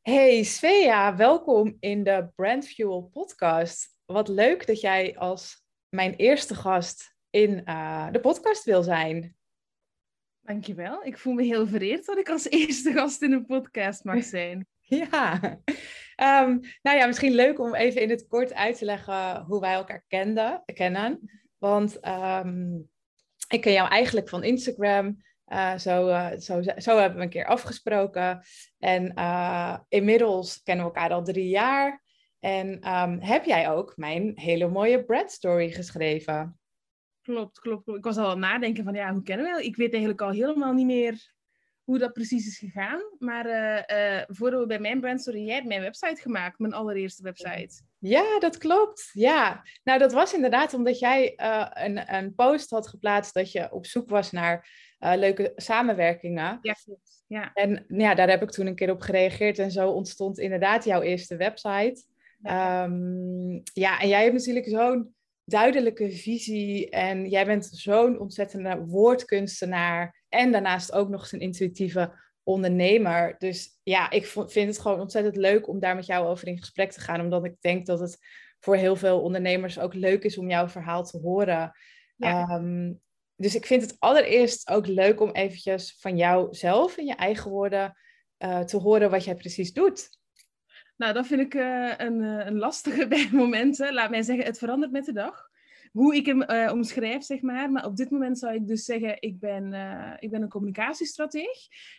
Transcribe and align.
Hey 0.00 0.42
Svea, 0.42 1.16
welkom 1.16 1.76
in 1.80 2.02
de 2.02 2.28
Brand 2.34 2.68
Fuel 2.68 3.02
podcast. 3.12 3.96
Wat 4.04 4.28
leuk 4.28 4.66
dat 4.66 4.80
jij 4.80 5.18
als 5.18 5.64
mijn 5.88 6.14
eerste 6.14 6.54
gast 6.54 7.14
in 7.30 7.62
uh, 7.64 8.10
de 8.10 8.20
podcast 8.20 8.64
wil 8.64 8.82
zijn. 8.82 9.36
Dankjewel. 10.40 11.04
Ik 11.04 11.18
voel 11.18 11.32
me 11.32 11.42
heel 11.42 11.66
vereerd 11.66 12.06
dat 12.06 12.18
ik 12.18 12.28
als 12.28 12.48
eerste 12.60 12.92
gast 12.92 13.22
in 13.22 13.32
een 13.32 13.46
podcast 13.46 14.04
mag 14.04 14.24
zijn. 14.24 14.66
ja. 14.80 15.40
Um, 16.16 16.60
nou 16.82 16.96
ja, 16.96 17.06
misschien 17.06 17.34
leuk 17.34 17.58
om 17.58 17.74
even 17.74 18.00
in 18.00 18.10
het 18.10 18.26
kort 18.26 18.54
uit 18.54 18.78
te 18.78 18.84
leggen 18.84 19.42
hoe 19.42 19.60
wij 19.60 19.72
elkaar 19.72 20.04
kenden, 20.08 20.62
kennen. 20.74 21.30
Want 21.58 22.06
um, 22.08 22.90
ik 23.48 23.60
ken 23.60 23.72
jou 23.72 23.88
eigenlijk 23.88 24.28
van 24.28 24.44
Instagram. 24.44 25.22
Uh, 25.52 25.76
zo, 25.76 26.08
uh, 26.08 26.30
zo, 26.38 26.62
zo 26.76 26.98
hebben 26.98 27.18
we 27.18 27.24
een 27.24 27.30
keer 27.30 27.46
afgesproken. 27.46 28.42
En 28.78 29.12
uh, 29.18 29.78
inmiddels 29.88 30.62
kennen 30.62 30.84
we 30.84 30.92
elkaar 30.92 31.12
al 31.12 31.24
drie 31.24 31.48
jaar. 31.48 32.02
En 32.38 32.88
um, 32.88 33.20
heb 33.20 33.44
jij 33.44 33.70
ook 33.70 33.96
mijn 33.96 34.32
hele 34.34 34.68
mooie 34.68 35.04
bread 35.04 35.32
story 35.32 35.70
geschreven? 35.70 36.58
Klopt, 37.22 37.58
klopt, 37.58 37.84
klopt. 37.84 37.98
Ik 37.98 38.04
was 38.04 38.16
al 38.16 38.24
aan 38.24 38.30
het 38.30 38.38
nadenken 38.38 38.84
van, 38.84 38.94
ja, 38.94 39.12
hoe 39.12 39.22
kennen 39.22 39.56
we 39.56 39.64
Ik 39.64 39.76
weet 39.76 39.90
eigenlijk 39.90 40.22
al 40.22 40.30
helemaal 40.30 40.72
niet 40.72 40.86
meer 40.86 41.32
hoe 41.84 41.98
dat 41.98 42.12
precies 42.12 42.46
is 42.46 42.58
gegaan. 42.58 43.00
Maar 43.18 43.44
voordat 44.28 44.60
we 44.60 44.66
bij 44.66 44.78
mijn 44.78 45.00
brandstory, 45.00 45.44
jij 45.44 45.54
hebt 45.54 45.66
mijn 45.66 45.80
website 45.80 46.20
gemaakt, 46.20 46.58
mijn 46.58 46.72
allereerste 46.72 47.22
website. 47.22 47.82
Ja, 47.98 48.38
dat 48.38 48.58
klopt. 48.58 49.10
Ja, 49.12 49.62
nou 49.82 49.98
dat 49.98 50.12
was 50.12 50.34
inderdaad 50.34 50.74
omdat 50.74 50.98
jij 50.98 51.32
een, 51.72 52.14
een 52.14 52.34
post 52.34 52.70
had 52.70 52.88
geplaatst 52.88 53.34
dat 53.34 53.52
je 53.52 53.72
op 53.72 53.86
zoek 53.86 54.08
was 54.08 54.30
naar 54.30 54.68
uh, 55.00 55.12
leuke 55.16 55.52
samenwerkingen. 55.56 56.58
Ja. 56.62 56.76
Ja. 57.26 57.52
En 57.54 57.84
ja, 57.88 58.14
daar 58.14 58.28
heb 58.28 58.42
ik 58.42 58.50
toen 58.50 58.66
een 58.66 58.74
keer 58.74 58.90
op 58.90 59.00
gereageerd 59.00 59.58
en 59.58 59.70
zo 59.70 59.90
ontstond 59.90 60.38
inderdaad 60.38 60.84
jouw 60.84 61.00
eerste 61.00 61.36
website. 61.36 62.04
Ja, 62.42 62.84
um, 62.84 63.62
ja 63.72 64.00
en 64.00 64.08
jij 64.08 64.22
hebt 64.22 64.34
natuurlijk 64.34 64.68
zo'n 64.68 65.14
duidelijke 65.44 66.10
visie 66.10 66.90
en 66.90 67.28
jij 67.28 67.46
bent 67.46 67.66
zo'n 67.66 68.18
ontzettende 68.18 68.84
woordkunstenaar 68.86 70.24
en 70.28 70.52
daarnaast 70.52 70.92
ook 70.92 71.08
nog 71.08 71.20
eens 71.20 71.32
een 71.32 71.40
intuïtieve 71.40 72.12
ondernemer. 72.42 73.34
Dus 73.38 73.78
ja, 73.82 74.10
ik 74.10 74.26
vind 74.26 74.68
het 74.68 74.78
gewoon 74.78 75.00
ontzettend 75.00 75.36
leuk 75.36 75.68
om 75.68 75.78
daar 75.78 75.94
met 75.94 76.06
jou 76.06 76.26
over 76.26 76.48
in 76.48 76.58
gesprek 76.58 76.92
te 76.92 77.00
gaan, 77.00 77.20
omdat 77.20 77.44
ik 77.44 77.54
denk 77.60 77.86
dat 77.86 78.00
het 78.00 78.18
voor 78.60 78.76
heel 78.76 78.96
veel 78.96 79.20
ondernemers 79.20 79.78
ook 79.78 79.94
leuk 79.94 80.24
is 80.24 80.38
om 80.38 80.48
jouw 80.48 80.68
verhaal 80.68 81.04
te 81.04 81.18
horen. 81.18 81.72
Ja. 82.16 82.48
Um, 82.54 83.00
dus 83.40 83.54
ik 83.54 83.66
vind 83.66 83.82
het 83.82 83.96
allereerst 83.98 84.68
ook 84.68 84.86
leuk 84.86 85.20
om 85.20 85.30
eventjes 85.30 85.96
van 85.98 86.16
jou 86.16 86.54
zelf 86.54 86.96
in 86.96 87.06
je 87.06 87.14
eigen 87.14 87.50
woorden 87.50 87.96
uh, 88.38 88.60
te 88.60 88.76
horen 88.76 89.10
wat 89.10 89.24
jij 89.24 89.34
precies 89.34 89.72
doet. 89.72 90.08
Nou, 90.96 91.12
dat 91.12 91.26
vind 91.26 91.40
ik 91.40 91.54
uh, 91.54 91.92
een, 91.96 92.20
een 92.22 92.58
lastige 92.58 93.08
bij 93.14 93.28
momenten. 93.32 93.94
Laat 93.94 94.10
mij 94.10 94.22
zeggen, 94.22 94.44
het 94.44 94.58
verandert 94.58 94.92
met 94.92 95.04
de 95.04 95.12
dag 95.12 95.48
hoe 95.92 96.14
ik 96.14 96.26
hem 96.26 96.42
omschrijf, 96.70 97.22
zeg 97.22 97.40
maar. 97.40 97.70
Maar 97.70 97.84
op 97.84 97.96
dit 97.96 98.10
moment 98.10 98.38
zou 98.38 98.54
ik 98.54 98.66
dus 98.66 98.84
zeggen, 98.84 99.16
ik 99.20 99.38
ben, 99.38 99.64
ik 100.18 100.30
ben 100.30 100.42
een 100.42 100.48
communicatiestrateeg 100.48 101.58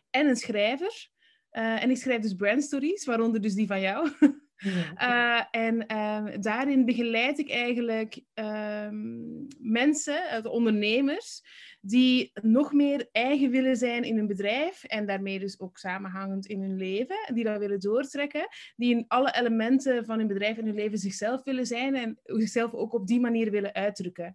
en 0.09 0.27
een 0.27 0.35
schrijver. 0.35 1.09
En 1.49 1.89
ik 1.89 1.97
schrijf 1.97 2.21
dus 2.21 2.33
brandstories, 2.33 3.05
waaronder 3.05 3.41
dus 3.41 3.53
die 3.53 3.67
van 3.67 3.81
jou. 3.81 4.09
Ja. 4.61 5.49
en 5.51 5.97
um, 5.97 6.41
daarin 6.41 6.85
begeleid 6.85 7.39
ik 7.39 7.49
eigenlijk 7.49 8.21
um, 8.33 9.47
mensen, 9.59 10.51
ondernemers, 10.51 11.41
die 11.81 12.31
nog 12.41 12.73
meer 12.73 13.09
eigen 13.11 13.49
willen 13.49 13.75
zijn 13.75 14.03
in 14.03 14.17
hun 14.17 14.27
bedrijf 14.27 14.83
en 14.83 15.05
daarmee 15.05 15.39
dus 15.39 15.59
ook 15.59 15.77
samenhangend 15.77 16.45
in 16.45 16.61
hun 16.61 16.77
leven, 16.77 17.33
die 17.33 17.43
dat 17.43 17.59
willen 17.59 17.79
doortrekken, 17.79 18.47
die 18.75 18.95
in 18.95 19.05
alle 19.07 19.35
elementen 19.35 20.05
van 20.05 20.17
hun 20.17 20.27
bedrijf 20.27 20.57
en 20.57 20.65
hun 20.65 20.75
leven 20.75 20.97
zichzelf 20.97 21.43
willen 21.43 21.65
zijn 21.65 21.95
en 21.95 22.19
zichzelf 22.23 22.73
ook 22.73 22.93
op 22.93 23.07
die 23.07 23.19
manier 23.19 23.51
willen 23.51 23.73
uitdrukken. 23.73 24.33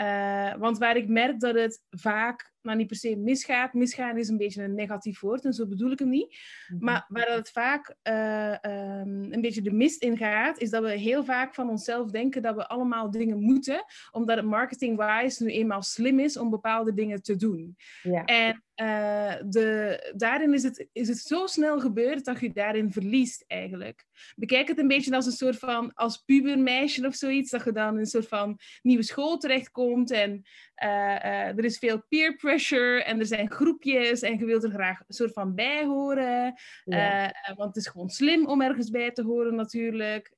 Uh, 0.00 0.54
want 0.54 0.78
waar 0.78 0.96
ik 0.96 1.08
merk 1.08 1.40
dat 1.40 1.54
het 1.54 1.82
vaak, 1.90 2.52
nou 2.66 2.78
niet 2.78 2.86
per 2.86 2.96
se 2.96 3.16
misgaat, 3.16 3.74
misgaan 3.74 4.16
is 4.16 4.28
een 4.28 4.36
beetje 4.36 4.62
een 4.62 4.74
negatief 4.74 5.20
woord 5.20 5.44
en 5.44 5.52
zo 5.52 5.66
bedoel 5.66 5.90
ik 5.90 5.98
hem 5.98 6.08
niet, 6.08 6.36
-hmm. 6.66 6.78
maar 6.80 7.04
waar 7.08 7.28
het 7.28 7.50
vaak 7.50 7.94
uh, 8.02 8.50
um, 8.50 9.32
een 9.32 9.40
beetje 9.40 9.62
de 9.62 9.72
mist 9.72 10.02
in 10.02 10.16
gaat, 10.16 10.58
is 10.58 10.70
dat 10.70 10.82
we 10.82 10.90
heel 10.90 11.24
vaak 11.24 11.54
van 11.54 11.68
onszelf 11.68 12.10
denken 12.10 12.42
dat 12.42 12.54
we 12.54 12.68
allemaal 12.68 13.10
dingen 13.10 13.42
moeten, 13.42 13.84
omdat 14.10 14.36
het 14.36 14.46
marketing-wise 14.46 15.44
nu 15.44 15.50
eenmaal 15.50 15.82
slim 15.82 16.18
is 16.18 16.36
om 16.36 16.50
bepaalde 16.50 16.94
dingen 16.94 17.22
te 17.22 17.36
doen. 17.36 17.76
Ja. 18.02 18.24
En 18.24 18.64
uh, 18.82 19.34
de, 19.46 20.12
daarin 20.16 20.54
is 20.54 20.62
het, 20.62 20.88
is 20.92 21.08
het 21.08 21.18
zo 21.18 21.46
snel 21.46 21.80
gebeurd 21.80 22.24
dat 22.24 22.40
je 22.40 22.52
daarin 22.52 22.92
verliest 22.92 23.44
eigenlijk. 23.46 24.04
Bekijk 24.36 24.68
het 24.68 24.78
een 24.78 24.88
beetje 24.88 25.14
als 25.14 25.26
een 25.26 25.32
soort 25.32 25.58
van, 25.58 25.94
als 25.94 26.16
pubermeisje 26.16 27.06
of 27.06 27.14
zoiets, 27.14 27.50
dat 27.50 27.64
je 27.64 27.72
dan 27.72 27.94
in 27.94 27.98
een 27.98 28.06
soort 28.06 28.28
van 28.28 28.58
nieuwe 28.82 29.02
school 29.02 29.38
terechtkomt 29.38 30.10
en 30.10 30.42
uh, 30.82 31.48
er 31.48 31.64
is 31.64 31.78
veel 31.78 32.02
peer 32.08 32.36
pressure 32.36 32.55
en 33.04 33.18
er 33.18 33.26
zijn 33.26 33.50
groepjes 33.50 34.20
en 34.20 34.38
je 34.38 34.44
wilt 34.44 34.64
er 34.64 34.70
graag 34.70 34.98
een 34.98 35.14
soort 35.14 35.32
van 35.32 35.54
bij 35.54 35.84
horen. 35.84 36.54
Ja. 36.84 37.34
want 37.56 37.74
het 37.74 37.76
is 37.76 37.86
gewoon 37.86 38.08
slim 38.08 38.46
om 38.46 38.62
ergens 38.62 38.90
bij 38.90 39.12
te 39.12 39.22
horen 39.22 39.54
natuurlijk. 39.54 40.32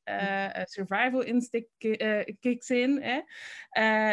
survival 0.64 1.22
instinct 1.22 1.68
kicks 2.40 2.70
in. 2.70 3.02
Hè? 3.02 3.20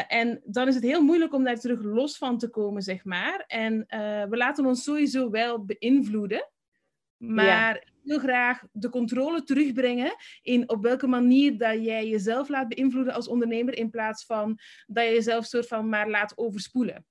en 0.07 0.41
dan 0.45 0.67
is 0.67 0.75
het 0.75 0.83
heel 0.83 1.01
moeilijk 1.01 1.33
om 1.33 1.43
daar 1.43 1.59
terug 1.59 1.83
los 1.83 2.17
van 2.17 2.37
te 2.37 2.49
komen, 2.49 2.81
zeg 2.81 3.03
maar. 3.03 3.43
En 3.47 3.85
we 4.29 4.37
laten 4.37 4.65
ons 4.65 4.83
sowieso 4.83 5.29
wel 5.29 5.65
beïnvloeden. 5.65 6.49
Maar 7.17 7.45
ja. 7.45 7.81
wil 8.03 8.19
graag 8.19 8.63
de 8.71 8.89
controle 8.89 9.43
terugbrengen 9.43 10.15
in 10.41 10.69
op 10.69 10.83
welke 10.83 11.07
manier 11.07 11.57
dat 11.57 11.85
jij 11.85 12.07
jezelf 12.07 12.49
laat 12.49 12.67
beïnvloeden 12.67 13.13
als 13.13 13.27
ondernemer 13.27 13.77
in 13.77 13.89
plaats 13.89 14.25
van 14.25 14.59
dat 14.87 15.05
je 15.05 15.11
jezelf 15.11 15.45
soort 15.45 15.67
van 15.67 15.89
maar 15.89 16.09
laat 16.09 16.37
overspoelen. 16.37 17.05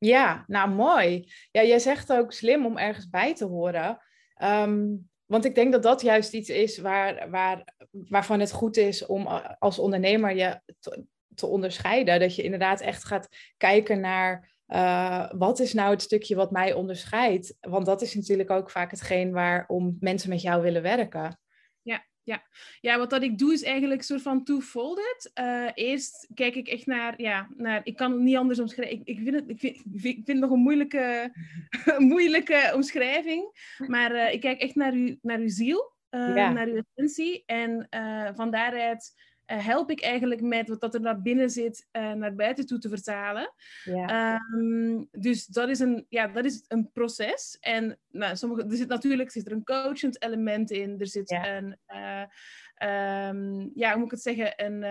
Ja, 0.00 0.44
nou 0.46 0.70
mooi. 0.70 1.32
Ja, 1.50 1.62
jij 1.62 1.78
zegt 1.78 2.12
ook 2.12 2.32
slim 2.32 2.66
om 2.66 2.78
ergens 2.78 3.08
bij 3.08 3.34
te 3.34 3.44
horen. 3.44 3.98
Um, 4.42 5.08
want 5.26 5.44
ik 5.44 5.54
denk 5.54 5.72
dat 5.72 5.82
dat 5.82 6.00
juist 6.00 6.32
iets 6.32 6.48
is 6.48 6.78
waar, 6.78 7.30
waar, 7.30 7.64
waarvan 7.90 8.40
het 8.40 8.52
goed 8.52 8.76
is 8.76 9.06
om 9.06 9.26
als 9.58 9.78
ondernemer 9.78 10.36
je 10.36 10.60
te, 11.34 11.46
onderscheiden. 11.46 12.20
Dat 12.20 12.34
je 12.34 12.42
inderdaad 12.42 12.80
echt 12.80 13.04
gaat 13.04 13.28
kijken 13.56 14.00
naar 14.00 14.50
uh, 14.68 15.30
wat 15.32 15.60
is 15.60 15.72
nou 15.72 15.90
het 15.90 16.02
stukje 16.02 16.34
wat 16.34 16.50
mij 16.50 16.72
onderscheidt? 16.72 17.56
Want 17.60 17.86
dat 17.86 18.02
is 18.02 18.14
natuurlijk 18.14 18.50
ook 18.50 18.70
vaak 18.70 18.90
hetgeen 18.90 19.32
waarom 19.32 19.96
mensen 20.00 20.30
met 20.30 20.42
jou 20.42 20.62
willen 20.62 20.82
werken. 20.82 21.40
Ja, 22.22 22.42
ja. 22.80 22.98
wat 22.98 23.10
dat 23.10 23.22
ik 23.22 23.38
doe 23.38 23.52
is 23.52 23.62
eigenlijk 23.62 24.00
een 24.00 24.06
soort 24.06 24.22
van 24.22 24.44
two-folded. 24.44 25.30
Uh, 25.40 25.70
eerst 25.74 26.28
kijk 26.34 26.54
ik 26.54 26.68
echt 26.68 26.86
naar, 26.86 27.22
ja, 27.22 27.48
naar, 27.56 27.80
ik 27.84 27.96
kan 27.96 28.12
het 28.12 28.20
niet 28.20 28.36
anders 28.36 28.60
omschrijven. 28.60 28.98
Ik, 28.98 29.06
ik, 29.06 29.18
vind, 29.22 29.34
het, 29.34 29.48
ik, 29.48 29.58
vind, 29.58 29.76
ik 29.76 30.00
vind 30.00 30.26
het 30.26 30.38
nog 30.38 30.50
een 30.50 30.58
moeilijke, 30.58 31.32
moeilijke 31.98 32.72
omschrijving. 32.74 33.74
Maar 33.86 34.12
uh, 34.12 34.32
ik 34.32 34.40
kijk 34.40 34.60
echt 34.60 34.74
naar, 34.74 34.94
u, 34.94 35.18
naar 35.22 35.38
uw 35.38 35.48
ziel, 35.48 35.92
ja. 36.10 36.52
naar 36.52 36.66
uw 36.66 36.82
essentie. 36.94 37.42
En 37.46 37.86
van 38.34 38.50
daaruit 38.50 39.12
uh, 39.14 39.29
help 39.54 39.90
ik 39.90 40.02
eigenlijk 40.02 40.40
met 40.40 40.68
wat 40.68 40.80
dat 40.80 40.94
er 40.94 41.00
naar 41.00 41.22
binnen 41.22 41.50
zit 41.50 41.88
uh, 41.92 42.12
naar 42.12 42.34
buiten 42.34 42.66
toe 42.66 42.78
te 42.78 42.88
vertalen. 42.88 43.52
Ja. 43.84 44.40
Um, 44.54 45.08
dus 45.10 45.46
dat 45.46 45.68
is, 45.68 45.78
een, 45.78 46.06
ja, 46.08 46.26
dat 46.26 46.44
is 46.44 46.64
een 46.68 46.90
proces. 46.92 47.56
En 47.60 47.98
nou, 48.10 48.36
sommige, 48.36 48.62
er 48.62 48.76
zit 48.76 48.88
natuurlijk 48.88 49.30
zit 49.30 49.46
er 49.46 49.52
een 49.52 49.64
coachend 49.64 50.22
element 50.22 50.70
in. 50.70 51.00
Er 51.00 51.06
zit 51.06 51.30
ja. 51.30 51.56
een, 51.56 51.76
uh, 51.88 52.24
um, 53.28 53.70
ja, 53.74 53.90
hoe 53.90 53.96
moet 53.96 54.04
ik 54.04 54.10
het 54.10 54.22
zeggen, 54.22 54.52
een, 54.56 54.82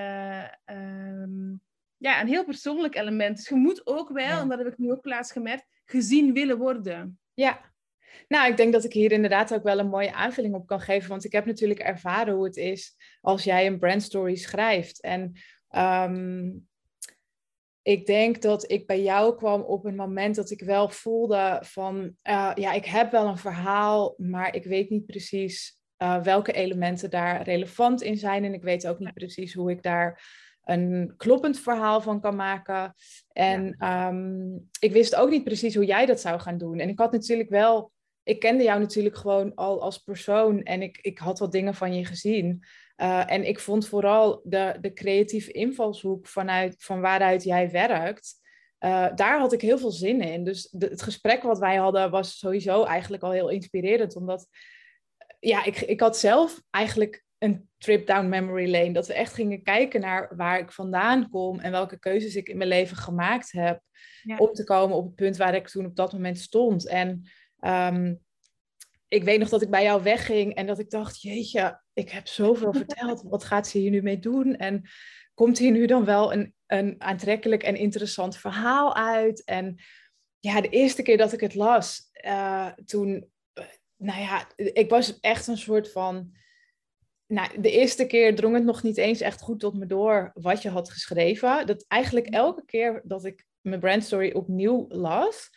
um, 0.75 1.61
ja, 1.97 2.21
een 2.21 2.27
heel 2.27 2.45
persoonlijk 2.45 2.95
element. 2.95 3.37
Dus 3.37 3.47
je 3.47 3.55
moet 3.55 3.87
ook 3.87 4.09
wel, 4.09 4.25
ja. 4.25 4.41
en 4.41 4.47
dat 4.47 4.57
heb 4.57 4.67
ik 4.67 4.77
nu 4.77 4.91
ook 4.91 5.05
laatst 5.05 5.31
gemerkt, 5.31 5.65
gezien 5.85 6.33
willen 6.33 6.57
worden. 6.57 7.19
Ja, 7.33 7.68
nou, 8.27 8.49
ik 8.49 8.57
denk 8.57 8.73
dat 8.73 8.83
ik 8.83 8.93
hier 8.93 9.11
inderdaad 9.11 9.53
ook 9.53 9.63
wel 9.63 9.79
een 9.79 9.89
mooie 9.89 10.13
aanvulling 10.13 10.55
op 10.55 10.67
kan 10.67 10.81
geven. 10.81 11.09
Want 11.09 11.25
ik 11.25 11.31
heb 11.31 11.45
natuurlijk 11.45 11.79
ervaren 11.79 12.33
hoe 12.33 12.43
het 12.45 12.57
is 12.57 12.95
als 13.21 13.43
jij 13.43 13.67
een 13.67 13.79
brandstory 13.79 14.35
schrijft. 14.35 15.01
En 15.01 15.33
um, 15.75 16.67
ik 17.81 18.05
denk 18.05 18.41
dat 18.41 18.71
ik 18.71 18.87
bij 18.87 19.01
jou 19.01 19.35
kwam 19.35 19.61
op 19.61 19.85
een 19.85 19.95
moment 19.95 20.35
dat 20.35 20.49
ik 20.49 20.61
wel 20.61 20.89
voelde 20.89 21.61
van... 21.65 21.97
Uh, 22.29 22.51
ja, 22.55 22.71
ik 22.71 22.85
heb 22.85 23.11
wel 23.11 23.27
een 23.27 23.37
verhaal, 23.37 24.13
maar 24.17 24.55
ik 24.55 24.63
weet 24.63 24.89
niet 24.89 25.05
precies 25.05 25.79
uh, 25.97 26.23
welke 26.23 26.51
elementen 26.51 27.09
daar 27.09 27.41
relevant 27.41 28.01
in 28.01 28.17
zijn. 28.17 28.43
En 28.43 28.53
ik 28.53 28.63
weet 28.63 28.87
ook 28.87 28.99
niet 28.99 29.13
precies 29.13 29.53
hoe 29.53 29.71
ik 29.71 29.83
daar 29.83 30.21
een 30.63 31.13
kloppend 31.17 31.59
verhaal 31.59 32.01
van 32.01 32.21
kan 32.21 32.35
maken. 32.35 32.95
En 33.31 33.75
ja. 33.79 34.09
um, 34.09 34.69
ik 34.79 34.91
wist 34.91 35.15
ook 35.15 35.29
niet 35.29 35.43
precies 35.43 35.75
hoe 35.75 35.85
jij 35.85 36.05
dat 36.05 36.19
zou 36.19 36.39
gaan 36.39 36.57
doen. 36.57 36.79
En 36.79 36.89
ik 36.89 36.99
had 36.99 37.11
natuurlijk 37.11 37.49
wel 37.49 37.91
ik 38.29 38.39
kende 38.39 38.63
jou 38.63 38.79
natuurlijk 38.79 39.17
gewoon 39.17 39.55
al 39.55 39.81
als 39.81 39.97
persoon 39.97 40.63
en 40.63 40.81
ik, 40.81 40.97
ik 41.01 41.17
had 41.17 41.39
wat 41.39 41.51
dingen 41.51 41.75
van 41.75 41.93
je 41.93 42.05
gezien. 42.05 42.63
Uh, 42.97 43.31
en 43.31 43.47
ik 43.47 43.59
vond 43.59 43.87
vooral 43.87 44.41
de, 44.43 44.77
de 44.81 44.93
creatieve 44.93 45.51
invalshoek 45.51 46.27
vanuit, 46.27 46.75
van 46.77 47.01
waaruit 47.01 47.43
jij 47.43 47.71
werkt, 47.71 48.35
uh, 48.79 49.07
daar 49.15 49.39
had 49.39 49.53
ik 49.53 49.61
heel 49.61 49.77
veel 49.77 49.91
zin 49.91 50.21
in. 50.21 50.43
Dus 50.43 50.69
de, 50.71 50.85
het 50.85 51.01
gesprek 51.01 51.43
wat 51.43 51.59
wij 51.59 51.75
hadden 51.75 52.11
was 52.11 52.37
sowieso 52.37 52.83
eigenlijk 52.83 53.23
al 53.23 53.31
heel 53.31 53.49
inspirerend, 53.49 54.15
omdat 54.15 54.47
ja, 55.39 55.65
ik, 55.65 55.79
ik 55.79 55.99
had 55.99 56.17
zelf 56.17 56.61
eigenlijk 56.69 57.23
een 57.37 57.69
trip 57.77 58.07
down 58.07 58.29
memory 58.29 58.71
lane. 58.71 58.91
Dat 58.91 59.07
we 59.07 59.13
echt 59.13 59.33
gingen 59.33 59.63
kijken 59.63 60.01
naar 60.01 60.35
waar 60.35 60.59
ik 60.59 60.71
vandaan 60.71 61.29
kom 61.29 61.59
en 61.59 61.71
welke 61.71 61.99
keuzes 61.99 62.35
ik 62.35 62.49
in 62.49 62.57
mijn 62.57 62.69
leven 62.69 62.97
gemaakt 62.97 63.51
heb. 63.51 63.81
Om 64.37 64.53
te 64.53 64.63
komen 64.63 64.97
op 64.97 65.05
het 65.05 65.15
punt 65.15 65.37
waar 65.37 65.55
ik 65.55 65.67
toen 65.67 65.85
op 65.85 65.95
dat 65.95 66.13
moment 66.13 66.39
stond. 66.39 66.87
En 66.87 67.23
ehm, 67.59 68.15
ik 69.07 69.23
weet 69.23 69.39
nog 69.39 69.49
dat 69.49 69.61
ik 69.61 69.69
bij 69.69 69.83
jou 69.83 70.03
wegging 70.03 70.55
en 70.55 70.67
dat 70.67 70.79
ik 70.79 70.89
dacht, 70.89 71.21
jeetje, 71.21 71.81
ik 71.93 72.09
heb 72.09 72.27
zoveel 72.27 72.73
verteld. 72.83 73.21
Wat 73.21 73.43
gaat 73.43 73.67
ze 73.67 73.77
hier 73.77 73.91
nu 73.91 74.01
mee 74.01 74.19
doen? 74.19 74.55
En 74.55 74.89
komt 75.33 75.57
hier 75.57 75.71
nu 75.71 75.85
dan 75.85 76.05
wel 76.05 76.33
een, 76.33 76.53
een 76.67 76.95
aantrekkelijk 76.97 77.63
en 77.63 77.75
interessant 77.75 78.37
verhaal 78.37 78.95
uit? 78.95 79.43
En 79.43 79.79
ja, 80.39 80.61
de 80.61 80.69
eerste 80.69 81.01
keer 81.01 81.17
dat 81.17 81.33
ik 81.33 81.39
het 81.39 81.55
las, 81.55 82.09
uh, 82.25 82.71
toen, 82.85 83.31
nou 83.95 84.21
ja, 84.21 84.47
ik 84.55 84.89
was 84.89 85.19
echt 85.19 85.47
een 85.47 85.57
soort 85.57 85.91
van 85.91 86.37
nou, 87.27 87.61
de 87.61 87.71
eerste 87.71 88.07
keer 88.07 88.35
drong 88.35 88.53
het 88.53 88.63
nog 88.63 88.83
niet 88.83 88.97
eens 88.97 89.21
echt 89.21 89.41
goed 89.41 89.59
tot 89.59 89.73
me 89.73 89.85
door 89.85 90.31
wat 90.33 90.61
je 90.61 90.69
had 90.69 90.89
geschreven. 90.89 91.67
Dat 91.67 91.85
eigenlijk 91.87 92.27
elke 92.27 92.65
keer 92.65 93.01
dat 93.03 93.25
ik 93.25 93.45
mijn 93.61 93.79
brandstory 93.79 94.31
opnieuw 94.31 94.85
las, 94.89 95.49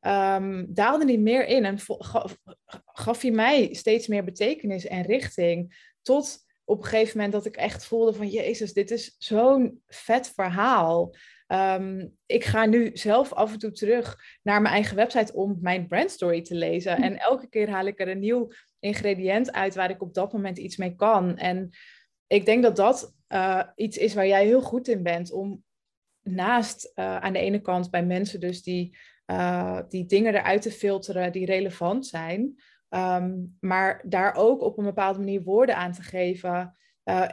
um, 0.00 0.66
daalde 0.74 1.04
die 1.04 1.18
meer 1.18 1.46
in 1.46 1.64
en 1.64 1.78
gaf, 1.78 2.38
gaf 2.86 3.22
hij 3.22 3.30
mij 3.30 3.74
steeds 3.74 4.06
meer 4.06 4.24
betekenis 4.24 4.86
en 4.86 5.02
richting. 5.02 5.86
Tot 6.02 6.46
op 6.64 6.78
een 6.78 6.88
gegeven 6.88 7.16
moment 7.16 7.32
dat 7.32 7.46
ik 7.46 7.56
echt 7.56 7.84
voelde 7.84 8.12
van, 8.12 8.28
Jezus, 8.28 8.72
dit 8.72 8.90
is 8.90 9.14
zo'n 9.18 9.82
vet 9.86 10.32
verhaal. 10.34 11.14
Ehm, 11.46 12.08
ik 12.26 12.44
ga 12.44 12.66
nu 12.66 12.90
zelf 12.92 13.32
af 13.32 13.52
en 13.52 13.58
toe 13.58 13.72
terug 13.72 14.18
naar 14.42 14.62
mijn 14.62 14.74
eigen 14.74 14.96
website 14.96 15.32
om 15.32 15.58
mijn 15.60 15.86
brandstory 15.86 16.42
te 16.42 16.54
lezen. 16.54 16.96
Hm. 16.96 17.02
En 17.02 17.16
elke 17.16 17.48
keer 17.48 17.70
haal 17.70 17.86
ik 17.86 18.00
er 18.00 18.08
een 18.08 18.18
nieuw 18.18 18.50
ingrediënt 18.78 19.52
uit 19.52 19.74
waar 19.74 19.90
ik 19.90 20.02
op 20.02 20.14
dat 20.14 20.32
moment 20.32 20.58
iets 20.58 20.76
mee 20.76 20.94
kan. 20.94 21.36
En 21.36 21.70
ik 22.26 22.44
denk 22.44 22.62
dat 22.62 22.76
dat 22.76 23.14
uh, 23.28 23.62
iets 23.74 23.96
is 23.96 24.14
waar 24.14 24.26
jij 24.26 24.44
heel 24.44 24.62
goed 24.62 24.88
in 24.88 25.02
bent. 25.02 25.32
Om 25.32 25.64
naast 26.22 26.92
uh, 26.94 27.16
aan 27.16 27.32
de 27.32 27.38
ene 27.38 27.60
kant 27.60 27.90
bij 27.90 28.04
mensen 28.04 28.40
dus 28.40 28.62
die, 28.62 28.96
uh, 29.30 29.80
die 29.88 30.06
dingen 30.06 30.34
eruit 30.34 30.62
te 30.62 30.70
filteren 30.70 31.32
die 31.32 31.46
relevant 31.46 32.06
zijn. 32.06 32.60
Um, 32.90 33.56
maar 33.60 34.04
daar 34.06 34.34
ook 34.34 34.62
op 34.62 34.78
een 34.78 34.84
bepaalde 34.84 35.18
manier 35.18 35.42
woorden 35.42 35.76
aan 35.76 35.92
te 35.92 36.02
geven. 36.02 36.76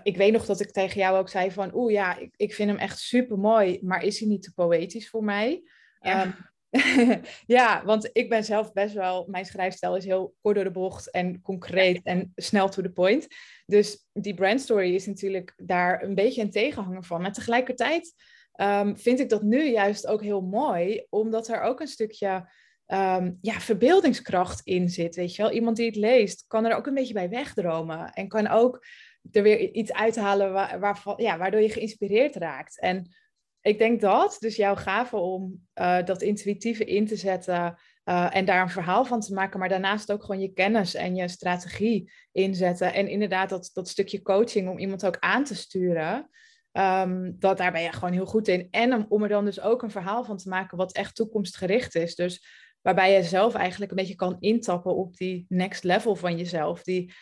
ik 0.03 0.17
weet 0.17 0.31
nog 0.31 0.45
dat 0.45 0.59
ik 0.59 0.71
tegen 0.71 0.99
jou 0.99 1.17
ook 1.17 1.29
zei 1.29 1.51
van, 1.51 1.75
oeh 1.75 1.93
ja, 1.93 2.17
ik, 2.17 2.33
ik 2.35 2.53
vind 2.53 2.69
hem 2.69 2.79
echt 2.79 2.99
super 2.99 3.37
mooi, 3.37 3.79
maar 3.81 4.03
is 4.03 4.19
hij 4.19 4.27
niet 4.27 4.43
te 4.43 4.53
poëtisch 4.53 5.09
voor 5.09 5.23
mij? 5.23 5.63
Ja. 5.99 6.25
Um, 6.25 6.35
ja, 7.57 7.85
want 7.85 8.09
ik 8.13 8.29
ben 8.29 8.43
zelf 8.43 8.73
best 8.73 8.93
wel, 8.93 9.25
mijn 9.27 9.45
schrijfstijl 9.45 9.95
is 9.95 10.05
heel 10.05 10.35
kort 10.41 10.55
door 10.55 10.63
de 10.63 10.71
bocht 10.71 11.11
en 11.11 11.41
concreet 11.41 12.01
en 12.03 12.31
snel 12.35 12.69
to 12.69 12.81
the 12.81 12.89
point. 12.89 13.27
Dus 13.65 14.07
die 14.13 14.33
brandstory 14.33 14.95
is 14.95 15.05
natuurlijk 15.05 15.53
daar 15.55 16.03
een 16.03 16.15
beetje 16.15 16.41
een 16.41 16.51
tegenhanger 16.51 17.03
van. 17.03 17.21
Maar 17.21 17.33
tegelijkertijd 17.33 18.13
um, 18.57 18.97
vind 18.97 19.19
ik 19.19 19.29
dat 19.29 19.43
nu 19.43 19.69
juist 19.69 20.07
ook 20.07 20.21
heel 20.21 20.41
mooi, 20.41 21.05
omdat 21.09 21.47
er 21.47 21.61
ook 21.61 21.79
een 21.79 21.87
stukje 21.87 22.49
um, 22.87 23.37
ja, 23.41 23.59
verbeeldingskracht 23.59 24.61
in 24.63 24.89
zit. 24.89 25.15
Weet 25.15 25.35
je 25.35 25.41
wel, 25.41 25.51
iemand 25.51 25.77
die 25.77 25.85
het 25.85 25.95
leest 25.95 26.45
kan 26.47 26.65
er 26.65 26.75
ook 26.75 26.87
een 26.87 26.93
beetje 26.93 27.13
bij 27.13 27.29
wegdromen 27.29 28.13
en 28.13 28.27
kan 28.27 28.47
ook 28.47 28.85
er 29.31 29.43
weer 29.43 29.71
iets 29.71 29.93
uithalen 29.93 30.53
waar, 30.53 30.79
waarvan, 30.79 31.13
ja, 31.17 31.37
waardoor 31.37 31.61
je 31.61 31.69
geïnspireerd 31.69 32.35
raakt. 32.35 32.79
En 32.79 33.15
ik 33.61 33.77
denk 33.77 34.01
dat, 34.01 34.37
dus 34.39 34.55
jouw 34.55 34.75
gave 34.75 35.17
om 35.17 35.67
uh, 35.75 36.03
dat 36.03 36.21
intuïtieve 36.21 36.85
in 36.85 37.05
te 37.05 37.15
zetten 37.15 37.77
uh, 38.05 38.35
en 38.35 38.45
daar 38.45 38.61
een 38.61 38.69
verhaal 38.69 39.05
van 39.05 39.19
te 39.19 39.33
maken, 39.33 39.59
maar 39.59 39.69
daarnaast 39.69 40.11
ook 40.11 40.23
gewoon 40.23 40.41
je 40.41 40.53
kennis 40.53 40.93
en 40.93 41.15
je 41.15 41.27
strategie 41.27 42.11
inzetten. 42.31 42.93
En 42.93 43.07
inderdaad 43.07 43.49
dat, 43.49 43.69
dat 43.73 43.87
stukje 43.87 44.21
coaching 44.21 44.69
om 44.69 44.77
iemand 44.77 45.05
ook 45.05 45.17
aan 45.19 45.43
te 45.43 45.55
sturen, 45.55 46.29
um, 46.77 47.35
dat 47.39 47.57
daar 47.57 47.71
ben 47.71 47.81
je 47.81 47.91
gewoon 47.91 48.13
heel 48.13 48.25
goed 48.25 48.47
in. 48.47 48.67
En 48.71 48.93
om, 48.93 49.05
om 49.09 49.23
er 49.23 49.29
dan 49.29 49.45
dus 49.45 49.61
ook 49.61 49.81
een 49.81 49.91
verhaal 49.91 50.23
van 50.23 50.37
te 50.37 50.49
maken 50.49 50.77
wat 50.77 50.93
echt 50.93 51.15
toekomstgericht 51.15 51.95
is. 51.95 52.15
Dus 52.15 52.45
waarbij 52.81 53.13
je 53.13 53.23
zelf 53.23 53.53
eigenlijk 53.53 53.91
een 53.91 53.97
beetje 53.97 54.15
kan 54.15 54.37
intappen 54.39 54.95
op 54.95 55.17
die 55.17 55.45
next 55.49 55.83
level 55.83 56.15
van 56.15 56.37
jezelf. 56.37 56.83
Die 56.83 57.13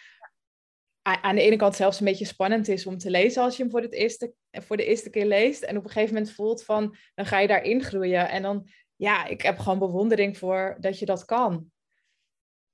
aan 1.02 1.36
de 1.36 1.42
ene 1.42 1.56
kant 1.56 1.76
zelfs 1.76 2.00
een 2.00 2.06
beetje 2.06 2.26
spannend 2.26 2.68
is 2.68 2.86
om 2.86 2.98
te 2.98 3.10
lezen 3.10 3.44
als 3.44 3.58
je 3.58 3.64
hem 3.64 3.72
voor, 3.72 3.82
het 3.82 3.94
eerste, 3.94 4.34
voor 4.52 4.78
de 4.78 4.86
eerste 4.86 5.10
keer 5.10 5.26
leest. 5.26 5.64
En 5.64 5.78
op 5.78 5.84
een 5.84 5.90
gegeven 5.90 6.14
moment 6.14 6.34
voelt 6.34 6.64
van, 6.64 6.96
dan 7.16 7.26
ga 7.26 7.40
je 7.40 7.48
daarin 7.48 7.84
groeien. 7.84 8.30
En 8.30 8.42
dan, 8.42 8.70
ja, 8.96 9.26
ik 9.26 9.42
heb 9.42 9.58
gewoon 9.60 9.80
bewondering 9.80 10.38
voor 10.38 10.78
dat 10.80 11.00
je 11.00 11.06
dat 11.06 11.26
kan. 11.26 11.72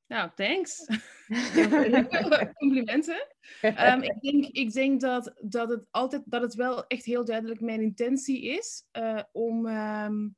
Nou, 0.10 0.30
thanks. 0.36 0.86
Complimenten. 2.60 3.28
Um, 3.62 4.02
ik 4.02 4.22
denk, 4.22 4.46
ik 4.46 4.74
denk 4.74 5.02
dat, 5.02 5.34
dat 5.42 5.70
het 5.70 5.86
altijd, 5.92 6.22
dat 6.26 6.42
het 6.42 6.54
wel 6.54 6.88
echt 6.88 7.06
heel 7.06 7.26
duidelijk 7.26 7.62
mijn 7.62 7.82
intentie 7.82 8.42
is 8.42 8.84
uh, 8.98 9.22
om... 9.32 9.66
Um, 9.66 10.38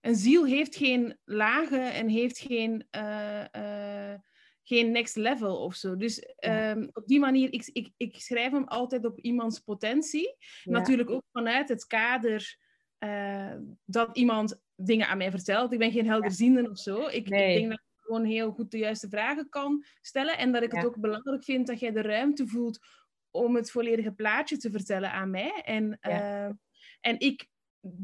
een 0.00 0.16
ziel 0.16 0.46
heeft 0.46 0.76
geen 0.76 1.18
lagen 1.24 1.92
en 1.92 2.08
heeft 2.08 2.38
geen... 2.38 2.86
Uh, 2.96 3.44
uh, 3.56 4.14
geen 4.62 4.90
next 4.90 5.16
level 5.16 5.56
of 5.56 5.74
zo. 5.74 5.96
Dus 5.96 6.34
um, 6.46 6.88
op 6.92 7.06
die 7.06 7.20
manier, 7.20 7.52
ik, 7.52 7.70
ik, 7.72 7.92
ik 7.96 8.16
schrijf 8.16 8.52
hem 8.52 8.64
altijd 8.64 9.04
op 9.04 9.18
iemands 9.18 9.58
potentie. 9.58 10.36
Natuurlijk 10.64 11.10
ook 11.10 11.24
vanuit 11.32 11.68
het 11.68 11.86
kader 11.86 12.56
dat 13.84 14.16
iemand 14.16 14.60
dingen 14.74 15.08
aan 15.08 15.18
mij 15.18 15.30
vertelt. 15.30 15.72
Ik 15.72 15.78
ben 15.78 15.92
geen 15.92 16.06
helderziende 16.06 16.70
of 16.70 16.78
zo. 16.78 17.06
Ik, 17.06 17.28
nee. 17.28 17.54
ik, 17.54 17.58
denk 17.58 17.70
dat 17.70 17.91
gewoon 18.12 18.30
heel 18.30 18.52
goed 18.52 18.70
de 18.70 18.78
juiste 18.78 19.08
vragen 19.08 19.48
kan 19.48 19.84
stellen. 20.00 20.38
En 20.38 20.52
dat 20.52 20.62
ik 20.62 20.72
het 20.72 20.84
ook 20.84 21.00
belangrijk 21.00 21.44
vind 21.44 21.66
dat 21.66 21.80
jij 21.80 21.92
de 21.92 22.02
ruimte 22.02 22.46
voelt 22.46 22.78
om 23.30 23.56
het 23.56 23.70
volledige 23.70 24.12
plaatje 24.12 24.56
te 24.56 24.70
vertellen 24.70 25.12
aan 25.12 25.30
mij. 25.30 25.62
En, 25.64 25.98
uh, 26.00 26.50
en 27.00 27.18
ik 27.18 27.48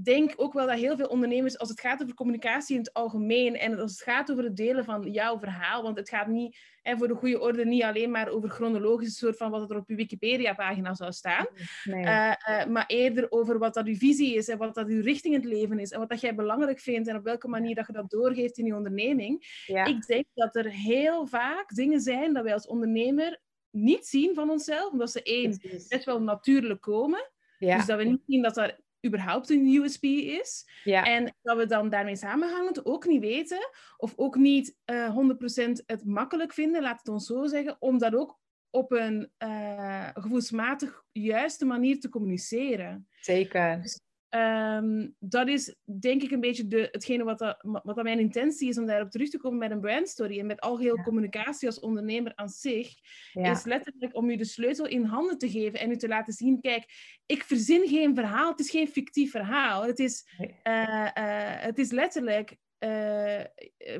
denk 0.03 0.33
ook 0.37 0.53
wel 0.53 0.67
dat 0.67 0.79
heel 0.79 0.97
veel 0.97 1.07
ondernemers, 1.07 1.59
als 1.59 1.69
het 1.69 1.81
gaat 1.81 2.03
over 2.03 2.15
communicatie 2.15 2.75
in 2.75 2.81
het 2.81 2.93
algemeen 2.93 3.57
en 3.57 3.79
als 3.79 3.91
het 3.91 4.03
gaat 4.03 4.31
over 4.31 4.45
het 4.45 4.57
delen 4.57 4.85
van 4.85 5.11
jouw 5.11 5.39
verhaal, 5.39 5.83
want 5.83 5.97
het 5.97 6.09
gaat 6.09 6.27
niet, 6.27 6.57
hè, 6.83 6.97
voor 6.97 7.09
de 7.09 7.15
goede 7.15 7.41
orde, 7.41 7.65
niet 7.65 7.83
alleen 7.83 8.11
maar 8.11 8.29
over 8.29 8.49
chronologisch, 8.49 9.19
soort 9.19 9.37
van 9.37 9.51
wat 9.51 9.71
er 9.71 9.77
op 9.77 9.89
je 9.89 9.95
Wikipedia-pagina 9.95 10.95
zou 10.95 11.13
staan, 11.13 11.47
nee. 11.85 12.05
uh, 12.05 12.33
uh, 12.49 12.67
maar 12.67 12.85
eerder 12.87 13.31
over 13.31 13.59
wat 13.59 13.75
dat 13.75 13.87
uw 13.87 13.97
visie 13.97 14.35
is 14.35 14.49
en 14.49 14.59
wat 14.59 14.75
dat 14.75 14.89
uw 14.89 15.03
richting 15.03 15.35
in 15.35 15.41
het 15.41 15.49
leven 15.49 15.79
is 15.79 15.91
en 15.91 15.99
wat 15.99 16.09
dat 16.09 16.21
jij 16.21 16.35
belangrijk 16.35 16.81
vindt 16.81 17.09
en 17.09 17.17
op 17.17 17.25
welke 17.25 17.49
manier 17.49 17.75
dat 17.75 17.87
je 17.87 17.93
dat 17.93 18.11
doorgeeft 18.11 18.59
in 18.59 18.65
je 18.65 18.75
onderneming. 18.75 19.63
Ja. 19.67 19.85
Ik 19.85 20.07
denk 20.07 20.25
dat 20.35 20.57
er 20.57 20.71
heel 20.71 21.27
vaak 21.27 21.75
dingen 21.75 22.01
zijn 22.01 22.33
dat 22.33 22.45
wij 22.45 22.53
als 22.53 22.67
ondernemer 22.67 23.41
niet 23.71 24.07
zien 24.07 24.35
van 24.35 24.51
onszelf, 24.51 24.93
omdat 24.93 25.11
ze 25.11 25.23
één, 25.23 25.61
best 25.89 26.05
wel 26.05 26.23
natuurlijk 26.23 26.81
komen. 26.81 27.31
Ja. 27.59 27.77
Dus 27.77 27.87
dat 27.87 27.99
we 27.99 28.05
niet 28.05 28.23
zien 28.27 28.43
dat 28.43 28.57
er 28.57 28.79
überhaupt 29.07 29.51
een 29.51 29.75
USP 29.75 30.05
is. 30.05 30.69
Ja. 30.85 31.05
En 31.05 31.35
dat 31.43 31.57
we 31.57 31.67
dan 31.67 31.89
daarmee 31.89 32.17
samenhangend 32.17 32.87
ook 32.87 33.07
niet 33.07 33.21
weten, 33.21 33.71
of 33.97 34.13
ook 34.17 34.37
niet 34.37 34.77
uh, 34.87 35.07
eh, 35.07 35.17
100% 35.69 35.71
het 35.87 36.05
makkelijk 36.05 36.53
vinden, 36.53 36.83
laat 36.83 36.99
het 36.99 37.09
ons 37.09 37.27
zo 37.27 37.47
zeggen, 37.47 37.77
om 37.79 37.99
dat 37.99 38.15
ook 38.15 38.39
op 38.71 38.93
een 38.93 39.33
uh, 39.39 40.09
gevoelsmatig 40.15 41.03
juiste 41.13 41.65
manier 41.65 42.01
te 42.01 42.09
communiceren. 42.09 43.09
Zeker. 43.21 43.83
Dus 43.83 44.01
Um, 44.31 45.15
dat 45.19 45.49
is 45.49 45.77
denk 46.01 46.23
ik 46.23 46.31
een 46.31 46.41
beetje 46.41 46.67
de, 46.67 46.89
hetgene 46.93 47.25
wat, 47.25 47.39
dat, 47.39 47.57
wat 47.63 47.97
dat 47.97 48.03
mijn 48.03 48.19
intentie 48.19 48.69
is 48.69 48.79
om 48.79 48.87
daarop 48.87 49.11
terug 49.11 49.29
te 49.29 49.39
komen 49.39 49.59
met 49.59 49.71
een 49.71 49.81
brandstory 49.81 50.39
en 50.39 50.47
met 50.47 50.61
algeheel 50.61 50.97
ja. 50.97 51.03
communicatie 51.03 51.69
als 51.69 51.81
ondernemer 51.81 52.33
aan 52.35 52.49
zich, 52.49 52.95
ja. 53.33 53.51
is 53.51 53.65
letterlijk 53.65 54.17
om 54.17 54.31
u 54.31 54.37
de 54.37 54.45
sleutel 54.45 54.87
in 54.87 55.05
handen 55.05 55.39
te 55.39 55.51
geven 55.51 55.81
en 55.81 55.91
u 55.91 55.97
te 55.97 56.09
laten 56.09 56.33
zien, 56.33 56.61
kijk, 56.61 56.85
ik 57.27 57.45
verzin 57.45 57.89
geen 57.89 58.15
verhaal, 58.15 58.51
het 58.51 58.61
is 58.61 58.71
geen 58.71 58.89
fictief 58.89 59.31
verhaal, 59.31 59.85
het 59.85 59.99
is, 59.99 60.29
uh, 60.39 61.09
uh, 61.15 61.61
het 61.61 61.79
is 61.79 61.91
letterlijk 61.91 62.57
uh, 62.85 63.41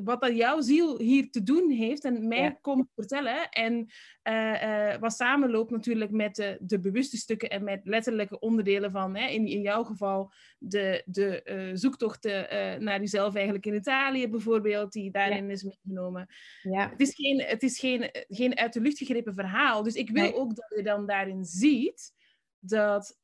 wat 0.05 0.21
dat 0.21 0.37
jouw 0.37 0.61
ziel 0.61 1.01
hier 1.01 1.31
te 1.31 1.43
doen 1.43 1.71
heeft 1.71 2.05
en 2.05 2.29
mij 2.29 2.43
ja. 2.43 2.59
komt 2.61 2.89
vertellen. 2.95 3.49
En 3.49 3.87
uh, 4.29 4.63
uh, 4.63 4.97
wat 4.97 5.13
samenloopt 5.13 5.71
natuurlijk 5.71 6.11
met 6.11 6.35
de, 6.35 6.59
de 6.61 6.81
bewuste 6.81 7.17
stukken 7.17 7.51
en 7.51 7.65
met 7.65 7.81
letterlijke 7.85 8.39
onderdelen 8.39 8.91
van, 8.91 9.17
hè, 9.17 9.29
in, 9.29 9.47
in 9.47 9.61
jouw 9.61 9.85
geval, 9.85 10.33
de, 10.59 11.03
de 11.07 11.71
zoektochten 11.75 12.47
naar 12.85 13.01
jezelf 13.01 13.35
eigenlijk 13.35 13.67
in 13.67 13.75
Italië 13.75 14.29
bijvoorbeeld, 14.29 14.93
die 14.93 15.11
daarin 15.11 15.47
ja. 15.47 15.53
is 15.53 15.63
meegenomen. 15.63 16.27
Ja. 16.63 16.89
Het 16.91 17.01
is, 17.01 17.15
geen, 17.15 17.41
het 17.41 17.63
is 17.63 17.79
geen, 17.79 18.11
geen 18.29 18.59
uit 18.59 18.73
de 18.73 18.81
lucht 18.81 18.99
gegrepen 18.99 19.35
verhaal. 19.35 19.83
Dus 19.83 19.95
ik 19.95 20.11
wil 20.11 20.23
nee. 20.23 20.35
ook 20.35 20.55
dat 20.55 20.73
je 20.77 20.83
dan 20.83 21.07
daarin 21.07 21.45
ziet 21.45 22.13
dat, 22.59 23.19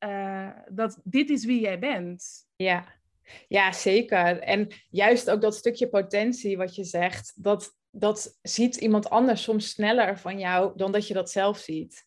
dat 0.71 1.01
dit 1.03 1.29
is 1.29 1.45
wie 1.45 1.59
jij 1.59 1.79
bent. 1.79 2.47
Ja, 2.55 2.85
ja, 3.47 3.71
zeker. 3.71 4.39
En 4.39 4.67
juist 4.89 5.29
ook 5.29 5.41
dat 5.41 5.55
stukje 5.55 5.89
potentie 5.89 6.57
wat 6.57 6.75
je 6.75 6.83
zegt, 6.83 7.33
dat, 7.35 7.77
dat 7.89 8.37
ziet 8.41 8.75
iemand 8.75 9.09
anders 9.09 9.43
soms 9.43 9.69
sneller 9.69 10.19
van 10.19 10.39
jou 10.39 10.73
dan 10.75 10.91
dat 10.91 11.07
je 11.07 11.13
dat 11.13 11.31
zelf 11.31 11.57
ziet. 11.57 12.05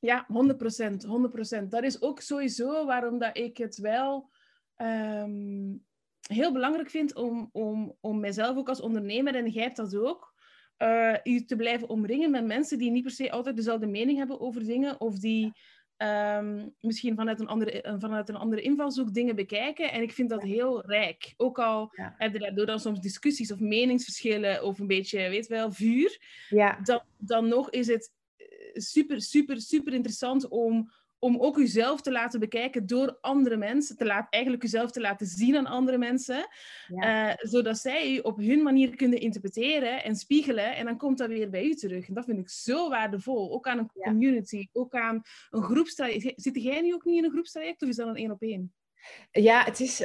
Ja, 0.00 0.26
100%. 0.26 1.62
100%. 1.62 1.68
Dat 1.68 1.82
is 1.82 2.02
ook 2.02 2.20
sowieso 2.20 2.86
waarom 2.86 3.18
dat 3.18 3.38
ik 3.38 3.56
het 3.56 3.78
wel 3.78 4.30
um, 4.76 5.84
heel 6.20 6.52
belangrijk 6.52 6.90
vind 6.90 7.14
om, 7.14 7.48
om, 7.52 7.96
om 8.00 8.20
mezelf 8.20 8.56
ook 8.56 8.68
als 8.68 8.80
ondernemer, 8.80 9.34
en 9.34 9.48
jij 9.48 9.62
hebt 9.62 9.76
dat 9.76 9.96
ook, 9.96 10.34
uh, 10.78 11.16
je 11.22 11.44
te 11.44 11.56
blijven 11.56 11.88
omringen 11.88 12.30
met 12.30 12.46
mensen 12.46 12.78
die 12.78 12.90
niet 12.90 13.02
per 13.02 13.12
se 13.12 13.30
altijd 13.30 13.56
dezelfde 13.56 13.86
mening 13.86 14.18
hebben 14.18 14.40
over 14.40 14.64
dingen, 14.64 15.00
of 15.00 15.18
die 15.18 15.52
Ehm, 16.00 16.68
misschien 16.80 17.14
vanuit 17.14 17.40
een, 17.40 17.46
andere, 17.46 17.82
eh, 17.82 17.94
vanuit 17.98 18.28
een 18.28 18.36
andere 18.36 18.62
invalshoek 18.62 19.14
dingen 19.14 19.36
bekijken. 19.36 19.92
En 19.92 20.02
ik 20.02 20.12
vind 20.12 20.30
dat 20.30 20.42
heel 20.42 20.86
rijk. 20.86 21.34
Ook 21.36 21.58
al 21.58 21.92
ja. 21.96 22.14
heb 22.18 22.32
je 22.32 22.38
daardoor 22.38 22.66
dan 22.66 22.80
soms 22.80 23.00
discussies 23.00 23.52
of 23.52 23.58
meningsverschillen 23.58 24.64
of 24.64 24.78
een 24.78 24.86
beetje, 24.86 25.28
weet 25.28 25.46
wel, 25.46 25.72
vuur. 25.72 26.18
Ja. 26.48 26.78
Dan, 26.82 27.02
dan 27.16 27.48
nog 27.48 27.70
is 27.70 27.86
het 27.86 28.12
eh, 28.36 28.46
super, 28.72 29.20
super, 29.20 29.60
super 29.60 29.92
interessant 29.92 30.48
om 30.48 30.90
om 31.20 31.38
ook 31.38 31.56
uzelf 31.56 32.00
te 32.00 32.10
laten 32.10 32.40
bekijken 32.40 32.86
door 32.86 33.18
andere 33.20 33.56
mensen, 33.56 33.96
te 33.96 34.04
laten, 34.04 34.28
eigenlijk 34.30 34.64
uzelf 34.64 34.90
te 34.90 35.00
laten 35.00 35.26
zien 35.26 35.56
aan 35.56 35.66
andere 35.66 35.98
mensen, 35.98 36.48
eh, 36.86 37.32
zodat 37.36 37.78
zij 37.78 38.14
u 38.14 38.18
op 38.18 38.36
hun 38.36 38.62
manier 38.62 38.96
kunnen 38.96 39.20
interpreteren 39.20 40.04
en 40.04 40.16
spiegelen 40.16 40.76
en 40.76 40.84
dan 40.84 40.96
komt 40.96 41.18
dat 41.18 41.28
weer 41.28 41.50
bij 41.50 41.64
u 41.64 41.74
terug. 41.74 42.08
En 42.08 42.14
dat 42.14 42.24
vind 42.24 42.38
ik 42.38 42.48
zo 42.48 42.88
waardevol, 42.88 43.52
ook 43.52 43.66
aan 43.66 43.78
een 43.78 43.90
community, 43.92 44.68
ook 44.72 44.94
aan 44.94 45.22
een 45.50 45.62
groepstraject. 45.62 46.42
Zit 46.42 46.62
jij 46.62 46.80
nu 46.80 46.94
ook 46.94 47.04
niet 47.04 47.18
in 47.18 47.24
een 47.24 47.30
groepstraject 47.30 47.82
of 47.82 47.88
is 47.88 47.96
dat 47.96 48.08
een 48.08 48.16
één 48.16 48.30
op 48.30 48.42
één? 48.42 48.74
Ja, 49.30 49.64
het 49.64 49.80
is, 49.80 49.98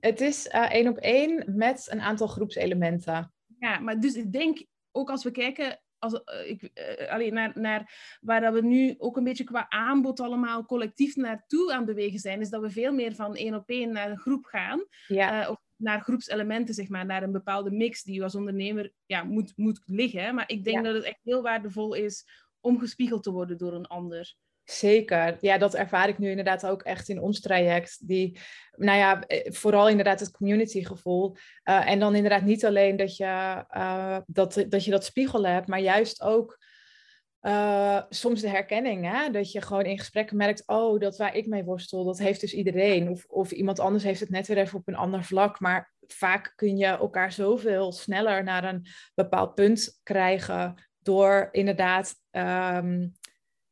het 0.00 0.20
is 0.20 0.46
uh, 0.46 0.72
één 0.72 0.88
op 0.88 0.96
één 0.96 1.56
met 1.56 1.86
een 1.90 2.00
aantal 2.00 2.26
groepselementen. 2.26 3.32
Ja, 3.58 3.78
maar 3.78 4.00
dus 4.00 4.14
ik 4.14 4.32
denk, 4.32 4.64
ook 4.92 5.10
als 5.10 5.24
we 5.24 5.30
kijken 5.30 5.81
als, 6.02 6.12
uh, 6.12 6.48
ik, 6.50 6.62
uh, 6.62 7.12
alleen 7.12 7.34
naar, 7.34 7.52
naar 7.54 8.18
waar 8.20 8.40
dat 8.40 8.54
we 8.54 8.60
nu 8.62 8.94
ook 8.98 9.16
een 9.16 9.24
beetje 9.24 9.44
qua 9.44 9.68
aanbod 9.68 10.20
allemaal 10.20 10.66
collectief 10.66 11.16
naartoe 11.16 11.72
aan 11.72 11.84
bewegen 11.84 12.18
zijn, 12.18 12.40
is 12.40 12.50
dat 12.50 12.60
we 12.60 12.70
veel 12.70 12.92
meer 12.92 13.14
van 13.14 13.36
één 13.36 13.54
op 13.54 13.68
één 13.68 13.92
naar 13.92 14.10
een 14.10 14.18
groep 14.18 14.44
gaan. 14.44 14.86
Ja. 15.06 15.42
Uh, 15.42 15.50
of 15.50 15.60
naar 15.76 16.00
groepselementen, 16.00 16.74
zeg 16.74 16.88
maar, 16.88 17.06
naar 17.06 17.22
een 17.22 17.32
bepaalde 17.32 17.70
mix 17.70 18.02
die 18.02 18.14
je 18.14 18.22
als 18.22 18.34
ondernemer 18.34 18.92
ja, 19.06 19.24
moet, 19.24 19.52
moet 19.56 19.82
liggen. 19.86 20.34
Maar 20.34 20.50
ik 20.50 20.64
denk 20.64 20.84
dat 20.84 20.94
het 20.94 21.04
echt 21.04 21.20
heel 21.22 21.42
waardevol 21.42 21.94
is 21.94 22.26
om 22.60 22.78
gespiegeld 22.78 23.22
te 23.22 23.30
worden 23.30 23.58
door 23.58 23.72
een 23.72 23.86
ander. 23.86 24.34
Zeker. 24.64 25.36
Ja, 25.40 25.58
dat 25.58 25.74
ervaar 25.74 26.08
ik 26.08 26.18
nu 26.18 26.28
inderdaad 26.28 26.66
ook 26.66 26.82
echt 26.82 27.08
in 27.08 27.20
ons 27.20 27.40
traject. 27.40 28.08
Die, 28.08 28.38
nou 28.76 28.98
ja, 28.98 29.20
eh, 29.20 29.52
vooral 29.52 29.88
inderdaad 29.88 30.20
het 30.20 30.30
community 30.30 30.84
gevoel. 30.84 31.36
Uh, 31.64 31.88
en 31.88 31.98
dan 31.98 32.14
inderdaad 32.14 32.42
niet 32.42 32.64
alleen 32.64 32.96
dat 32.96 33.16
je, 33.16 33.64
uh, 33.76 34.18
dat, 34.26 34.64
dat 34.68 34.84
je 34.84 34.90
dat 34.90 35.04
spiegelen 35.04 35.52
hebt, 35.52 35.68
maar 35.68 35.80
juist 35.80 36.22
ook 36.22 36.60
soms 38.08 38.40
de 38.40 38.48
herkenning. 38.48 39.10
Hè? 39.10 39.30
Dat 39.30 39.52
je 39.52 39.60
gewoon 39.60 39.84
in 39.84 39.98
gesprekken 39.98 40.36
merkt, 40.36 40.62
oh, 40.66 41.00
dat 41.00 41.16
waar 41.16 41.36
ik 41.36 41.46
mee 41.46 41.64
worstel, 41.64 42.04
dat 42.04 42.18
heeft 42.18 42.40
dus 42.40 42.54
iedereen. 42.54 43.08
Of, 43.08 43.24
of 43.24 43.50
iemand 43.50 43.80
anders 43.80 44.04
heeft 44.04 44.20
het 44.20 44.30
net 44.30 44.46
weer 44.46 44.58
even 44.58 44.78
op 44.78 44.88
een 44.88 44.96
ander 44.96 45.24
vlak. 45.24 45.60
Maar 45.60 45.92
vaak 46.06 46.52
kun 46.56 46.76
je 46.76 46.86
elkaar 46.86 47.32
zoveel 47.32 47.92
sneller 47.92 48.44
naar 48.44 48.64
een 48.64 48.86
bepaald 49.14 49.54
punt 49.54 50.00
krijgen 50.02 50.74
door 51.02 51.48
inderdaad 51.52 52.14
um, 52.30 53.12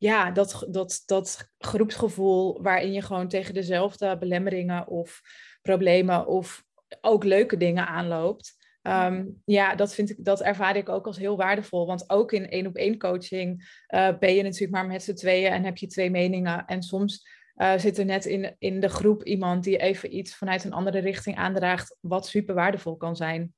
ja, 0.01 0.31
dat, 0.31 0.67
dat, 0.69 1.03
dat 1.05 1.49
groepsgevoel 1.57 2.61
waarin 2.61 2.91
je 2.91 3.01
gewoon 3.01 3.27
tegen 3.27 3.53
dezelfde 3.53 4.17
belemmeringen 4.17 4.87
of 4.87 5.21
problemen 5.61 6.27
of 6.27 6.63
ook 7.01 7.23
leuke 7.23 7.57
dingen 7.57 7.87
aanloopt. 7.87 8.57
Ehm, 8.81 9.25
ja, 9.45 9.75
dat, 9.75 9.93
vind 9.93 10.09
ik, 10.09 10.25
dat 10.25 10.41
ervaar 10.41 10.75
ik 10.75 10.89
ook 10.89 11.05
als 11.05 11.17
heel 11.17 11.37
waardevol. 11.37 11.85
Want 11.85 12.09
ook 12.09 12.31
in 12.31 12.49
één 12.49 12.67
op 12.67 12.75
één 12.75 12.97
coaching 12.97 13.83
uh, 13.89 14.17
ben 14.17 14.35
je 14.35 14.43
natuurlijk 14.43 14.71
maar 14.71 14.87
met 14.87 15.03
z'n 15.03 15.13
tweeën 15.13 15.51
en 15.51 15.63
heb 15.63 15.77
je 15.77 15.87
twee 15.87 16.09
meningen. 16.09 16.65
En 16.65 16.83
soms 16.83 17.27
uh, 17.55 17.77
zit 17.77 17.97
er 17.97 18.05
net 18.05 18.25
in, 18.25 18.55
in 18.59 18.79
de 18.79 18.89
groep 18.89 19.23
iemand 19.23 19.63
die 19.63 19.77
even 19.77 20.15
iets 20.15 20.35
vanuit 20.35 20.63
een 20.63 20.73
andere 20.73 20.99
richting 20.99 21.37
aandraagt, 21.37 21.97
wat 21.99 22.27
super 22.27 22.55
waardevol 22.55 22.97
kan 22.97 23.15
zijn. 23.15 23.53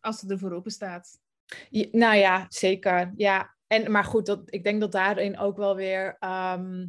Als 0.00 0.20
het 0.20 0.30
ervoor 0.30 0.52
open 0.52 0.70
staat. 0.70 1.18
nou 1.90 2.16
ja, 2.16 2.46
zeker. 2.48 3.12
Ja, 3.16 3.53
en, 3.66 3.90
maar 3.90 4.04
goed, 4.04 4.26
dat, 4.26 4.42
ik 4.44 4.64
denk 4.64 4.80
dat 4.80 4.92
daarin 4.92 5.38
ook 5.38 5.56
wel 5.56 5.76
weer. 5.76 6.16
Ehm, 6.18 6.86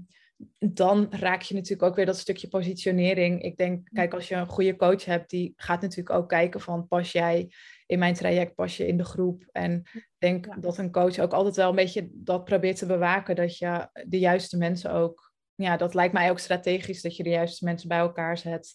dan 0.59 1.07
raak 1.09 1.41
je 1.41 1.53
natuurlijk 1.53 1.89
ook 1.89 1.95
weer 1.95 2.05
dat 2.05 2.17
stukje 2.17 2.47
positionering. 2.47 3.41
Ik 3.41 3.57
denk, 3.57 3.89
kijk, 3.93 4.13
als 4.13 4.27
je 4.27 4.35
een 4.35 4.47
goede 4.47 4.75
coach 4.75 5.05
hebt, 5.05 5.29
die 5.29 5.53
gaat 5.55 5.81
natuurlijk 5.81 6.15
ook 6.15 6.29
kijken 6.29 6.61
van 6.61 6.87
pas 6.87 7.11
jij 7.11 7.51
in 7.85 7.99
mijn 7.99 8.13
traject, 8.13 8.55
pas 8.55 8.77
je 8.77 8.87
in 8.87 8.97
de 8.97 9.05
groep. 9.05 9.47
En 9.51 9.83
ik 9.93 10.09
denk 10.17 10.61
dat 10.61 10.77
een 10.77 10.91
coach 10.91 11.19
ook 11.19 11.33
altijd 11.33 11.55
wel 11.55 11.69
een 11.69 11.75
beetje 11.75 12.09
dat 12.11 12.43
probeert 12.43 12.77
te 12.77 12.85
bewaken, 12.85 13.35
dat 13.35 13.57
je 13.57 13.89
de 14.07 14.19
juiste 14.19 14.57
mensen 14.57 14.91
ook, 14.91 15.33
ja, 15.55 15.77
dat 15.77 15.93
lijkt 15.93 16.13
mij 16.13 16.29
ook 16.29 16.39
strategisch, 16.39 17.01
dat 17.01 17.15
je 17.15 17.23
de 17.23 17.29
juiste 17.29 17.65
mensen 17.65 17.87
bij 17.87 17.97
elkaar 17.97 18.37
zet. 18.37 18.73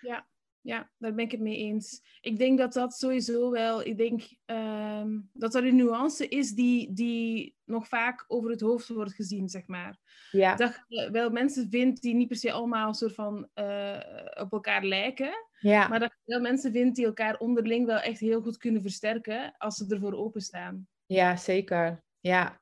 Ja, 0.00 0.26
ja, 0.62 0.90
daar 0.98 1.14
ben 1.14 1.24
ik 1.24 1.30
het 1.30 1.40
mee 1.40 1.56
eens. 1.56 2.02
Ik 2.20 2.38
denk 2.38 2.58
dat 2.58 2.72
dat 2.72 2.94
sowieso 2.94 3.50
wel, 3.50 3.86
ik 3.86 3.96
denk 3.96 4.22
ehm, 4.44 5.20
dat 5.32 5.54
er 5.54 5.64
een 5.64 5.76
nuance 5.76 6.28
is 6.28 6.52
die, 6.52 6.92
die 6.92 7.56
nog 7.64 7.88
vaak 7.88 8.24
over 8.28 8.50
het 8.50 8.60
hoofd 8.60 8.88
wordt 8.88 9.14
gezien, 9.14 9.48
zeg 9.48 9.66
maar. 9.66 9.98
Ja. 10.30 10.54
Dat 10.54 10.84
je 10.88 11.10
wel 11.10 11.30
mensen 11.30 11.68
vindt 11.70 12.02
die 12.02 12.14
niet 12.14 12.28
per 12.28 12.36
se 12.36 12.52
allemaal 12.52 12.88
een 12.88 12.94
soort 12.94 13.14
van 13.14 13.48
uh, 13.54 14.00
op 14.34 14.52
elkaar 14.52 14.84
lijken. 14.84 15.32
Ja. 15.58 15.88
Maar 15.88 16.00
dat 16.00 16.14
je 16.24 16.32
wel 16.32 16.40
mensen 16.40 16.72
vindt 16.72 16.96
die 16.96 17.06
elkaar 17.06 17.38
onderling 17.38 17.86
wel 17.86 17.98
echt 17.98 18.20
heel 18.20 18.40
goed 18.40 18.56
kunnen 18.56 18.82
versterken 18.82 19.54
als 19.58 19.76
ze 19.76 19.86
ervoor 19.88 20.14
openstaan. 20.14 20.86
Ja, 21.06 21.36
zeker. 21.36 22.04
Ja. 22.20 22.60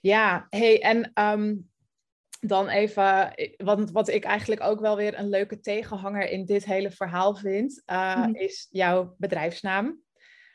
Ja, 0.00 0.46
hey, 0.48 0.82
en 0.82 1.12
um, 1.14 1.69
dan 2.40 2.68
even, 2.68 3.34
wat, 3.56 3.90
wat 3.90 4.08
ik 4.08 4.24
eigenlijk 4.24 4.62
ook 4.62 4.80
wel 4.80 4.96
weer 4.96 5.18
een 5.18 5.28
leuke 5.28 5.60
tegenhanger 5.60 6.28
in 6.28 6.44
dit 6.44 6.64
hele 6.64 6.90
verhaal 6.90 7.34
vind, 7.34 7.82
uh, 7.86 8.28
is 8.32 8.68
jouw 8.70 9.14
bedrijfsnaam. 9.18 10.00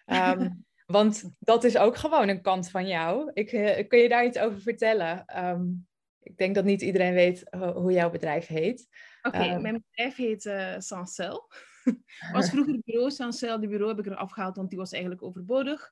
Um, 0.06 0.66
want 0.86 1.32
dat 1.40 1.64
is 1.64 1.78
ook 1.78 1.96
gewoon 1.96 2.28
een 2.28 2.42
kant 2.42 2.70
van 2.70 2.88
jou. 2.88 3.32
Ik, 3.34 3.52
uh, 3.52 3.88
kun 3.88 4.00
je 4.00 4.10
daar 4.10 4.26
iets 4.26 4.38
over 4.38 4.62
vertellen? 4.62 5.26
Um, 5.46 5.88
ik 6.20 6.38
denk 6.38 6.56
dat 6.56 6.64
niet 6.64 6.82
iedereen 6.82 7.14
weet 7.14 7.44
hoe 7.74 7.92
jouw 7.92 8.10
bedrijf 8.10 8.48
heet. 8.48 8.88
Oké, 9.22 9.38
okay, 9.38 9.54
um, 9.54 9.62
mijn 9.62 9.84
bedrijf 9.90 10.16
heet 10.16 10.46
uh, 10.46 10.76
Sancel. 10.78 11.52
was 12.32 12.50
vroeger 12.50 12.80
bureau 12.86 13.12
Sancel. 13.12 13.60
Die 13.60 13.70
bureau 13.70 13.90
heb 13.96 14.06
ik 14.06 14.12
er 14.12 14.18
afgehaald, 14.18 14.56
want 14.56 14.70
die 14.70 14.80
was 14.80 14.92
eigenlijk 14.92 15.24
overbodig. 15.24 15.92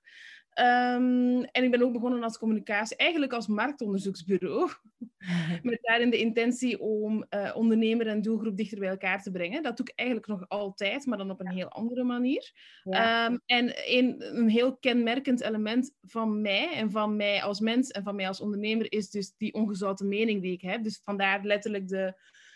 Um, 0.56 1.44
en 1.44 1.64
ik 1.64 1.72
ben 1.72 1.82
ook 1.82 1.94
begonnen 1.94 2.24
als 2.24 2.38
communicatie, 2.38 2.98
eigenlijk 2.98 3.34
als 3.34 3.48
marktonderzoeksbureau. 3.48 4.70
Met 5.62 5.80
daarin 5.82 6.10
de 6.10 6.20
intentie 6.20 6.80
om 6.80 7.26
uh, 7.30 7.52
ondernemer 7.56 8.08
en 8.08 8.22
doelgroep 8.22 8.58
dichter 8.58 8.80
bij 8.80 8.90
elkaar 8.90 9.22
te 9.22 9.32
brengen. 9.32 9.64
Dat 9.64 9.78
doe 9.78 9.86
ik 9.86 9.94
eigenlijk 9.96 10.28
nog 10.28 10.50
altijd, 10.50 11.06
maar 11.06 11.18
dan 11.18 11.32
op 11.32 11.40
een 11.40 11.52
heel 11.52 11.70
andere 11.70 12.04
manier. 12.04 12.52
Ja. 12.84 13.26
Um, 13.26 13.42
en 13.46 13.74
een, 13.86 14.38
een 14.38 14.50
heel 14.50 14.78
kenmerkend 14.78 15.42
element 15.42 15.96
van 16.02 16.42
mij 16.42 16.74
en 16.74 16.92
van 16.92 17.16
mij 17.16 17.44
als 17.44 17.60
mens 17.60 17.90
en 17.90 18.04
van 18.04 18.16
mij 18.16 18.28
als 18.28 18.42
ondernemer 18.42 18.92
is 18.92 19.10
dus 19.10 19.34
die 19.38 19.54
ongezouten 19.54 20.08
mening 20.08 20.42
die 20.42 20.54
ik 20.54 20.62
heb. 20.62 20.84
Dus 20.84 21.02
vandaar 21.04 21.44
letterlijk 21.44 21.88
de 21.88 22.14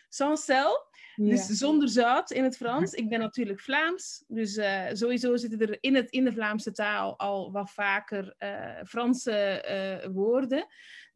sans 0.10 0.46
cel. 0.46 0.86
Dus 1.16 1.46
zonder 1.46 1.90
zout 1.90 2.32
in 2.32 2.44
het 2.44 2.58
Frans. 2.58 2.94
Ik 2.94 3.10
ben 3.10 3.20
natuurlijk 3.20 3.60
Vlaams. 3.60 4.24
Dus 4.28 4.56
uh, 4.56 4.86
sowieso 4.92 5.36
zitten 5.36 5.60
er 5.60 5.78
in, 5.80 5.96
het, 5.96 6.10
in 6.10 6.24
de 6.24 6.34
Vlaamse 6.34 6.72
taal 6.72 7.20
al 7.20 7.52
wat 7.52 7.72
vaker 7.72 8.36
uh, 8.40 8.84
Franse 8.84 9.66
uh, 10.04 10.14
woorden 10.14 10.68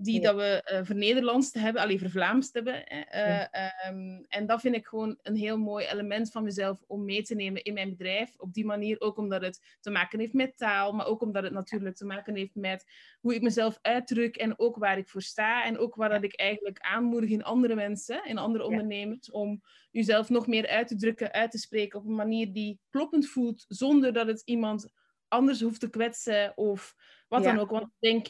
die 0.03 0.21
dat 0.21 0.35
we 0.35 0.69
uh, 0.71 0.79
vernederlandst 0.83 1.53
hebben, 1.53 1.81
alleen 1.81 1.99
vervlaamst 1.99 2.53
hebben. 2.53 2.83
Uh, 3.15 3.41
um, 3.87 4.25
en 4.27 4.45
dat 4.45 4.61
vind 4.61 4.75
ik 4.75 4.85
gewoon 4.87 5.19
een 5.21 5.35
heel 5.35 5.57
mooi 5.57 5.85
element 5.85 6.31
van 6.31 6.43
mezelf 6.43 6.83
om 6.87 7.05
mee 7.05 7.23
te 7.23 7.35
nemen 7.35 7.63
in 7.63 7.73
mijn 7.73 7.89
bedrijf. 7.89 8.35
Op 8.37 8.53
die 8.53 8.65
manier 8.65 9.01
ook 9.01 9.17
omdat 9.17 9.41
het 9.41 9.77
te 9.79 9.89
maken 9.89 10.19
heeft 10.19 10.33
met 10.33 10.57
taal, 10.57 10.91
maar 10.91 11.05
ook 11.05 11.21
omdat 11.21 11.43
het 11.43 11.53
natuurlijk 11.53 11.95
te 11.95 12.05
maken 12.05 12.35
heeft 12.35 12.55
met 12.55 12.85
hoe 13.19 13.35
ik 13.35 13.41
mezelf 13.41 13.79
uitdruk 13.81 14.35
en 14.37 14.59
ook 14.59 14.77
waar 14.77 14.97
ik 14.97 15.09
voor 15.09 15.21
sta. 15.21 15.65
En 15.65 15.77
ook 15.77 15.95
waar 15.95 16.09
dat 16.09 16.23
ik 16.23 16.35
eigenlijk 16.35 16.79
aanmoedig 16.79 17.29
in 17.29 17.43
andere 17.43 17.75
mensen, 17.75 18.25
in 18.25 18.37
andere 18.37 18.65
ondernemers, 18.65 19.31
om 19.31 19.61
jezelf 19.91 20.29
nog 20.29 20.47
meer 20.47 20.67
uit 20.67 20.87
te 20.87 20.95
drukken, 20.95 21.31
uit 21.31 21.51
te 21.51 21.57
spreken 21.57 21.99
op 21.99 22.05
een 22.05 22.15
manier 22.15 22.53
die 22.53 22.79
kloppend 22.89 23.27
voelt, 23.27 23.65
zonder 23.67 24.13
dat 24.13 24.27
het 24.27 24.41
iemand 24.45 24.89
anders 25.27 25.61
hoeft 25.61 25.79
te 25.79 25.89
kwetsen 25.89 26.57
of 26.57 26.95
wat 27.27 27.43
dan 27.43 27.59
ook. 27.59 27.69
Want 27.69 27.83
ik 27.83 27.91
denk 27.99 28.27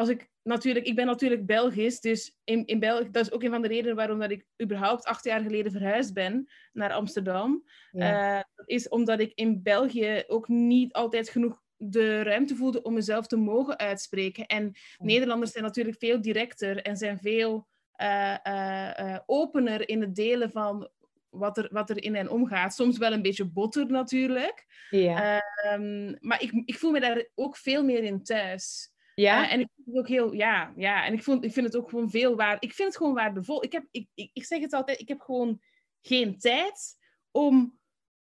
als 0.00 0.08
ik 0.08 0.28
natuurlijk, 0.42 0.86
ik 0.86 0.94
ben 0.94 1.06
natuurlijk 1.06 1.46
Belgisch, 1.46 2.00
dus 2.00 2.36
in, 2.44 2.66
in 2.66 2.78
België, 2.78 3.10
dat 3.10 3.24
is 3.24 3.32
ook 3.32 3.42
een 3.42 3.50
van 3.50 3.62
de 3.62 3.68
redenen 3.68 3.96
waarom 3.96 4.18
dat 4.18 4.30
ik 4.30 4.46
überhaupt 4.62 5.04
acht 5.04 5.24
jaar 5.24 5.40
geleden 5.40 5.72
verhuisd 5.72 6.14
ben 6.14 6.48
naar 6.72 6.92
Amsterdam. 6.92 7.64
Ja. 7.90 8.36
Uh, 8.36 8.42
is 8.64 8.88
omdat 8.88 9.20
ik 9.20 9.32
in 9.34 9.62
België 9.62 10.24
ook 10.26 10.48
niet 10.48 10.92
altijd 10.92 11.28
genoeg 11.28 11.62
de 11.76 12.22
ruimte 12.22 12.56
voelde 12.56 12.82
om 12.82 12.94
mezelf 12.94 13.26
te 13.26 13.36
mogen 13.36 13.78
uitspreken. 13.78 14.46
En 14.46 14.72
Nederlanders 14.98 15.52
zijn 15.52 15.64
natuurlijk 15.64 15.98
veel 15.98 16.20
directer 16.20 16.82
en 16.82 16.96
zijn 16.96 17.18
veel 17.18 17.66
uh, 17.96 18.36
uh, 18.44 19.18
opener 19.26 19.88
in 19.88 20.00
het 20.00 20.14
delen 20.14 20.50
van 20.50 20.90
wat 21.28 21.58
er, 21.58 21.68
wat 21.72 21.90
er 21.90 22.02
in 22.02 22.14
hen 22.14 22.30
omgaat. 22.30 22.74
Soms 22.74 22.98
wel 22.98 23.12
een 23.12 23.22
beetje 23.22 23.44
botter 23.44 23.86
natuurlijk. 23.86 24.66
Ja. 24.90 25.42
Um, 25.72 26.16
maar 26.20 26.42
ik, 26.42 26.62
ik 26.64 26.78
voel 26.78 26.90
me 26.90 27.00
daar 27.00 27.26
ook 27.34 27.56
veel 27.56 27.84
meer 27.84 28.02
in 28.02 28.22
thuis. 28.22 28.89
Ja. 29.20 29.44
Uh, 29.44 29.52
en 29.52 29.60
ik 29.60 29.68
vind 29.74 29.86
het 29.86 29.98
ook 29.98 30.08
heel, 30.08 30.32
ja, 30.32 30.72
ja. 30.76 31.04
En 31.04 31.12
ik, 31.12 31.22
vond, 31.22 31.44
ik 31.44 31.52
vind 31.52 31.66
het 31.66 31.76
ook 31.76 31.88
gewoon 31.88 32.10
veel 32.10 32.36
waard. 32.36 32.64
Ik 32.64 32.72
vind 32.72 32.88
het 32.88 32.96
gewoon 32.96 33.14
waardevol. 33.14 33.64
Ik, 33.64 33.72
heb, 33.72 33.84
ik, 33.90 34.08
ik, 34.14 34.30
ik 34.32 34.44
zeg 34.44 34.60
het 34.60 34.72
altijd, 34.72 35.00
ik 35.00 35.08
heb 35.08 35.20
gewoon 35.20 35.60
geen 36.00 36.38
tijd 36.38 36.96
om 37.30 37.78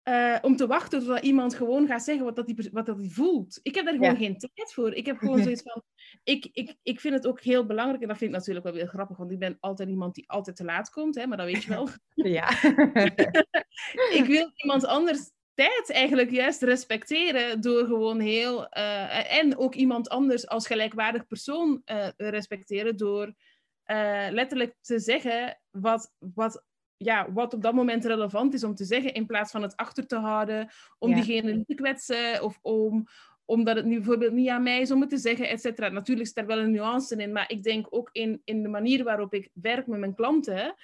eh, 0.07 0.37
om 0.41 0.55
te 0.55 0.67
wachten 0.67 0.99
totdat 0.99 1.23
iemand 1.23 1.55
gewoon 1.55 1.87
gaat 1.87 2.03
zeggen 2.03 2.25
wat, 2.25 2.35
dat 2.35 2.45
die, 2.45 2.69
wat 2.71 2.85
dat 2.85 2.97
die 2.97 3.13
voelt. 3.13 3.59
Ik 3.61 3.75
heb 3.75 3.85
daar 3.85 3.93
gewoon 3.93 4.17
geen 4.17 4.37
tijd 4.37 4.73
voor. 4.73 4.93
Ik 4.93 5.05
heb 5.05 5.17
gewoon 5.17 5.41
zoiets 5.43 5.61
van... 5.61 5.83
Ik, 6.23 6.49
ik, 6.51 6.75
ik 6.83 6.99
vind 6.99 7.13
het 7.13 7.27
ook 7.27 7.41
heel 7.41 7.65
belangrijk, 7.65 8.01
en 8.01 8.07
dat 8.07 8.17
vind 8.17 8.31
ik 8.31 8.37
natuurlijk 8.37 8.65
wel 8.65 8.73
weer 8.73 8.87
grappig, 8.87 9.17
want 9.17 9.31
ik 9.31 9.39
ben 9.39 9.57
altijd 9.59 9.89
iemand 9.89 10.15
die 10.15 10.29
altijd 10.29 10.55
te 10.55 10.63
laat 10.63 10.89
komt, 10.89 11.15
hè, 11.15 11.27
maar 11.27 11.37
dat 11.37 11.45
weet 11.45 11.63
je 11.63 11.69
wel. 11.69 11.87
Ja. 12.15 12.49
ik 14.19 14.23
wil 14.27 14.51
iemand 14.55 14.85
anders 14.85 15.31
tijd 15.57 15.91
eigenlijk 15.91 16.31
juist 16.31 16.61
respecteren 16.61 17.61
door 17.61 17.85
gewoon 17.85 18.19
heel... 18.19 18.67
eh, 18.69 19.37
en 19.37 19.57
ook 19.57 19.75
iemand 19.75 20.09
anders 20.09 20.47
als 20.47 20.67
gelijkwaardig 20.67 21.27
persoon 21.27 21.81
eh, 21.85 22.07
respecteren 22.17 22.97
door 22.97 23.33
eh, 23.83 24.27
letterlijk 24.29 24.75
te 24.81 24.99
zeggen 24.99 25.61
wat, 25.71 26.13
wat 26.19 26.65
ja, 26.97 27.31
wat 27.31 27.53
op 27.53 27.61
dat 27.61 27.73
moment 27.73 28.05
relevant 28.05 28.53
is 28.53 28.63
om 28.63 28.75
te 28.75 28.85
zeggen, 28.85 29.13
in 29.13 29.25
plaats 29.25 29.51
van 29.51 29.61
het 29.61 29.75
achter 29.75 30.07
te 30.07 30.15
houden, 30.15 30.69
om 30.99 31.09
Ja. 31.09 31.15
diegene 31.15 31.53
niet 31.53 31.67
te 31.67 31.75
kwetsen, 31.75 32.43
of 32.43 32.59
om, 32.61 33.05
omdat 33.45 33.75
het 33.75 33.85
nu 33.85 33.95
bijvoorbeeld 33.95 34.33
niet 34.33 34.49
aan 34.49 34.63
mij 34.63 34.81
is 34.81 34.91
om 34.91 35.01
het 35.01 35.09
te 35.09 35.17
zeggen, 35.17 35.49
et 35.49 35.61
cetera. 35.61 35.89
Natuurlijk 35.89 36.27
is 36.27 36.33
daar 36.33 36.45
wel 36.45 36.57
een 36.57 36.71
nuance 36.71 37.15
in, 37.15 37.31
maar 37.31 37.51
ik 37.51 37.63
denk 37.63 37.87
ook 37.89 38.09
in, 38.11 38.41
in 38.43 38.63
de 38.63 38.69
manier 38.69 39.03
waarop 39.03 39.33
ik 39.33 39.49
werk 39.53 39.87
met 39.87 39.99
mijn 39.99 40.15
klanten. 40.15 40.75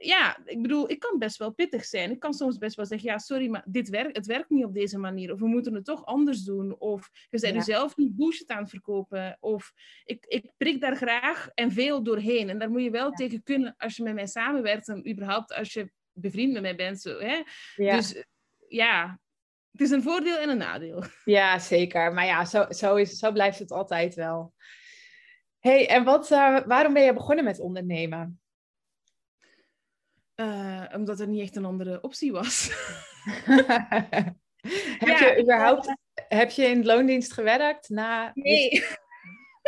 Ja, 0.00 0.38
ik 0.44 0.62
bedoel, 0.62 0.90
ik 0.90 0.98
kan 0.98 1.18
best 1.18 1.36
wel 1.36 1.52
pittig 1.52 1.84
zijn. 1.84 2.10
Ik 2.10 2.18
kan 2.18 2.34
soms 2.34 2.58
best 2.58 2.76
wel 2.76 2.86
zeggen, 2.86 3.10
ja, 3.10 3.18
sorry, 3.18 3.48
maar 3.48 3.64
dit 3.66 3.88
werkt, 3.88 4.16
het 4.16 4.26
werkt 4.26 4.50
niet 4.50 4.64
op 4.64 4.74
deze 4.74 4.98
manier. 4.98 5.32
Of 5.32 5.38
we 5.38 5.46
moeten 5.46 5.74
het 5.74 5.84
toch 5.84 6.04
anders 6.04 6.42
doen. 6.42 6.78
Of 6.78 7.10
je 7.30 7.40
bent 7.40 7.54
Ja. 7.54 7.60
zelf 7.62 7.96
niet 7.96 8.16
bullshit 8.16 8.48
aan 8.50 8.60
het 8.62 8.70
verkopen. 8.70 9.36
Of 9.40 9.72
ik, 10.04 10.24
ik 10.26 10.52
prik 10.56 10.80
daar 10.80 10.96
graag 10.96 11.48
en 11.54 11.72
veel 11.72 12.02
doorheen. 12.02 12.48
En 12.48 12.58
daar 12.58 12.70
moet 12.70 12.82
je 12.82 12.90
wel 12.90 13.10
tegen 13.10 13.42
kunnen 13.42 13.74
als 13.78 13.96
je 13.96 14.02
met 14.02 14.14
mij 14.14 14.26
samenwerkt. 14.26 14.88
En 14.88 15.10
überhaupt 15.10 15.54
als 15.54 15.72
je 15.72 15.90
bevriend 16.12 16.52
met 16.52 16.62
mij 16.62 16.76
bent. 16.76 17.00
Zo, 17.00 17.18
hè? 17.18 17.42
Ja. 17.74 17.96
Dus 17.96 18.24
ja, 18.68 19.20
het 19.72 19.80
is 19.80 19.90
een 19.90 20.02
voordeel 20.02 20.36
en 20.38 20.48
een 20.48 20.58
nadeel. 20.58 21.04
Ja, 21.24 21.58
zeker. 21.58 22.12
Maar 22.12 22.26
ja, 22.26 22.44
zo, 22.44 22.66
zo, 22.68 22.94
is, 22.96 23.18
zo 23.18 23.32
blijft 23.32 23.58
het 23.58 23.70
altijd 23.70 24.14
wel. 24.14 24.54
hey, 25.58 25.88
en 25.88 26.04
wat, 26.04 26.30
eh, 26.30 26.60
waarom 26.66 26.92
ben 26.92 27.02
je 27.02 27.12
begonnen 27.12 27.44
met 27.44 27.60
ondernemen? 27.60 28.40
Eh, 30.36 30.84
omdat 30.94 31.20
er 31.20 31.28
niet 31.28 31.40
echt 31.40 31.56
een 31.56 31.64
andere 31.64 32.00
optie 32.00 32.32
was. 32.32 32.70
heb 34.98 35.08
Ja, 35.08 35.26
je 35.26 35.38
überhaupt, 35.42 35.94
heb 36.28 36.50
je 36.50 36.64
in 36.64 36.84
loondienst 36.84 37.32
gewerkt 37.32 37.88
na... 37.88 38.30
Nee. 38.34 38.70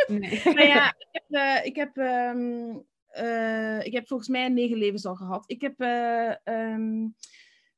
Nee. 0.07 0.41
nou 0.43 0.67
ja, 0.67 0.95
ik 0.97 1.07
heb, 1.11 1.23
eh, 1.29 1.65
ik, 1.65 1.75
heb, 1.75 1.97
ehm, 1.97 2.77
eh, 3.07 3.85
ik 3.85 3.93
heb 3.93 4.07
volgens 4.07 4.29
mij 4.29 4.49
negen 4.49 4.77
levens 4.77 5.05
al 5.05 5.15
gehad. 5.15 5.43
Ik 5.47 5.61
heb 5.61 5.79
ehm, 5.79 7.07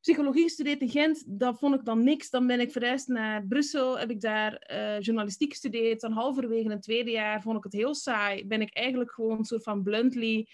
psychologie 0.01 0.43
gestudeerd 0.43 0.81
in 0.81 0.89
Gent. 0.89 1.23
Dat 1.27 1.59
vond 1.59 1.75
ik 1.75 1.85
dan 1.85 2.03
niks. 2.03 2.29
Dan 2.29 2.47
ben 2.47 2.59
ik 2.59 2.71
verhuisd 2.71 3.07
naar 3.07 3.45
Brussel. 3.47 3.99
Heb 3.99 4.09
ik 4.09 4.21
daar 4.21 4.73
journalistiek 4.99 5.51
gestudeerd. 5.51 6.01
Dan 6.01 6.11
halverwege 6.11 6.69
het 6.69 6.81
tweede 6.81 7.11
jaar 7.11 7.41
vond 7.41 7.57
ik 7.57 7.63
het 7.63 7.73
heel 7.73 7.95
saai. 7.95 8.47
Ben 8.47 8.61
ik 8.61 8.75
eigenlijk 8.75 9.11
gewoon 9.11 9.37
een 9.37 9.45
soort 9.45 9.63
van 9.63 9.83
bluntly 9.83 10.47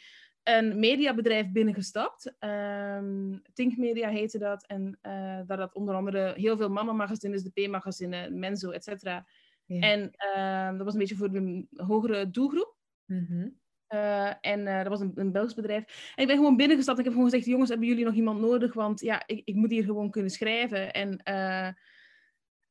een 0.48 0.80
mediabedrijf 0.80 1.52
binnengestapt. 1.52 2.36
Ehm 2.40 3.38
Think 3.54 3.78
Media 3.78 4.10
heette 4.10 4.38
dat. 4.38 4.66
En 4.66 4.98
eh 5.02 5.40
daar 5.46 5.60
had 5.60 5.74
onder 5.74 5.96
andere 5.96 6.34
heel 6.36 6.58
veel 6.58 6.70
mama-magazines, 6.70 7.44
de 7.44 7.68
P-magazine, 7.68 8.30
Menzo, 8.30 8.70
et 8.70 8.84
cetera. 8.84 9.28
Ja. 9.66 9.80
En 9.80 10.12
ehm, 10.12 10.76
dat 10.78 10.86
was 10.86 10.94
een 10.94 11.00
beetje 11.00 11.16
voor 11.16 11.32
de 11.32 11.68
hogere 11.76 12.30
doelgroep. 12.30 12.76
Mhm. 13.06 13.50
Eh, 13.88 14.32
en 14.42 14.68
eh, 14.68 14.78
dat 14.78 14.88
was 14.88 15.00
een, 15.00 15.12
een 15.16 15.32
Belgisch 15.32 15.54
bedrijf. 15.54 16.14
En 16.16 16.22
ik 16.22 16.28
ben 16.28 16.38
gewoon 16.38 16.58
binnengestapt 16.58 16.98
en 16.98 17.04
ik 17.04 17.10
heb 17.10 17.20
gewoon 17.20 17.32
gezegd: 17.32 17.50
jongens, 17.50 17.70
hebben 17.70 17.88
jullie 17.88 18.06
nog 18.06 18.14
iemand 18.14 18.40
nodig? 18.40 18.74
Want 18.74 19.02
ja, 19.02 19.24
ik, 19.26 19.42
ik 19.46 19.56
moet 19.56 19.72
hier 19.72 19.84
gewoon 19.84 20.10
kunnen 20.12 20.32
schrijven. 20.32 20.94
En 20.94 21.22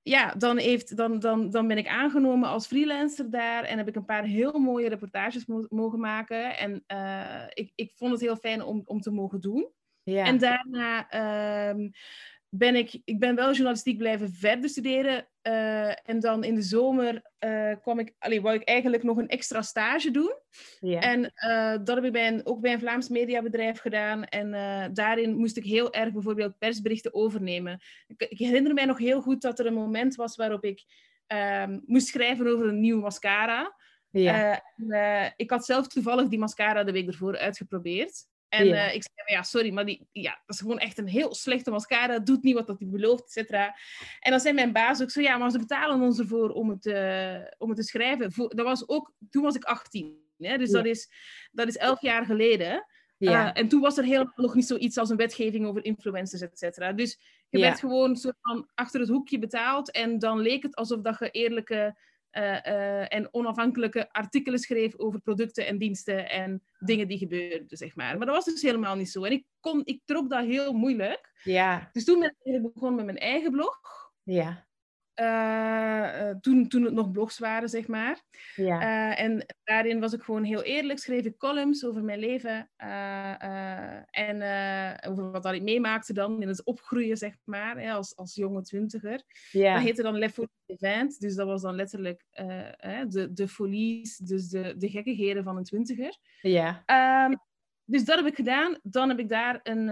ja, 0.09 0.35
dan, 0.39 0.59
heeft, 0.59 0.97
dan, 0.97 1.19
dan, 1.19 1.51
dan 1.51 1.67
ben 1.69 1.79
ik 1.79 1.89
aangenomen 1.89 2.49
als 2.49 2.67
freelancer 2.67 3.31
daar 3.31 3.65
en 3.65 3.79
heb 3.79 3.89
ik 3.89 3.97
een 3.97 4.05
paar 4.05 4.25
heel 4.25 4.59
mooie 4.59 4.89
reportages 4.89 5.47
mo- 5.47 5.67
mogen 5.69 6.01
maken. 6.01 6.57
En 6.57 6.85
eh, 6.87 7.45
ik, 7.49 7.73
ik 7.75 7.93
vond 7.95 8.13
het 8.13 8.21
heel 8.21 8.37
fijn 8.37 8.63
om, 8.63 8.83
om 8.85 9.01
te 9.01 9.11
mogen 9.11 9.41
doen. 9.41 9.69
Ja. 10.03 10.25
En 10.25 10.39
daarna 10.39 11.09
ehm, 11.09 11.89
ben 12.49 12.75
ik, 12.75 13.01
ik 13.05 13.19
ben 13.19 13.35
wel 13.35 13.53
journalistiek 13.53 13.99
blijven 13.99 14.33
verder 14.33 14.71
studeren. 14.71 15.29
eh, 15.43 16.09
en 16.09 16.21
dan 16.21 16.45
in 16.45 16.55
de 16.55 16.63
zomer 16.63 17.23
eh, 17.39 17.73
kwam 17.81 17.99
ik, 17.99 18.15
allee, 18.19 18.41
wou 18.41 18.55
ik 18.55 18.69
eigenlijk 18.69 19.03
nog 19.03 19.17
een 19.17 19.29
extra 19.29 19.63
stage 19.63 20.11
doen. 20.11 20.35
ja. 20.81 21.01
En 21.01 21.33
eh, 21.35 21.77
dat 21.85 21.95
heb 21.95 22.05
ik 22.05 22.13
bij 22.13 22.29
een, 22.29 22.47
ook 22.47 22.61
bij 22.61 22.73
een 22.73 22.79
Vlaams 22.79 23.09
mediabedrijf 23.09 23.81
gedaan. 23.81 24.25
En 24.25 24.51
daarin 24.93 25.37
moest 25.37 25.57
ik 25.57 25.65
heel 25.65 25.93
erg 25.93 26.13
bijvoorbeeld 26.13 26.59
persberichten 26.59 27.15
overnemen. 27.15 27.81
Ik, 28.07 28.23
ik 28.29 28.39
herinner 28.39 28.75
mij 28.75 28.85
nog 28.85 28.99
heel 28.99 29.21
goed 29.21 29.43
dat 29.43 29.59
er 29.59 29.67
een 29.67 29.75
moment 29.75 30.15
was 30.15 30.37
waarop 30.37 30.65
ik 30.65 30.85
ehm, 31.27 31.79
moest 31.85 32.07
schrijven 32.07 32.47
over 32.47 32.69
een 32.69 32.81
nieuwe 32.81 33.03
mascara. 33.03 33.77
ja. 34.11 34.63
En, 34.77 35.33
ik 35.37 35.51
had 35.51 35.65
zelf 35.65 35.87
toevallig 35.87 36.29
die 36.29 36.39
mascara 36.39 36.85
de 36.85 36.93
week 36.93 37.07
ervoor 37.07 37.39
uitgeprobeerd. 37.39 38.27
En 38.59 38.73
eh, 38.73 38.95
ik 38.95 39.03
zei, 39.03 39.37
ja, 39.37 39.43
sorry, 39.43 39.73
maar 39.73 39.87
die, 39.87 40.09
ja, 40.13 40.31
dat 40.47 40.55
is 40.55 40.61
gewoon 40.61 40.79
echt 40.79 40.99
een 40.99 41.09
heel 41.09 41.35
slechte 41.35 41.71
mascara. 41.71 42.19
Doet 42.19 42.43
niet 42.43 42.55
wat 42.55 42.67
dat 42.67 42.79
die 42.79 42.89
belooft, 42.89 43.23
et 43.25 43.31
cetera. 43.33 43.77
En 44.21 44.31
dan 44.31 44.41
zei 44.41 44.55
mijn 44.55 44.73
baas 44.73 45.03
ook 45.03 45.11
zo, 45.11 45.21
ja, 45.21 45.37
maar 45.39 45.51
ze 45.51 45.59
betalen 45.59 46.01
ons 46.01 46.19
ervoor 46.19 46.51
om 46.51 46.71
het, 46.71 46.87
eh, 46.87 47.37
om 47.59 47.69
het 47.69 47.79
te 47.79 47.85
schrijven. 47.85 48.33
Voor, 48.33 48.55
dat 48.55 48.67
was 48.67 48.89
ook, 48.89 49.13
toen 49.31 49.43
was 49.43 49.55
ik 49.55 49.65
18. 49.65 50.25
Hè? 50.39 50.59
Dus 50.59 50.71
dat, 50.71 50.85
is, 50.87 51.09
dat 51.53 51.69
is 51.69 51.77
elf 51.77 52.01
jaar 52.01 52.25
geleden. 52.25 52.87
ja. 53.19 53.55
Eh, 53.55 53.61
en 53.63 53.69
toen 53.69 53.81
was 53.81 53.99
er 53.99 54.05
helemaal 54.05 54.33
nog 54.37 54.55
niet 54.55 54.67
zoiets 54.67 54.99
als 54.99 55.11
een 55.11 55.17
wetgeving 55.17 55.67
over 55.67 55.85
influencers, 55.85 56.43
et 56.43 56.59
cetera. 56.59 56.93
Dus 56.93 57.19
je 57.49 57.59
Ja. 57.59 57.65
werd 57.65 57.81
gewoon 57.81 58.17
soort 58.17 58.37
van 58.41 58.69
achter 58.75 59.01
het 59.01 59.09
hoekje 59.09 59.39
betaald. 59.39 59.91
En 59.91 60.19
dan 60.19 60.39
leek 60.41 60.63
het 60.63 60.75
alsof 60.75 61.01
dat 61.01 61.19
je 61.19 61.31
eerlijke 61.31 61.97
en 63.09 63.29
onafhankelijke 63.35 64.13
artikelen 64.13 64.59
schreef 64.59 64.99
over 64.99 65.21
producten 65.21 65.67
en 65.67 65.79
diensten 65.79 66.31
en 66.31 66.63
dingen 66.79 67.09
die 67.09 67.19
gebeurden, 67.19 67.77
zeg 67.77 67.97
maar. 67.97 68.17
Maar 68.17 68.27
dat 68.27 68.35
was 68.35 68.45
dus 68.45 68.63
helemaal 68.63 68.97
niet 68.97 69.11
zo. 69.11 69.25
En 69.25 69.33
ik, 69.33 69.45
kon, 69.61 69.81
ik 69.85 70.01
trok 70.05 70.31
dat 70.31 70.45
heel 70.45 70.73
moeilijk. 70.73 71.33
ja. 71.43 71.89
Dus 71.93 72.05
toen 72.05 72.21
ben 72.21 72.35
ik 72.43 72.63
begonnen 72.63 72.97
met 72.97 73.05
mijn 73.05 73.19
eigen 73.19 73.51
blog. 73.51 73.81
ja. 74.23 74.65
Eh, 75.17 76.29
eh, 76.29 76.37
toen, 76.41 76.69
toen 76.69 76.83
het 76.83 76.93
nog 76.93 77.11
blogs 77.11 77.39
waren, 77.39 77.69
zeg 77.69 77.87
maar. 77.87 78.23
ja. 78.55 78.81
Eh, 78.81 79.25
en 79.25 79.47
daarin 79.65 80.01
was 80.01 80.13
ik 80.13 80.23
gewoon 80.23 80.45
heel 80.45 80.63
eerlijk, 80.63 80.99
schreef 80.99 81.25
ik 81.25 81.37
columns 81.37 81.85
over 81.85 82.05
mijn 82.05 82.19
leven 82.19 82.71
en 84.11 84.37
over 85.09 85.31
wat 85.31 85.43
dat 85.43 85.55
ik 85.55 85.63
meemaakte 85.63 86.13
dan 86.13 86.43
in 86.43 86.49
het 86.49 86.65
opgroeien, 86.65 87.17
zeg 87.17 87.37
maar, 87.45 87.79
hè, 87.81 87.93
als, 87.93 88.17
als 88.17 88.35
jonge 88.35 88.63
twintiger. 88.63 89.23
ja. 89.51 89.75
Dat 89.75 89.83
heette 89.83 90.03
dan 90.03 90.19
Le 90.19 90.31
Folie 90.31 90.51
Event, 90.67 91.21
dus 91.21 91.35
dat 91.35 91.47
was 91.47 91.63
dan 91.63 91.75
letterlijk 91.75 92.25
hè, 92.31 93.07
de, 93.07 93.33
de 93.33 93.49
folies, 93.49 94.17
dus 94.17 94.49
de, 94.49 94.75
de 94.77 94.89
gekkigheden 94.89 95.45
van 95.45 95.57
een 95.57 95.65
twintiger. 95.65 96.19
ja. 96.41 96.83
Ehm, 96.87 97.35
dus 97.85 98.05
dat 98.05 98.17
heb 98.17 98.27
ik 98.27 98.35
gedaan. 98.35 98.79
Dan 98.83 99.09
heb 99.09 99.19
ik 99.19 99.29
daar 99.29 99.61
een, 99.63 99.89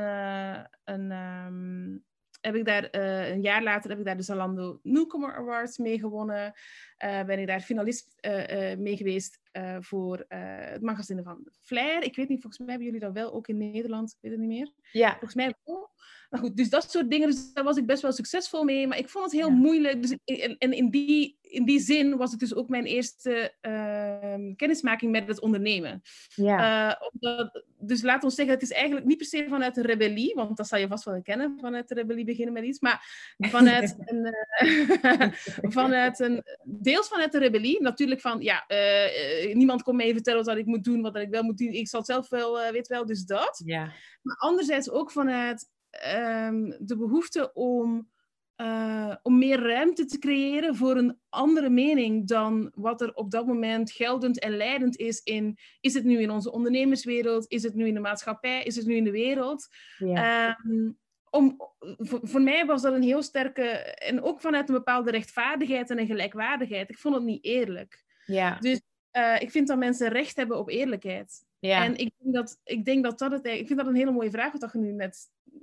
een 0.84 1.10
ehm, 1.10 1.96
heb 2.44 2.54
ik 2.54 2.64
daar, 2.64 2.84
eh, 2.84 3.28
een 3.30 3.42
jaar 3.42 3.62
later 3.62 3.90
heb 3.90 3.98
ik 3.98 4.04
daar 4.04 4.16
de 4.16 4.22
Zalando 4.22 4.80
Newcomer 4.82 5.36
Awards 5.36 5.78
mee 5.78 5.98
gewonnen. 5.98 6.52
Eh, 6.96 7.24
ben 7.24 7.38
ik 7.38 7.46
daar 7.46 7.60
finalist 7.60 8.14
eh, 8.20 8.76
mee 8.78 8.96
geweest 8.96 9.38
voor 9.80 10.24
het 10.28 10.82
magazine 10.82 11.22
van 11.22 11.48
Flair. 11.60 12.02
Ik 12.02 12.16
weet 12.16 12.28
niet, 12.28 12.40
volgens 12.40 12.58
mij 12.58 12.68
hebben 12.74 12.86
jullie 12.86 13.00
dat 13.00 13.12
wel 13.12 13.32
ook 13.32 13.48
in 13.48 13.56
Nederland. 13.56 14.10
Ik 14.10 14.16
weet 14.20 14.30
het 14.30 14.40
niet 14.40 14.48
meer. 14.48 14.70
ja. 14.92 15.10
Volgens 15.10 15.34
mij 15.34 15.54
wel. 15.64 15.90
Maar 16.30 16.40
goed, 16.40 16.56
dus 16.56 16.70
dat 16.70 16.90
soort 16.90 17.10
dingen, 17.10 17.28
dus 17.30 17.52
daar 17.52 17.64
was 17.64 17.76
ik 17.76 17.86
best 17.86 18.02
wel 18.02 18.12
succesvol 18.12 18.64
mee. 18.64 18.86
Maar 18.86 18.98
ik 18.98 19.08
vond 19.08 19.24
het 19.24 19.32
heel 19.40 19.48
Ja. 19.48 19.54
moeilijk. 19.54 20.02
Dus, 20.02 20.16
in, 20.58 20.90
die, 20.90 21.38
in 21.54 21.64
die 21.64 21.80
zin 21.80 22.16
was 22.16 22.30
het 22.30 22.40
dus 22.40 22.54
ook 22.54 22.68
mijn 22.68 22.84
eerste 22.84 23.54
ehm, 23.60 24.54
kennismaking 24.54 25.12
met 25.12 25.28
het 25.28 25.40
ondernemen. 25.40 26.02
ja. 26.34 26.90
Eh, 26.90 27.08
omdat, 27.12 27.64
dus 27.78 28.02
laat 28.02 28.24
ons 28.24 28.34
zeggen, 28.34 28.54
het 28.54 28.62
is 28.62 28.72
eigenlijk 28.72 29.06
niet 29.06 29.16
per 29.16 29.26
se 29.26 29.46
vanuit 29.48 29.74
de 29.74 29.82
rebellie, 29.82 30.34
want 30.34 30.56
dat 30.56 30.68
zal 30.68 30.78
je 30.78 30.88
vast 30.88 31.04
wel 31.04 31.14
herkennen, 31.14 31.58
vanuit 31.60 31.88
de 31.88 31.94
rebellie 31.94 32.24
beginnen 32.24 32.52
met 32.54 32.64
iets, 32.64 32.80
maar 32.80 33.06
vanuit 33.38 33.94
een, 34.04 34.34
eh, 34.48 35.32
vanuit 35.78 36.18
een, 36.18 36.42
deels 36.64 37.08
vanuit 37.08 37.32
de 37.32 37.38
rebellie, 37.38 37.82
natuurlijk 37.82 38.20
van, 38.20 38.40
ja, 38.40 38.66
eh, 38.66 39.54
niemand 39.54 39.82
kon 39.82 39.96
mij 39.96 40.12
vertellen 40.12 40.44
wat 40.44 40.56
ik 40.56 40.66
moet 40.66 40.84
doen, 40.84 41.02
wat 41.02 41.16
ik 41.16 41.30
wel 41.30 41.42
moet 41.42 41.58
doen, 41.58 41.72
ik 41.72 41.88
zal 41.88 42.00
het 42.00 42.08
zelf 42.08 42.28
wel, 42.28 42.72
weet 42.72 42.86
wel, 42.86 43.06
dus 43.06 43.24
dat. 43.24 43.62
ja. 43.64 43.92
Maar 44.22 44.36
anderzijds 44.36 44.90
ook 44.90 45.10
vanuit 45.10 45.70
ehm, 45.90 46.72
de 46.78 46.96
behoefte 46.96 47.52
om, 47.52 48.12
eh, 48.56 49.14
om 49.22 49.38
meer 49.38 49.60
ruimte 49.60 50.04
te 50.04 50.18
creëren 50.18 50.76
voor 50.76 50.96
een 50.96 51.18
andere 51.28 51.70
mening 51.70 52.28
dan 52.28 52.72
wat 52.74 53.00
er 53.00 53.14
op 53.14 53.30
dat 53.30 53.46
moment 53.46 53.92
geldend 53.92 54.38
en 54.38 54.56
leidend 54.56 54.96
is 54.96 55.20
in, 55.22 55.58
is 55.80 55.94
het 55.94 56.04
nu 56.04 56.20
in 56.20 56.30
onze 56.30 56.52
ondernemerswereld, 56.52 57.44
is 57.48 57.62
het 57.62 57.74
nu 57.74 57.86
in 57.86 57.94
de 57.94 58.00
maatschappij, 58.00 58.62
is 58.62 58.76
het 58.76 58.86
nu 58.86 58.96
in 58.96 59.04
de 59.04 59.10
wereld. 59.10 59.66
ja. 59.98 60.48
Ehm, 60.48 60.90
om, 61.30 61.56
voor, 61.78 62.20
voor 62.22 62.40
mij 62.40 62.66
was 62.66 62.82
dat 62.82 62.94
een 62.94 63.02
heel 63.02 63.22
sterke, 63.22 63.62
en 63.94 64.22
ook 64.22 64.40
vanuit 64.40 64.68
een 64.68 64.74
bepaalde 64.74 65.10
rechtvaardigheid 65.10 65.90
en 65.90 65.98
een 65.98 66.06
gelijkwaardigheid. 66.06 66.90
Ik 66.90 66.98
vond 66.98 67.14
het 67.14 67.24
niet 67.24 67.44
eerlijk. 67.44 68.04
ja. 68.26 68.58
Dus 68.58 68.80
eh, 69.10 69.40
ik 69.40 69.50
vind 69.50 69.68
dat 69.68 69.78
mensen 69.78 70.08
recht 70.08 70.36
hebben 70.36 70.58
op 70.58 70.68
eerlijkheid. 70.68 71.44
Ja. 71.68 71.84
En 71.84 71.96
ik 71.96 72.12
denk 72.18 72.34
dat, 72.34 72.60
ik 72.64 72.84
denk 72.84 73.04
dat 73.04 73.18
dat 73.18 73.32
het... 73.32 73.46
Ik 73.46 73.66
vind 73.66 73.78
dat 73.78 73.86
een 73.86 73.94
hele 73.94 74.10
mooie 74.10 74.30
vraag 74.30 74.52
wat 74.52 74.72
je 74.72 74.78
nu 74.78 74.92
net 74.92 75.16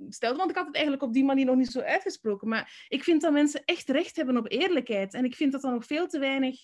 stelde. 0.08 0.36
Want 0.38 0.50
ik 0.50 0.56
had 0.56 0.66
het 0.66 0.74
eigenlijk 0.74 1.04
op 1.04 1.12
die 1.12 1.24
manier 1.24 1.44
nog 1.44 1.56
niet 1.56 1.72
zo 1.72 1.80
uitgesproken. 1.80 2.48
Maar 2.48 2.86
ik 2.88 3.04
vind 3.04 3.20
dat 3.20 3.32
mensen 3.32 3.64
echt 3.64 3.88
recht 3.88 4.16
hebben 4.16 4.36
op 4.36 4.50
eerlijkheid. 4.50 5.14
En 5.14 5.24
ik 5.24 5.34
vind 5.34 5.52
dat 5.52 5.62
dan 5.62 5.72
nog 5.72 5.86
veel 5.86 6.06
te 6.06 6.18
weinig 6.18 6.60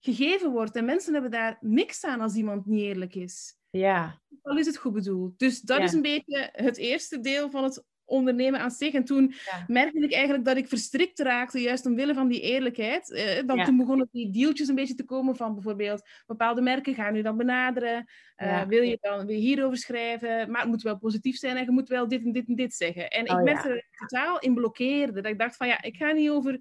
gegeven 0.00 0.50
wordt. 0.50 0.76
En 0.76 0.84
mensen 0.84 1.12
hebben 1.12 1.30
daar 1.30 1.58
niks 1.60 2.04
aan 2.04 2.20
als 2.20 2.34
iemand 2.34 2.66
niet 2.66 2.82
eerlijk 2.82 3.14
is. 3.14 3.56
Ja. 3.70 4.22
Al 4.42 4.58
is 4.58 4.66
het 4.66 4.76
goed 4.76 4.92
bedoeld. 4.92 5.38
Dus 5.38 5.60
dat 5.60 5.80
is 5.80 5.92
een 5.92 6.02
beetje 6.02 6.48
het 6.52 6.76
eerste 6.76 7.20
deel 7.20 7.50
van 7.50 7.64
het 7.64 7.84
ondernemen 8.04 8.60
aan 8.60 8.70
zich. 8.70 8.92
En 8.92 9.04
toen 9.04 9.34
merkte 9.66 9.98
ik 9.98 10.12
eigenlijk 10.12 10.44
dat 10.44 10.56
ik 10.56 10.68
verstrikt 10.68 11.18
raakte, 11.18 11.60
juist 11.60 11.86
omwille 11.86 12.14
van 12.14 12.28
die 12.28 12.40
eerlijkheid. 12.40 13.12
Eh, 13.12 13.46
dan 13.46 13.64
Toen 13.64 13.76
begonnen 13.76 14.08
die 14.12 14.30
deeltjes 14.30 14.68
een 14.68 14.74
beetje 14.74 14.94
te 14.94 15.04
komen 15.04 15.36
van 15.36 15.54
bijvoorbeeld 15.54 16.08
bepaalde 16.26 16.60
merken 16.60 16.94
gaan 16.94 17.12
nu 17.12 17.22
dan 17.22 17.36
benaderen. 17.36 18.08
Uh, 18.36 18.62
wil 18.62 18.82
je 18.82 18.98
dan 19.00 19.26
weer 19.26 19.38
hierover 19.38 19.78
schrijven? 19.78 20.50
Maar 20.50 20.60
het 20.60 20.70
moet 20.70 20.82
wel 20.82 20.98
positief 20.98 21.36
zijn 21.36 21.56
en 21.56 21.64
je 21.64 21.70
moet 21.70 21.88
wel 21.88 22.08
dit 22.08 22.24
en 22.24 22.32
dit 22.32 22.48
en 22.48 22.54
dit 22.54 22.74
zeggen. 22.74 23.10
En 23.10 23.30
oh, 23.30 23.38
ik 23.38 23.44
merkte 23.44 23.68
er 23.68 23.88
totaal 23.90 24.38
in 24.38 24.54
blokkeerde. 24.54 25.20
Dat 25.20 25.32
ik 25.32 25.38
dacht 25.38 25.56
van 25.56 25.66
ja, 25.66 25.82
ik 25.82 25.96
ga 25.96 26.12
niet 26.12 26.30
over 26.30 26.60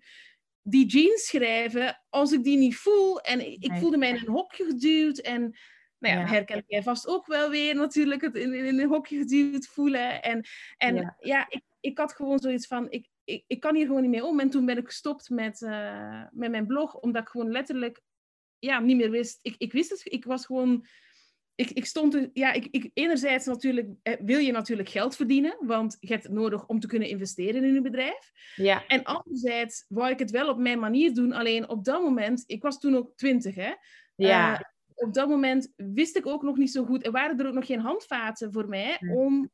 die 0.62 0.86
jeans 0.86 1.26
schrijven 1.26 2.02
als 2.10 2.32
ik 2.32 2.44
die 2.44 2.58
niet 2.58 2.76
voel. 2.76 3.22
En 3.22 3.52
ik, 3.52 3.72
voelde 3.74 3.98
mij 3.98 4.10
in 4.10 4.16
een 4.16 4.34
hokje 4.34 4.66
geduwd 4.66 5.18
en 5.18 5.56
nou 6.12 6.20
ja, 6.20 6.26
herken 6.26 6.64
jij 6.68 6.84
vast 6.84 7.08
ook 7.08 7.28
wel 7.28 7.50
weer 7.50 7.76
natuurlijk 7.76 8.22
het 8.22 8.36
in, 8.36 8.54
in, 8.54 8.80
een 8.80 8.88
hokje 8.88 9.18
geduwd 9.18 9.68
voelen. 9.68 10.22
En, 10.22 10.46
en 10.78 11.16
ja, 11.20 11.46
ik, 11.50 11.62
ik 11.80 11.98
had 11.98 12.14
gewoon 12.14 12.40
zoiets 12.40 12.68
van, 12.68 12.92
ik, 12.92 13.08
ik, 13.24 13.44
ik 13.48 13.60
kan 13.60 13.76
hier 13.76 13.86
gewoon 13.86 14.02
niet 14.02 14.12
mee 14.12 14.26
om. 14.26 14.40
En 14.40 14.50
toen 14.50 14.66
ben 14.66 14.78
ik 14.78 14.86
gestopt 14.86 15.30
met, 15.30 15.62
uh, 15.62 16.24
met 16.32 16.52
mijn 16.52 16.68
blog, 16.68 16.96
omdat 16.96 17.22
ik 17.22 17.30
gewoon 17.30 17.52
letterlijk 17.52 18.02
ja, 18.60 18.80
niet 18.80 18.98
meer 18.98 19.12
wist. 19.12 19.40
Ik, 19.42 19.56
ik 19.58 19.72
wist 19.72 19.90
het, 19.90 20.02
ik 20.04 20.26
was 20.26 20.46
gewoon... 20.46 20.86
Ik, 21.56 21.70
ik 21.70 21.86
stond, 21.86 22.30
ja, 22.34 22.52
ik, 22.52 22.68
ik, 22.72 22.90
enerzijds 22.94 23.46
natuurlijk 23.46 23.90
eh, 24.02 24.14
wil 24.20 24.40
je 24.40 24.52
natuurlijk 24.52 24.90
geld 24.90 25.16
verdienen, 25.16 25.58
want 25.60 25.98
je 26.00 26.08
hebt 26.08 26.24
het 26.24 26.32
nodig 26.32 26.66
om 26.66 26.80
te 26.80 26.88
kunnen 26.88 27.08
investeren 27.08 27.64
in 27.64 27.76
een 27.76 27.84
bedrijf. 27.84 28.32
Ja. 28.56 28.86
En 28.88 29.04
anderzijds 29.04 29.86
wou 29.88 30.12
ik 30.12 30.20
het 30.20 30.32
wel 30.32 30.50
op 30.50 30.58
mijn 30.58 30.80
manier 30.80 31.14
doen, 31.14 31.32
alleen 31.32 31.70
op 31.70 31.86
dat 31.86 32.02
moment, 32.02 32.44
ik 32.46 32.62
was 32.62 32.80
toen 32.80 32.96
ook 32.96 33.16
twintig, 33.16 33.56
hè. 33.56 33.74
Ja. 34.16 34.54
Uh, 34.54 34.60
op 34.96 35.14
dat 35.14 35.30
moment 35.30 35.72
wist 35.76 36.18
ik 36.18 36.26
ook 36.26 36.44
nog 36.44 36.58
niet 36.58 36.72
zo 36.72 36.86
goed. 36.86 37.06
Er 37.06 37.12
waren 37.12 37.40
er 37.40 37.48
ook 37.48 37.54
nog 37.54 37.66
geen 37.66 37.80
handvaten 37.80 38.54
voor 38.54 38.68
mij 38.68 39.00
om, 39.14 39.52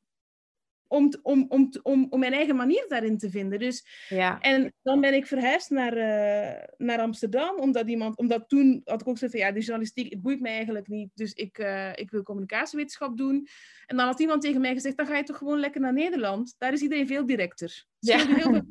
om, 0.88 1.13
om, 1.21 1.45
om, 1.49 1.69
om, 1.82 2.08
om 2.10 2.19
mijn 2.19 2.34
eigen 2.34 2.56
manier 2.56 2.86
daarin 2.88 3.17
te 3.17 3.30
vinden. 3.30 3.60
Dus, 3.60 4.06
ja. 4.10 4.39
En 4.39 4.73
dan 4.82 5.02
ben 5.02 5.13
ik 5.13 5.28
verhuisd 5.28 5.69
naar, 5.69 5.97
uh, 5.97 6.63
naar 6.78 6.99
Amsterdam, 6.99 7.60
omdat 7.60 7.89
iemand, 7.89 8.17
omdat 8.17 8.49
toen 8.49 8.82
had 8.84 9.02
ik 9.02 9.08
ook 9.08 9.13
gezegd 9.13 9.32
van 9.32 9.41
ja, 9.41 9.52
de 9.52 9.60
journalistiek, 9.60 10.12
het 10.12 10.21
boeit 10.21 10.39
mij 10.39 10.56
eigenlijk 10.56 10.88
niet. 10.88 11.10
Dus 11.13 11.34
ik, 11.34 11.58
uh, 11.58 11.91
ik 11.95 12.12
wil 12.12 12.23
communicatiewetenschap 12.23 13.17
doen. 13.17 13.47
En 13.86 13.97
dan 13.97 14.06
had 14.06 14.19
iemand 14.19 14.41
tegen 14.41 14.62
mij 14.62 14.73
gezegd, 14.73 14.97
dan 14.97 15.06
ga 15.06 15.17
je 15.17 15.23
toch 15.23 15.38
gewoon 15.38 15.60
lekker 15.60 15.82
naar 15.82 15.93
Nederland. 15.93 16.56
Daar 16.58 16.73
is 16.73 16.82
iedereen 16.82 17.08
veel 17.08 17.25
directer. 17.25 17.86
Ja. 17.99 18.25
Heel 18.25 18.52
veel... 18.52 18.63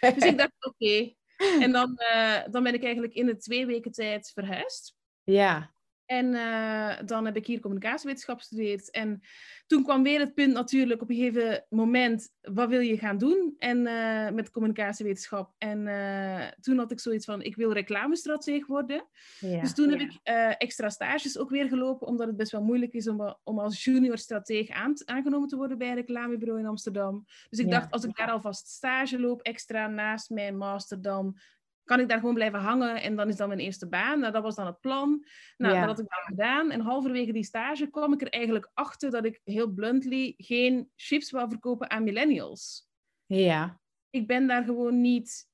dus 0.14 0.24
ik 0.24 0.38
dacht, 0.38 0.66
oké. 0.66 1.14
En 1.60 1.72
dan, 1.72 2.00
uh, 2.14 2.42
dan 2.50 2.62
ben 2.62 2.74
ik 2.74 2.82
eigenlijk 2.82 3.14
in 3.14 3.26
de 3.26 3.36
twee 3.36 3.66
weken 3.66 3.92
tijd 3.92 4.30
verhuisd. 4.34 4.94
Ja. 5.24 5.73
En 6.06 6.26
uh, 6.26 6.96
dan 7.04 7.24
heb 7.24 7.36
ik 7.36 7.46
hier 7.46 7.60
communicatiewetenschap 7.60 8.38
gestudeerd. 8.38 8.90
En 8.90 9.20
toen 9.66 9.82
kwam 9.82 10.02
weer 10.02 10.20
het 10.20 10.34
punt 10.34 10.52
natuurlijk 10.52 11.02
op 11.02 11.10
een 11.10 11.16
gegeven 11.16 11.66
moment, 11.68 12.30
wat 12.40 12.68
wil 12.68 12.80
je 12.80 12.98
gaan 12.98 13.18
doen 13.18 13.54
en, 13.58 13.86
uh, 13.86 14.30
met 14.30 14.50
communicatiewetenschap? 14.50 15.54
En 15.58 15.86
uh, 15.86 16.46
toen 16.60 16.78
had 16.78 16.90
ik 16.90 17.00
zoiets 17.00 17.24
van, 17.24 17.42
ik 17.42 17.56
wil 17.56 17.72
reclamestrateeg 17.72 18.66
worden. 18.66 19.06
Ja, 19.38 19.60
dus 19.60 19.74
toen 19.74 19.90
ja. 19.90 19.96
heb 19.96 20.00
ik 20.00 20.20
extra 20.58 20.90
stages 20.90 21.38
ook 21.38 21.50
weer 21.50 21.68
gelopen, 21.68 22.06
omdat 22.06 22.26
het 22.26 22.36
best 22.36 22.52
wel 22.52 22.62
moeilijk 22.64 22.92
is 22.92 23.08
om, 23.08 23.36
om 23.44 23.58
als 23.58 23.84
junior 23.84 24.18
strateeg 24.18 24.70
aan, 24.70 24.94
aangenomen 25.04 25.48
te 25.48 25.56
worden 25.56 25.78
bij 25.78 25.88
een 25.88 25.94
reclamebureau 25.94 26.60
in 26.60 26.66
Amsterdam. 26.66 27.24
Dus 27.50 27.58
ik 27.58 27.66
ja. 27.66 27.78
dacht, 27.78 27.90
als 27.90 28.04
ik 28.04 28.16
daar 28.16 28.30
alvast 28.30 28.68
stage 28.68 29.20
loop, 29.20 29.42
extra 29.42 29.86
naast 29.86 30.30
mijn 30.30 30.56
master, 30.56 31.02
dan 31.02 31.38
kan 31.84 32.00
ik 32.00 32.08
daar 32.08 32.18
gewoon 32.18 32.34
blijven 32.34 32.60
hangen 32.60 33.02
en 33.02 33.16
dan 33.16 33.28
is 33.28 33.36
dat 33.36 33.48
mijn 33.48 33.60
eerste 33.60 33.88
baan. 33.88 34.20
Nou, 34.20 34.32
dat 34.32 34.42
was 34.42 34.54
dan 34.54 34.66
het 34.66 34.80
plan. 34.80 35.26
Nou, 35.56 35.74
dat 35.74 35.84
had 35.84 35.98
ik 35.98 36.08
dan 36.08 36.24
gedaan. 36.24 36.70
En 36.70 36.80
halverwege 36.80 37.32
die 37.32 37.44
stage 37.44 37.86
kwam 37.86 38.12
ik 38.12 38.20
er 38.20 38.28
eigenlijk 38.28 38.70
achter 38.74 39.10
dat 39.10 39.24
ik 39.24 39.40
heel 39.44 39.68
bluntly 39.68 40.34
geen 40.36 40.90
chips 40.96 41.30
wou 41.30 41.48
verkopen 41.48 41.90
aan 41.90 42.04
millennials. 42.04 42.88
Ja. 43.26 43.80
Ik 44.10 44.26
ben 44.26 44.46
daar 44.46 44.64
gewoon 44.64 45.00
niet... 45.00 45.48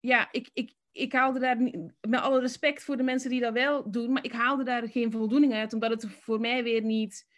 Ja, 0.00 0.28
ik, 0.32 0.50
ik, 0.52 0.74
ik 0.90 1.12
haalde 1.12 1.38
daar, 1.38 1.56
met 2.00 2.20
alle 2.20 2.40
respect 2.40 2.84
voor 2.84 2.96
de 2.96 3.02
mensen 3.02 3.30
die 3.30 3.40
dat 3.40 3.52
wel 3.52 3.90
doen, 3.90 4.12
maar 4.12 4.24
ik 4.24 4.32
haalde 4.32 4.64
daar 4.64 4.88
geen 4.88 5.12
voldoening 5.12 5.52
uit, 5.52 5.72
omdat 5.72 5.90
het 5.90 6.10
voor 6.10 6.40
mij 6.40 6.62
weer 6.62 6.82
niet 6.82 7.30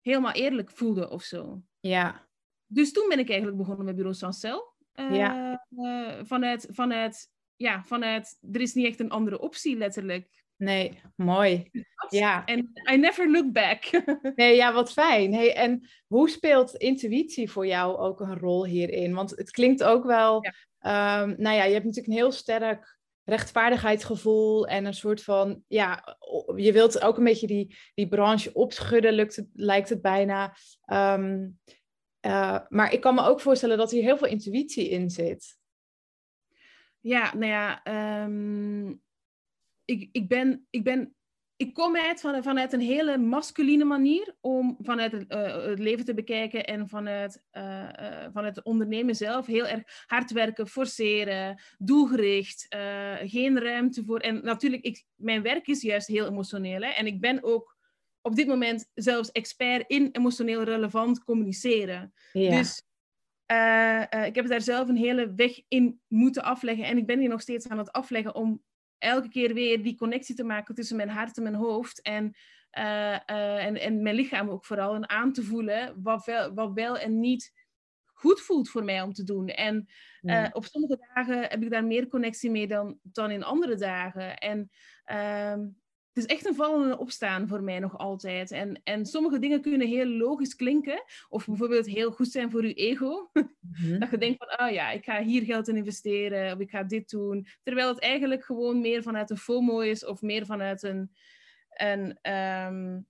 helemaal 0.00 0.32
eerlijk 0.32 0.70
voelde 0.70 1.10
of 1.10 1.22
zo. 1.22 1.62
Ja. 1.80 2.28
Dus 2.66 2.92
toen 2.92 3.08
ben 3.08 3.18
ik 3.18 3.28
eigenlijk 3.28 3.58
begonnen 3.58 3.84
met 3.84 3.94
Bureau 3.94 4.16
Sancel. 4.16 4.73
Uh, 5.00 5.16
ja. 5.16 5.64
Uh, 5.70 6.12
vanuit, 6.22 6.68
vanuit, 6.70 7.28
ja, 7.56 7.82
vanuit, 7.82 8.38
er 8.52 8.60
is 8.60 8.74
niet 8.74 8.86
echt 8.86 9.00
een 9.00 9.10
andere 9.10 9.40
optie 9.40 9.76
letterlijk. 9.76 10.42
Nee, 10.56 11.00
mooi. 11.16 11.70
Ja. 12.08 12.44
En 12.44 12.72
I 12.92 12.96
never 12.96 13.30
look 13.30 13.52
back. 13.52 13.90
nee, 14.36 14.56
ja, 14.56 14.72
wat 14.72 14.92
fijn. 14.92 15.34
Hey, 15.34 15.54
en 15.54 15.88
hoe 16.06 16.30
speelt 16.30 16.74
intuïtie 16.74 17.50
voor 17.50 17.66
jou 17.66 17.96
ook 17.96 18.20
een 18.20 18.38
rol 18.38 18.64
hierin? 18.64 19.14
Want 19.14 19.30
het 19.30 19.50
klinkt 19.50 19.82
ook 19.82 20.04
wel, 20.04 20.44
ja. 20.44 21.22
Um, 21.22 21.34
nou 21.38 21.56
ja, 21.56 21.64
je 21.64 21.72
hebt 21.72 21.84
natuurlijk 21.84 22.06
een 22.06 22.20
heel 22.20 22.32
sterk 22.32 22.98
rechtvaardigheidsgevoel 23.24 24.66
en 24.66 24.84
een 24.84 24.94
soort 24.94 25.22
van, 25.22 25.62
ja, 25.66 26.16
je 26.56 26.72
wilt 26.72 27.00
ook 27.00 27.16
een 27.16 27.24
beetje 27.24 27.46
die, 27.46 27.76
die 27.94 28.08
branche 28.08 28.52
opschudden, 28.52 29.12
lukt 29.12 29.36
het, 29.36 29.48
lijkt 29.52 29.88
het 29.88 30.02
bijna. 30.02 30.56
Um, 30.86 31.58
uh, 32.26 32.58
maar 32.68 32.92
ik 32.92 33.00
kan 33.00 33.14
me 33.14 33.22
ook 33.22 33.40
voorstellen 33.40 33.78
dat 33.78 33.90
hier 33.90 34.02
heel 34.02 34.16
veel 34.16 34.28
intuïtie 34.28 34.88
in 34.88 35.10
zit. 35.10 35.58
Ja, 37.00 37.34
nou 37.34 37.46
ja, 37.46 37.82
um, 38.24 39.02
ik, 39.84 40.08
ik, 40.12 40.28
ben, 40.28 40.66
ik, 40.70 40.84
ben, 40.84 41.14
ik 41.56 41.74
kom 41.74 41.96
uit 41.96 42.20
van, 42.20 42.42
vanuit 42.42 42.72
een 42.72 42.80
hele 42.80 43.18
masculine 43.18 43.84
manier 43.84 44.36
om 44.40 44.76
vanuit 44.80 45.12
het, 45.12 45.24
uh, 45.32 45.64
het 45.66 45.78
leven 45.78 46.04
te 46.04 46.14
bekijken 46.14 46.64
en 46.64 46.88
vanuit, 46.88 47.42
uh, 47.52 47.88
vanuit 48.32 48.56
het 48.56 48.64
ondernemen 48.64 49.14
zelf 49.14 49.46
heel 49.46 49.66
erg 49.66 49.82
hard 50.06 50.32
werken, 50.32 50.68
forceren, 50.68 51.62
doelgericht, 51.78 52.66
geen 53.24 53.60
ruimte 53.60 54.04
voor. 54.04 54.18
En 54.18 54.44
natuurlijk, 54.44 54.82
ik, 54.82 55.04
mijn 55.14 55.42
werk 55.42 55.66
is 55.66 55.82
juist 55.82 56.06
heel 56.06 56.26
emotioneel 56.26 56.80
hè, 56.80 56.88
en 56.88 57.06
ik 57.06 57.20
ben 57.20 57.42
ook 57.42 57.73
op 58.24 58.34
dit 58.36 58.46
moment 58.46 58.90
zelfs 58.94 59.32
expert 59.32 59.84
in 59.86 60.08
emotioneel 60.12 60.62
relevant 60.62 61.24
communiceren. 61.24 62.12
Ja. 62.32 62.50
Dus 62.50 62.82
uh, 63.52 64.20
uh, 64.20 64.26
ik 64.26 64.34
heb 64.34 64.46
daar 64.46 64.60
zelf 64.60 64.88
een 64.88 64.96
hele 64.96 65.34
weg 65.34 65.60
in 65.68 66.00
moeten 66.08 66.42
afleggen. 66.42 66.84
En 66.84 66.96
ik 66.96 67.06
ben 67.06 67.18
hier 67.18 67.28
nog 67.28 67.40
steeds 67.40 67.68
aan 67.68 67.78
het 67.78 67.92
afleggen 67.92 68.34
om 68.34 68.62
elke 68.98 69.28
keer 69.28 69.54
weer 69.54 69.82
die 69.82 69.96
connectie 69.96 70.34
te 70.34 70.44
maken 70.44 70.74
tussen 70.74 70.96
mijn 70.96 71.08
hart 71.08 71.36
en 71.36 71.42
mijn 71.42 71.54
hoofd. 71.54 72.02
En, 72.02 72.34
uh, 72.78 73.64
en, 73.64 73.80
en 73.80 74.02
mijn 74.02 74.14
lichaam 74.14 74.48
ook 74.48 74.64
vooral. 74.64 74.94
En 74.94 75.08
aan 75.08 75.32
te 75.32 75.42
voelen 75.42 76.02
wat 76.02 76.24
wel, 76.24 76.54
wat 76.54 76.72
wel 76.72 76.98
en 76.98 77.20
niet 77.20 77.52
goed 78.04 78.40
voelt 78.40 78.70
voor 78.70 78.84
mij 78.84 79.02
om 79.02 79.12
te 79.12 79.24
doen. 79.24 79.48
En 79.48 79.86
ja. 80.20 80.50
op 80.52 80.64
sommige 80.64 80.98
dagen 81.14 81.40
heb 81.40 81.62
ik 81.62 81.70
daar 81.70 81.84
meer 81.84 82.08
connectie 82.08 82.50
mee 82.50 82.66
dan, 82.66 82.98
dan 83.02 83.30
in 83.30 83.44
andere 83.44 83.76
dagen. 83.76 84.38
En 84.38 84.70
ehm, 85.04 85.66
het 86.14 86.24
is 86.24 86.36
echt 86.36 86.46
een 86.46 86.54
vallen 86.54 86.90
en 86.90 86.98
opstaan 86.98 87.48
voor 87.48 87.62
mij 87.62 87.78
nog 87.78 87.98
altijd. 87.98 88.50
En, 88.50 88.80
en 88.84 89.06
sommige 89.06 89.38
dingen 89.38 89.60
kunnen 89.60 89.86
heel 89.86 90.06
logisch 90.06 90.56
klinken. 90.56 91.02
Of 91.28 91.46
bijvoorbeeld 91.46 91.86
heel 91.86 92.10
goed 92.10 92.28
zijn 92.28 92.50
voor 92.50 92.66
je 92.66 92.74
ego. 92.74 93.30
Mm-hmm. 93.32 93.98
Dat 93.98 94.10
je 94.10 94.18
denkt 94.18 94.44
van, 94.44 94.66
oh 94.66 94.72
ja, 94.72 94.90
ik 94.90 95.04
ga 95.04 95.22
hier 95.22 95.42
geld 95.42 95.68
in 95.68 95.76
investeren. 95.76 96.52
Of 96.54 96.58
ik 96.58 96.70
ga 96.70 96.82
dit 96.82 97.10
doen. 97.10 97.46
Terwijl 97.62 97.88
het 97.88 97.98
eigenlijk 97.98 98.44
gewoon 98.44 98.80
meer 98.80 99.02
vanuit 99.02 99.30
een 99.30 99.36
FOMO 99.36 99.80
is. 99.80 100.04
Of 100.04 100.22
meer 100.22 100.46
vanuit 100.46 100.82
een, 100.82 101.10
een, 101.68 102.32
um, 102.32 103.06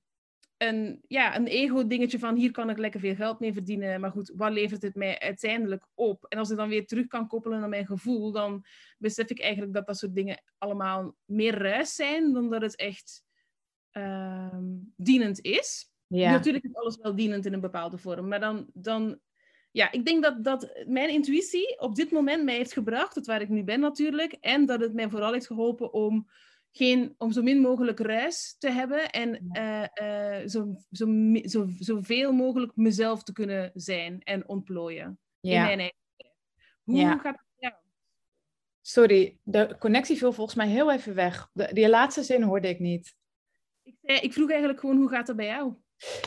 een, 0.68 1.02
ja, 1.06 1.36
een 1.36 1.46
ego-dingetje 1.46 2.18
van 2.18 2.36
hier 2.36 2.50
kan 2.50 2.70
ik 2.70 2.78
lekker 2.78 3.00
veel 3.00 3.14
geld 3.14 3.40
mee 3.40 3.52
verdienen. 3.52 4.00
Maar 4.00 4.10
goed, 4.10 4.32
wat 4.36 4.52
levert 4.52 4.82
het 4.82 4.94
mij 4.94 5.18
uiteindelijk 5.18 5.86
op? 5.94 6.26
En 6.28 6.38
als 6.38 6.50
ik 6.50 6.56
dan 6.56 6.68
weer 6.68 6.86
terug 6.86 7.06
kan 7.06 7.26
koppelen 7.26 7.60
naar 7.60 7.68
mijn 7.68 7.86
gevoel, 7.86 8.32
dan 8.32 8.64
besef 8.98 9.30
ik 9.30 9.40
eigenlijk 9.40 9.72
dat 9.72 9.86
dat 9.86 9.98
soort 9.98 10.14
dingen 10.14 10.42
allemaal 10.58 11.14
meer 11.24 11.58
ruis 11.58 11.94
zijn 11.94 12.32
dan 12.32 12.50
dat 12.50 12.62
het 12.62 12.76
echt 12.76 13.22
um, 13.92 14.92
dienend 14.96 15.40
is. 15.40 15.92
Ja. 16.06 16.30
Natuurlijk 16.30 16.64
is 16.64 16.74
alles 16.74 16.96
wel 16.96 17.14
dienend 17.14 17.46
in 17.46 17.52
een 17.52 17.60
bepaalde 17.60 17.98
vorm, 17.98 18.28
maar 18.28 18.40
dan, 18.40 18.66
dan 18.72 19.20
ja, 19.70 19.92
ik 19.92 20.04
denk 20.04 20.22
dat, 20.22 20.44
dat 20.44 20.84
mijn 20.86 21.10
intuïtie 21.10 21.80
op 21.80 21.94
dit 21.94 22.10
moment 22.10 22.44
mij 22.44 22.56
heeft 22.56 22.72
gebracht, 22.72 23.14
tot 23.14 23.26
waar 23.26 23.40
ik 23.40 23.48
nu 23.48 23.64
ben 23.64 23.80
natuurlijk, 23.80 24.32
en 24.32 24.66
dat 24.66 24.80
het 24.80 24.94
mij 24.94 25.08
vooral 25.08 25.32
heeft 25.32 25.46
geholpen 25.46 25.92
om 25.92 26.28
geen, 26.76 27.14
om 27.18 27.32
zo 27.32 27.42
min 27.42 27.60
mogelijk 27.60 28.00
ruis 28.00 28.56
te 28.58 28.70
hebben 28.70 29.10
en 29.10 29.50
uh, 29.52 29.84
uh, 30.02 30.48
zo, 30.48 30.76
zo, 30.90 31.06
zo, 31.44 31.68
zoveel 31.78 32.32
mogelijk 32.32 32.76
mezelf 32.76 33.22
te 33.22 33.32
kunnen 33.32 33.70
zijn 33.74 34.20
en 34.22 34.48
ontplooien. 34.48 35.18
Ja. 35.40 35.56
In 35.56 35.62
mijn 35.62 35.78
eigen 35.78 36.36
Hoe 36.82 36.96
Ja. 36.96 37.18
gaat 37.18 37.36
het 37.36 37.46
jou? 37.56 37.74
Sorry, 38.80 39.38
de 39.42 39.76
connectie 39.78 40.16
viel 40.16 40.32
volgens 40.32 40.56
mij 40.56 40.68
heel 40.68 40.92
even 40.92 41.14
weg. 41.14 41.50
De, 41.52 41.68
die 41.72 41.88
laatste 41.88 42.22
zin 42.22 42.42
hoorde 42.42 42.68
ik 42.68 42.78
niet. 42.78 43.16
Ik, 43.82 44.20
ik 44.22 44.32
vroeg 44.32 44.50
eigenlijk 44.50 44.80
gewoon, 44.80 44.96
hoe 44.96 45.08
gaat 45.08 45.26
het 45.26 45.36
bij 45.36 45.46
jou? 45.46 45.74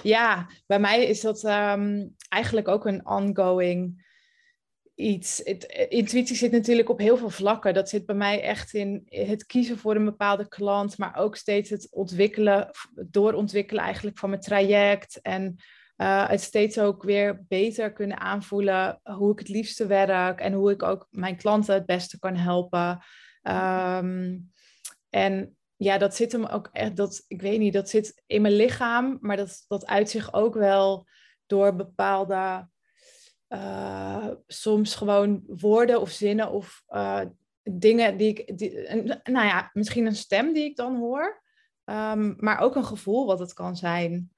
Ja, 0.04 0.50
bij 0.66 0.80
mij 0.80 1.06
is 1.06 1.22
dat 1.22 1.44
ehm, 1.44 2.08
eigenlijk 2.30 2.68
ook 2.68 2.86
een 2.86 3.08
ongoing 3.08 4.06
iets. 4.98 5.42
Het, 5.44 5.88
intuïtie 5.90 6.36
zit 6.36 6.52
natuurlijk 6.52 6.90
op 6.90 7.00
heel 7.00 7.18
veel 7.18 7.30
vlakken. 7.30 7.74
Dat 7.74 7.90
zit 7.90 8.06
bij 8.06 8.16
mij 8.16 8.42
echt 8.42 8.74
in 8.74 9.08
het 9.10 9.46
kiezen 9.46 9.78
voor 9.78 9.96
een 9.96 10.06
bepaalde 10.06 10.48
klant, 10.48 10.98
maar 10.98 11.16
ook 11.16 11.36
steeds 11.36 11.70
het 11.70 11.88
ontwikkelen, 11.92 12.70
doorontwikkelen 12.94 13.84
eigenlijk 13.84 14.18
van 14.18 14.30
mijn 14.30 14.42
traject. 14.42 15.20
En 15.22 15.56
uh, 15.98 16.30
het 16.30 16.42
steeds 16.42 16.80
ook 16.80 17.04
weer 17.04 17.46
beter 17.48 17.94
kunnen 17.94 18.20
aanvoelen 18.20 19.00
hoe 19.04 19.32
ik 19.32 19.40
het 19.40 19.50
liefste 19.50 19.88
werk 19.88 20.40
en 20.40 20.54
hoe 20.54 20.72
ik 20.72 20.84
ook 20.84 21.08
mijn 21.10 21.38
klanten 21.38 21.74
het 21.74 21.86
beste 21.86 22.20
kan 22.20 22.36
helpen. 22.36 23.00
Ehm, 23.42 24.38
en 25.10 25.58
ja, 25.76 25.98
dat 25.98 26.16
zit 26.16 26.32
hem 26.32 26.46
ook 26.46 26.70
echt, 26.72 26.96
dat, 26.96 27.24
ik 27.28 27.42
weet 27.42 27.60
niet, 27.60 27.74
dat 27.74 27.90
zit 27.90 28.24
in 28.26 28.42
mijn 28.42 28.56
lichaam, 28.56 29.18
maar 29.22 29.38
dat, 29.38 29.66
dat 29.68 29.86
uit 29.86 30.10
zich 30.10 30.34
ook 30.34 30.54
wel 30.54 31.08
door 31.46 31.76
bepaalde, 31.76 32.70
uh, 33.50 34.28
soms 34.48 34.96
gewoon 34.96 35.44
woorden 35.48 36.02
of 36.02 36.10
zinnen 36.10 36.52
of 36.52 36.84
uh, 36.90 37.22
dingen 37.64 38.18
die 38.18 38.30
ik, 38.30 38.58
die, 38.58 38.86
nou 39.24 39.46
ja, 39.46 39.70
misschien 39.74 40.06
een 40.06 40.16
stem 40.16 40.54
die 40.54 40.64
ik 40.64 40.76
dan 40.76 40.96
hoor, 40.96 41.44
um, 41.86 42.36
maar 42.38 42.60
ook 42.60 42.76
een 42.76 42.86
gevoel 42.86 43.26
wat 43.26 43.40
het 43.40 43.54
kan 43.54 43.76
zijn. 43.76 44.32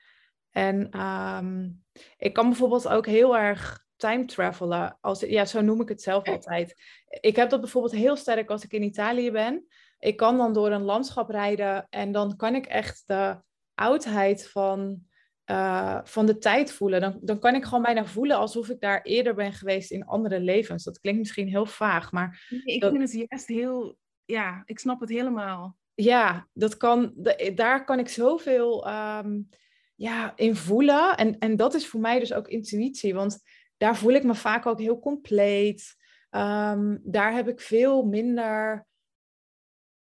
En 0.50 1.00
um, 1.02 1.84
ik 2.18 2.34
kan 2.34 2.48
bijvoorbeeld 2.48 2.88
ook 2.88 3.06
heel 3.06 3.38
erg 3.38 3.86
time 3.96 4.26
travelen. 4.26 4.98
Als, 5.02 5.20
ja, 5.20 5.46
zo 5.46 5.62
noem 5.62 5.82
ik 5.82 5.90
het 5.90 6.02
zelf 6.02 6.28
altijd. 6.28 6.82
Ik 7.22 7.36
heb 7.36 7.50
dat 7.50 7.62
bijvoorbeeld 7.62 7.94
heel 7.94 8.16
sterk 8.16 8.50
als 8.50 8.64
ik 8.64 8.72
in 8.72 8.84
Italië 8.84 9.32
ben. 9.32 9.68
Ik 10.00 10.18
kan 10.18 10.38
dan 10.38 10.54
door 10.54 10.72
een 10.72 10.84
landschap 10.84 11.30
rijden 11.30 11.88
en 11.90 12.12
dan 12.12 12.36
kan 12.36 12.56
ik 12.56 12.66
echt 12.66 13.04
de 13.06 13.42
oudheid 13.76 14.48
van, 14.48 15.08
uh, 15.52 16.00
van 16.04 16.26
de 16.26 16.38
tijd 16.38 16.72
voelen. 16.72 17.02
Dan, 17.02 17.20
dan 17.22 17.40
kan 17.40 17.56
ik 17.56 17.64
gewoon 17.64 17.82
bijna 17.82 18.06
voelen 18.06 18.38
alsof 18.38 18.70
ik 18.70 18.80
daar 18.80 19.02
eerder 19.02 19.36
ben 19.36 19.54
geweest 19.54 19.92
in 19.92 20.06
andere 20.06 20.40
levens. 20.40 20.84
Dat 20.84 21.00
klinkt 21.00 21.20
misschien 21.20 21.48
heel 21.48 21.66
vaag, 21.66 22.12
maar... 22.12 22.48
Nee, 22.50 22.76
ik 22.76 22.84
vind 22.84 23.02
het 23.02 23.28
juist 23.30 23.48
heel... 23.48 23.98
Ja, 24.26 24.62
ik 24.66 24.80
snap 24.80 25.00
het 25.00 25.10
helemaal. 25.10 25.78
Ja, 25.96 26.48
dat 26.54 26.78
kan, 26.78 27.14
daar 27.56 27.86
kan 27.86 28.00
ik 28.00 28.10
zoveel 28.10 28.88
um, 28.88 29.50
ja, 29.96 30.34
in 30.36 30.56
voelen. 30.56 31.18
En, 31.18 31.38
en 31.38 31.56
dat 31.56 31.74
is 31.74 31.88
voor 31.88 32.00
mij 32.00 32.20
dus 32.20 32.34
ook 32.34 32.48
intuïtie. 32.48 33.14
Want 33.14 33.40
daar 33.78 33.96
voel 33.96 34.14
ik 34.14 34.24
me 34.24 34.36
vaak 34.36 34.66
ook 34.66 34.80
heel 34.80 35.00
compleet. 35.00 35.96
Um, 36.32 37.00
daar 37.04 37.34
heb 37.34 37.48
ik 37.48 37.60
veel 37.60 38.04
minder, 38.04 38.88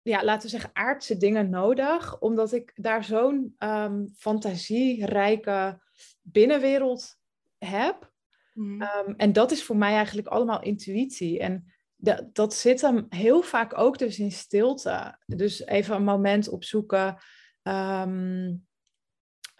ja, 0.08 0.24
laten 0.24 0.42
we 0.42 0.48
zeggen, 0.48 0.70
aardse 0.72 1.16
dingen 1.16 1.50
nodig. 1.50 2.20
Omdat 2.20 2.52
ik 2.52 2.72
daar 2.74 3.04
zo'n 3.04 3.54
um, 3.58 4.14
fantasierijke 4.16 5.80
binnenwereld 6.22 7.16
heb. 7.58 8.12
Mm. 8.52 8.82
Um, 8.82 9.14
en 9.16 9.32
dat 9.32 9.50
is 9.50 9.64
voor 9.64 9.76
mij 9.76 9.92
eigenlijk 9.92 10.26
allemaal 10.26 10.62
intuïtie. 10.62 11.38
En 11.38 11.72
dat, 11.96 12.34
dat 12.34 12.54
zit 12.54 12.80
hem 12.80 13.06
heel 13.08 13.42
vaak 13.42 13.78
ook 13.78 13.98
dus 13.98 14.18
in 14.18 14.32
stilte. 14.32 15.18
Dus 15.26 15.66
even 15.66 15.96
een 15.96 16.04
moment 16.04 16.48
opzoeken. 16.48 17.16
Um, 17.62 18.66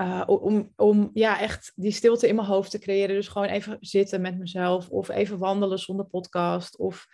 uh, 0.01 0.23
om, 0.27 0.73
om 0.77 1.11
ja, 1.13 1.41
echt 1.41 1.73
die 1.75 1.93
stilte 1.93 2.29
in 2.29 2.35
mijn 2.35 2.47
hoofd 2.47 2.71
te 2.71 2.79
creëren. 2.79 3.15
Dus 3.15 3.29
gewoon 3.29 3.49
even 3.49 3.77
zitten 3.81 4.21
met 4.21 4.39
mezelf. 4.39 4.89
Of 4.89 5.09
even 5.09 5.39
wandelen 5.39 5.79
zonder 5.79 6.07
podcast. 6.07 6.77
Of 6.77 7.07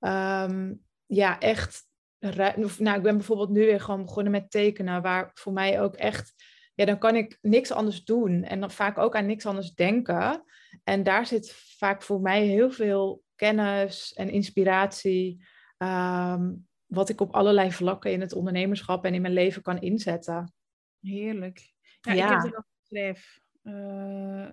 um, 0.00 0.84
ja, 1.06 1.38
echt. 1.38 1.88
Nou, 2.20 2.96
ik 2.96 3.02
ben 3.02 3.16
bijvoorbeeld 3.16 3.50
nu 3.50 3.60
weer 3.60 3.80
gewoon 3.80 4.04
begonnen 4.04 4.32
met 4.32 4.50
tekenen. 4.50 5.02
Waar 5.02 5.30
voor 5.34 5.52
mij 5.52 5.80
ook 5.80 5.94
echt. 5.94 6.34
Ja, 6.74 6.84
dan 6.84 6.98
kan 6.98 7.16
ik 7.16 7.38
niks 7.40 7.70
anders 7.70 8.04
doen. 8.04 8.44
En 8.44 8.60
dan 8.60 8.70
vaak 8.70 8.98
ook 8.98 9.16
aan 9.16 9.26
niks 9.26 9.46
anders 9.46 9.74
denken. 9.74 10.44
En 10.84 11.02
daar 11.02 11.26
zit 11.26 11.52
vaak 11.52 12.02
voor 12.02 12.20
mij 12.20 12.46
heel 12.46 12.70
veel 12.70 13.22
kennis 13.34 14.12
en 14.12 14.30
inspiratie. 14.30 15.44
Um, 15.78 16.68
wat 16.86 17.08
ik 17.08 17.20
op 17.20 17.34
allerlei 17.34 17.72
vlakken 17.72 18.12
in 18.12 18.20
het 18.20 18.32
ondernemerschap 18.32 19.04
en 19.04 19.14
in 19.14 19.22
mijn 19.22 19.34
leven 19.34 19.62
kan 19.62 19.80
inzetten. 19.80 20.52
Heerlijk. 21.00 21.72
Ja, 22.00 22.12
ik 22.12 22.18
heb 22.18 22.42
het 22.42 22.56
al 22.56 22.64
geschreven. 22.80 23.42
Uh, 23.62 24.48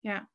ja. 0.00 0.30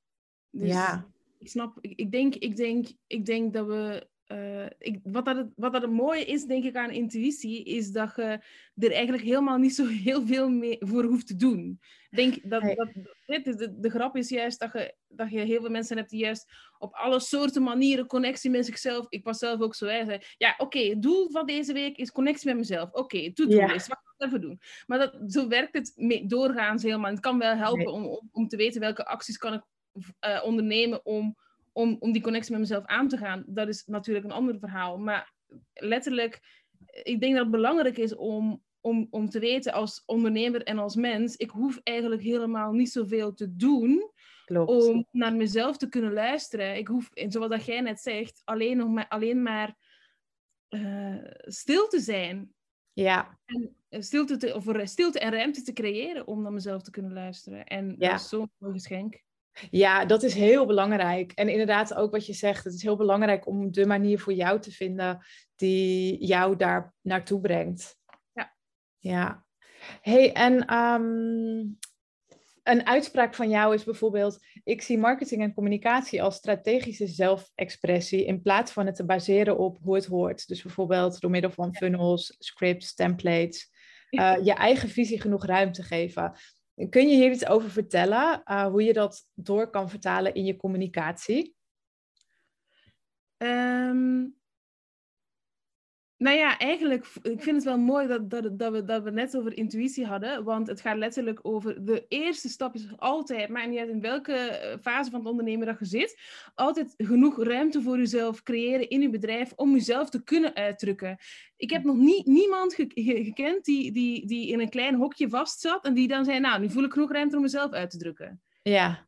Dus 0.49 0.69
ja. 0.69 1.07
ik 1.39 1.47
snap, 1.47 1.77
ik, 1.81 1.99
ik, 1.99 2.11
denk, 2.11 2.35
ik, 2.35 2.55
denk, 2.55 2.87
ik 3.07 3.25
denk 3.25 3.53
dat 3.53 3.67
we 3.67 4.07
uh, 4.27 4.65
ik, 4.77 4.99
wat, 5.03 5.25
dat 5.25 5.35
het, 5.35 5.47
wat 5.55 5.73
dat 5.73 5.81
het 5.81 5.91
mooie 5.91 6.25
is, 6.25 6.43
denk 6.43 6.63
ik, 6.63 6.75
aan 6.75 6.91
intuïtie, 6.91 7.63
is 7.63 7.91
dat 7.91 8.13
je 8.15 8.39
er 8.75 8.91
eigenlijk 8.91 9.23
helemaal 9.23 9.57
niet 9.57 9.75
zo 9.75 9.85
heel 10.07 10.25
veel 10.25 10.49
mee 10.49 10.77
voor 10.79 11.03
hoeft 11.03 11.27
te 11.27 11.35
doen. 11.35 11.79
denk 12.09 12.49
dat, 12.49 12.61
dat, 12.61 12.89
de, 13.25 13.75
de, 13.79 13.89
grap 13.89 14.15
is 14.15 14.29
juist 14.29 14.59
dat 14.59 14.71
je, 14.73 14.95
dat 15.07 15.31
je 15.31 15.39
heel 15.39 15.61
veel 15.61 15.69
mensen 15.69 15.97
hebt 15.97 16.09
die 16.09 16.19
juist 16.19 16.51
op 16.79 16.93
alle 16.93 17.19
soorten 17.19 17.63
manieren 17.63 18.07
connectie 18.07 18.49
met 18.49 18.65
zichzelf. 18.65 19.05
Ik 19.09 19.23
was 19.23 19.37
zelf 19.37 19.61
ook 19.61 19.75
zo. 19.75 19.85
Hè, 19.85 20.17
ja, 20.37 20.55
oké, 20.57 20.79
het 20.79 21.01
doel 21.01 21.29
van 21.31 21.45
deze 21.45 21.73
week 21.73 21.97
is 21.97 22.11
connectie 22.11 22.47
met 22.47 22.57
mezelf. 22.57 22.89
Oké, 22.89 22.99
okay, 22.99 23.31
to 23.33 23.45
do 23.47 23.57
Wat 23.57 23.87
kan 23.87 23.97
ik 24.17 24.25
even 24.25 24.41
doen? 24.41 24.59
Maar 24.85 24.99
dat, 24.99 25.17
zo 25.27 25.47
werkt 25.47 25.73
het 25.73 25.91
mee, 25.95 26.25
doorgaans 26.25 26.83
helemaal. 26.83 27.11
Het 27.11 27.19
kan 27.19 27.39
wel 27.39 27.55
helpen 27.55 27.91
om, 27.91 28.05
om, 28.05 28.29
om 28.31 28.47
te 28.47 28.57
weten 28.57 28.81
welke 28.81 29.05
acties 29.05 29.37
kan 29.37 29.53
ik 29.53 29.61
uh, 30.25 30.43
ondernemen 30.43 31.05
om 31.05 31.35
om, 31.77 31.97
om 31.99 32.11
die 32.11 32.21
connectie 32.21 32.51
met 32.51 32.59
mezelf 32.59 32.85
aan 32.85 33.07
te 33.07 33.17
gaan, 33.17 33.43
dat 33.47 33.67
is 33.67 33.85
natuurlijk 33.85 34.25
een 34.25 34.31
ander 34.31 34.59
verhaal. 34.59 34.97
Maar 34.97 35.33
letterlijk, 35.73 36.39
ik 37.03 37.19
denk 37.19 37.33
dat 37.33 37.41
het 37.41 37.51
belangrijk 37.51 37.97
is 37.97 38.15
om, 38.15 38.63
om, 38.81 39.07
om 39.09 39.29
te 39.29 39.39
weten 39.39 39.73
als 39.73 40.03
ondernemer 40.05 40.63
en 40.63 40.77
als 40.77 40.95
mens, 40.95 41.35
ik 41.35 41.49
hoef 41.49 41.79
eigenlijk 41.83 42.21
helemaal 42.21 42.71
niet 42.71 42.91
zoveel 42.91 43.33
te 43.33 43.55
doen 43.55 44.11
Klopt. 44.45 44.71
om 44.71 45.07
naar 45.11 45.35
mezelf 45.35 45.77
te 45.77 45.89
kunnen 45.89 46.13
luisteren. 46.13 46.77
Ik 46.77 46.87
hoef, 46.87 47.09
zoals 47.13 47.49
dat 47.49 47.65
jij 47.65 47.81
net 47.81 47.99
zegt, 47.99 48.41
alleen, 48.45 48.77
nog 48.77 48.89
maar, 48.89 49.07
alleen 49.07 49.41
maar 49.41 49.77
uh, 50.69 51.23
stil 51.41 51.87
te 51.87 51.99
zijn. 51.99 52.53
Ja. 52.93 53.39
En 53.89 54.03
stilte, 54.03 54.37
te, 54.37 54.55
of 54.55 54.65
stilte 54.83 55.19
en 55.19 55.31
ruimte 55.31 55.61
te 55.61 55.73
creëren 55.73 56.27
om 56.27 56.41
naar 56.41 56.53
mezelf 56.53 56.81
te 56.81 56.91
kunnen 56.91 57.13
luisteren. 57.13 57.65
En 57.65 57.95
ja. 57.97 58.09
dat 58.09 58.19
is 58.19 58.29
zo'n 58.29 58.49
geschenk. 58.59 59.25
Ja, 59.69 60.05
dat 60.05 60.23
is 60.23 60.33
heel 60.33 60.65
belangrijk. 60.65 61.31
En 61.31 61.49
inderdaad 61.49 61.93
ook 61.93 62.11
wat 62.11 62.25
je 62.25 62.33
zegt, 62.33 62.63
het 62.63 62.73
is 62.73 62.83
heel 62.83 62.97
belangrijk 62.97 63.47
om 63.47 63.71
de 63.71 63.85
manier 63.85 64.19
voor 64.19 64.33
jou 64.33 64.59
te 64.59 64.71
vinden 64.71 65.25
die 65.55 66.25
jou 66.25 66.55
daar 66.55 66.93
naartoe 67.01 67.41
brengt. 67.41 67.97
Ja. 68.33 68.55
Ja. 68.97 69.45
hey, 70.01 70.33
en 70.33 70.73
um, 70.73 71.77
een 72.63 72.85
uitspraak 72.87 73.35
van 73.35 73.49
jou 73.49 73.73
is 73.73 73.83
bijvoorbeeld: 73.83 74.39
ik 74.63 74.81
zie 74.81 74.97
marketing 74.97 75.41
en 75.41 75.53
communicatie 75.53 76.23
als 76.23 76.35
strategische 76.35 77.07
zelfexpressie 77.07 78.25
in 78.25 78.41
plaats 78.41 78.71
van 78.71 78.85
het 78.85 78.95
te 78.95 79.05
baseren 79.05 79.57
op 79.57 79.77
hoe 79.81 79.95
het 79.95 80.05
hoort. 80.05 80.47
Dus 80.47 80.61
bijvoorbeeld 80.61 81.19
door 81.19 81.31
middel 81.31 81.51
van 81.51 81.75
funnels, 81.75 82.35
scripts, 82.39 82.93
templates. 82.93 83.75
Uh, 84.09 84.35
je 84.43 84.53
eigen 84.53 84.89
visie 84.89 85.21
genoeg 85.21 85.45
ruimte 85.45 85.83
geven. 85.83 86.33
Kun 86.89 87.09
je 87.09 87.15
hier 87.15 87.31
iets 87.31 87.47
over 87.47 87.69
vertellen, 87.69 88.41
uh, 88.45 88.65
hoe 88.65 88.83
je 88.83 88.93
dat 88.93 89.27
door 89.33 89.69
kan 89.69 89.89
vertalen 89.89 90.33
in 90.33 90.45
je 90.45 90.55
communicatie? 90.55 91.55
Um, 93.37 94.35
nou 96.17 96.37
ja, 96.37 96.57
eigenlijk, 96.57 97.05
ik 97.21 97.43
vind 97.43 97.55
het 97.55 97.63
wel 97.63 97.77
mooi 97.77 98.07
dat, 98.07 98.29
dat, 98.29 98.59
dat, 98.59 98.71
we, 98.71 98.83
dat 98.83 99.03
we 99.03 99.11
net 99.11 99.37
over 99.37 99.57
intuïtie 99.57 100.05
hadden, 100.05 100.43
want 100.43 100.67
het 100.67 100.81
gaat 100.81 100.97
letterlijk 100.97 101.39
over 101.41 101.85
de 101.85 102.05
eerste 102.07 102.49
stap 102.49 102.75
is 102.75 102.87
altijd, 102.95 103.49
maar 103.49 103.67
niet 103.67 103.79
uit 103.79 103.89
in 103.89 104.01
welke 104.01 104.33
eh, 104.33 104.77
fase 104.81 105.09
van 105.09 105.19
het 105.19 105.29
ondernemen 105.29 105.67
dat 105.67 105.79
je 105.79 105.85
zit, 105.85 106.19
altijd 106.55 106.93
genoeg 106.97 107.43
ruimte 107.43 107.81
voor 107.81 107.97
jezelf 107.97 108.43
creëren 108.43 108.89
in 108.89 109.01
je 109.01 109.09
bedrijf 109.09 109.53
om 109.55 109.71
jezelf 109.71 110.09
te 110.09 110.23
kunnen 110.23 110.55
uitdrukken. 110.55 111.17
Ik 111.57 111.69
heb 111.69 111.83
nog 111.83 111.97
niet, 111.97 112.25
niemand 112.25 112.73
gekend 112.73 113.65
die, 113.65 113.91
die, 113.91 114.25
die 114.25 114.47
in 114.47 114.59
een 114.59 114.69
klein 114.69 114.95
hokje 114.95 115.29
vastzat 115.29 115.85
en 115.85 115.93
die 115.93 116.07
dan 116.07 116.25
zei, 116.25 116.39
nou, 116.39 116.59
nu 116.59 116.69
voel 116.69 116.83
ik 116.83 116.93
genoeg 116.93 117.11
ruimte 117.11 117.35
om 117.35 117.41
mezelf 117.41 117.71
uit 117.71 117.89
te 117.89 117.97
drukken. 117.97 118.41
Ja. 118.61 119.07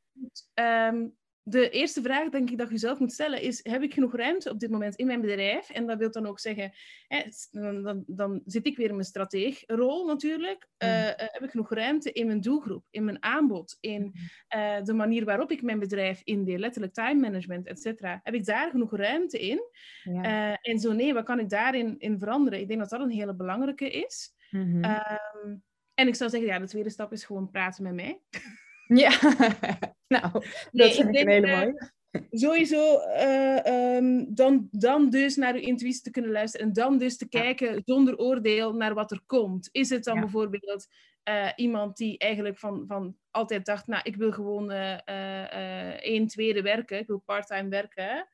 Um, 0.89 1.17
de 1.43 1.69
eerste 1.69 2.02
vraag, 2.02 2.30
denk 2.30 2.49
ik, 2.49 2.58
dat 2.58 2.69
je 2.69 2.78
zelf 2.78 2.99
moet 2.99 3.12
stellen 3.12 3.41
is: 3.41 3.60
heb 3.63 3.82
ik 3.82 3.93
genoeg 3.93 4.15
ruimte 4.15 4.49
op 4.49 4.60
dit 4.60 4.69
moment 4.69 4.95
in 4.95 5.06
mijn 5.06 5.21
bedrijf? 5.21 5.69
En 5.69 5.88
dat 5.88 5.97
wil 5.97 6.12
dan 6.12 6.25
ook 6.25 6.39
zeggen, 6.39 6.71
hè, 7.08 7.23
dan, 7.52 7.84
dan, 7.84 8.04
dan, 8.08 8.41
zit 8.45 8.65
ik 8.65 8.78
weer 8.78 8.88
in 8.88 8.95
mijn 8.95 9.06
strateegrol 9.06 10.06
natuurlijk. 10.06 10.67
Uh, 10.84 11.06
heb 11.15 11.43
ik 11.43 11.49
genoeg 11.49 11.73
ruimte 11.73 12.12
in 12.12 12.25
mijn 12.25 12.41
doelgroep, 12.41 12.86
in 12.89 13.06
mijn 13.06 13.23
aanbod, 13.23 13.78
in 13.80 14.13
uh, 14.56 14.84
de 14.84 14.93
manier 14.93 15.25
waarop 15.25 15.52
ik 15.52 15.62
mijn 15.62 15.80
bedrijf 15.80 16.21
indeel, 16.23 16.58
letterlijk 16.58 16.93
time 16.93 17.19
management, 17.19 17.67
et 17.67 17.82
cetera. 17.82 18.19
Heb 18.23 18.34
ik 18.34 18.45
daar 18.45 18.69
genoeg 18.69 18.95
ruimte 18.95 19.39
in? 19.39 19.62
Ja. 20.04 20.52
Uh, 20.52 20.58
en 20.62 20.80
zo 20.80 20.91
nee, 20.91 21.13
wat 21.13 21.25
kan 21.25 21.39
ik 21.39 21.49
daarin 21.49 21.95
in 21.97 22.19
veranderen? 22.19 22.60
Ik 22.60 22.67
denk 22.67 22.80
dat 22.80 22.89
dat 22.89 23.02
een 23.02 23.10
hele 23.10 23.36
belangrijke 23.36 23.89
is. 23.89 24.34
Mm 24.49 24.71
-hmm. 24.71 24.84
um, 24.84 25.63
en 25.93 26.08
ik 26.08 26.15
zou 26.15 26.30
zeggen, 26.30 26.49
ja, 26.49 26.60
de 26.60 26.67
tweede 26.67 26.89
stap 26.89 27.12
is 27.12 27.23
gewoon 27.23 27.49
praten 27.49 27.84
met 27.84 27.93
mij. 27.93 28.21
Ja, 28.95 29.10
nou, 30.15 30.32
dat 30.32 30.43
nee, 30.71 30.91
vind 30.91 31.08
ik, 31.08 31.13
denk, 31.13 31.28
een 31.28 31.34
hele 31.34 31.56
mooie. 31.56 31.91
Sowieso, 32.32 32.99
uh, 33.02 33.95
um, 33.95 34.36
dan, 34.36 34.67
dan 34.71 35.10
dus 35.10 35.36
naar 35.36 35.54
uw 35.54 35.60
intuïtie 35.60 36.02
te 36.02 36.12
kunnen 36.12 36.32
luisteren 36.32 36.67
en 36.67 36.73
dan 36.73 36.97
dus 36.97 37.17
te 37.17 37.28
kijken 37.28 37.82
zonder 37.86 38.17
oordeel 38.17 38.73
naar 38.73 38.93
wat 38.93 39.12
er 39.12 39.21
komt. 39.25 39.69
Is 39.71 39.89
het 39.89 40.04
dan 40.04 40.15
ja. 40.15 40.21
bijvoorbeeld 40.21 40.88
eh, 41.23 41.49
iemand 41.56 41.97
die 41.97 42.17
eigenlijk 42.17 42.58
van, 42.58 42.84
van 42.88 43.15
altijd 43.32 43.65
dacht, 43.65 43.88
nou, 43.88 44.02
ik 44.04 44.15
wil 44.15 44.32
gewoon 44.32 44.71
uh, 44.71 46.04
één 46.04 46.28
tweede 46.28 46.62
werken, 46.62 46.99
ik 46.99 47.08
wil 47.08 47.23
parttime 47.25 47.69
werken. 47.69 48.28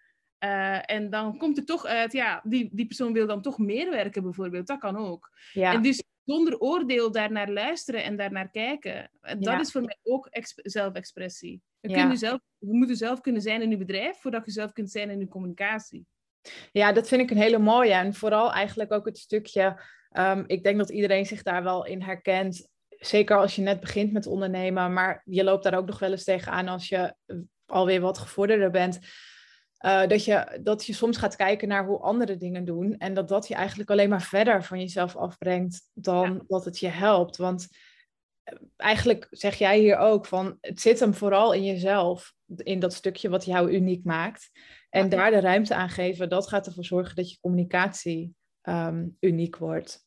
en 0.86 1.10
dan 1.10 1.38
komt 1.38 1.58
er 1.58 1.66
toch 1.66 1.86
uit, 1.86 2.12
ja, 2.12 2.42
die, 2.44 2.70
die 2.72 2.86
persoon 2.88 3.14
wil 3.14 3.28
dan 3.28 3.42
toch 3.42 3.58
meer 3.58 3.90
werken 3.90 4.24
bijvoorbeeld. 4.24 4.68
Dat 4.68 4.80
kan 4.80 4.98
ook. 4.98 5.32
Ja. 5.54 5.74
En 5.74 5.82
dus 5.82 6.04
zonder 6.26 6.60
oordeel 6.60 7.12
daarnaar 7.12 7.50
luisteren 7.50 8.04
en 8.04 8.16
daarnaar 8.16 8.50
kijken. 8.50 9.12
Dat 9.40 9.60
is 9.60 9.72
voor 9.72 9.82
mij 9.82 9.98
ook 10.04 10.28
zelfexpressie. 10.56 11.62
Je, 11.80 11.90
ja. 11.90 12.16
zelf, 12.16 12.40
je 12.58 12.74
moet 12.74 12.98
zelf 12.98 13.22
kunnen 13.22 13.42
zijn 13.42 13.62
in 13.62 13.70
je 13.70 13.78
bedrijf 13.78 14.18
voordat 14.18 14.46
je 14.46 14.52
zelf 14.52 14.72
kunt 14.72 14.92
zijn 14.92 15.10
in 15.10 15.20
je 15.20 15.28
communicatie. 15.28 16.06
Ja, 16.72 16.92
dat 16.92 17.08
vind 17.08 17.22
ik 17.22 17.32
een 17.32 17.38
hele 17.38 17.58
mooie. 17.58 17.94
En 17.94 18.14
vooral 18.14 18.54
eigenlijk 18.54 18.92
ook 18.92 19.06
het 19.06 19.18
stukje, 19.18 19.82
um, 20.12 20.44
ik 20.48 20.64
denk 20.64 20.78
dat 20.78 20.90
iedereen 20.90 21.26
zich 21.26 21.44
daar 21.44 21.64
wel 21.64 21.86
in 21.86 22.02
herkent. 22.02 22.68
Zeker 22.88 23.38
als 23.38 23.56
je 23.56 23.62
net 23.62 23.80
begint 23.80 24.12
met 24.12 24.28
ondernemen, 24.28 24.94
maar 24.94 25.22
je 25.26 25.44
loopt 25.44 25.64
daar 25.64 25.78
ook 25.78 25.88
nog 25.88 26.00
wel 26.00 26.12
eens 26.12 26.24
tegenaan 26.24 26.68
als 26.68 26.90
je 26.90 27.16
alweer 27.66 28.02
wat 28.02 28.18
gevorderder 28.18 28.72
bent. 28.72 29.00
Uh, 29.80 30.08
dat, 30.08 30.26
je, 30.26 30.60
dat 30.64 30.86
je 30.86 30.94
soms 30.94 31.18
gaat 31.18 31.36
kijken 31.36 31.68
naar 31.68 31.86
hoe 31.86 32.00
andere 32.00 32.38
dingen 32.38 32.66
doen. 32.66 32.98
En 32.98 33.14
dat 33.14 33.28
dat 33.28 33.48
je 33.48 33.56
eigenlijk 33.56 33.90
alleen 33.90 34.10
maar 34.10 34.22
verder 34.22 34.64
van 34.64 34.80
jezelf 34.80 35.16
afbrengt 35.16 35.90
dan 35.94 36.44
dat 36.48 36.66
het 36.66 36.80
je 36.80 36.88
helpt. 36.88 37.38
Want 37.38 37.68
eh, 38.44 38.56
eigenlijk 38.76 39.28
zeg 39.30 39.56
jij 39.56 39.80
hier 39.80 39.98
ook 39.98 40.26
van 40.26 40.58
het 40.62 40.82
zit 40.82 41.00
hem 41.00 41.14
vooral 41.14 41.54
in 41.54 41.64
jezelf. 41.64 42.34
In 42.56 42.80
dat 42.80 42.94
stukje 42.94 43.30
wat 43.30 43.46
jou 43.46 43.72
uniek 43.72 44.04
maakt. 44.04 44.52
En 44.90 45.10
daar 45.10 45.32
de 45.32 45.40
ruimte 45.40 45.76
aan 45.76 45.90
geven, 45.90 46.30
dat 46.30 46.48
gaat 46.48 46.68
ervoor 46.68 46.86
zorgen 46.86 47.16
dat 47.16 47.32
je 47.32 47.40
communicatie 47.42 48.36
um, 48.64 49.18
uniek 49.20 49.58
wordt. 49.58 50.05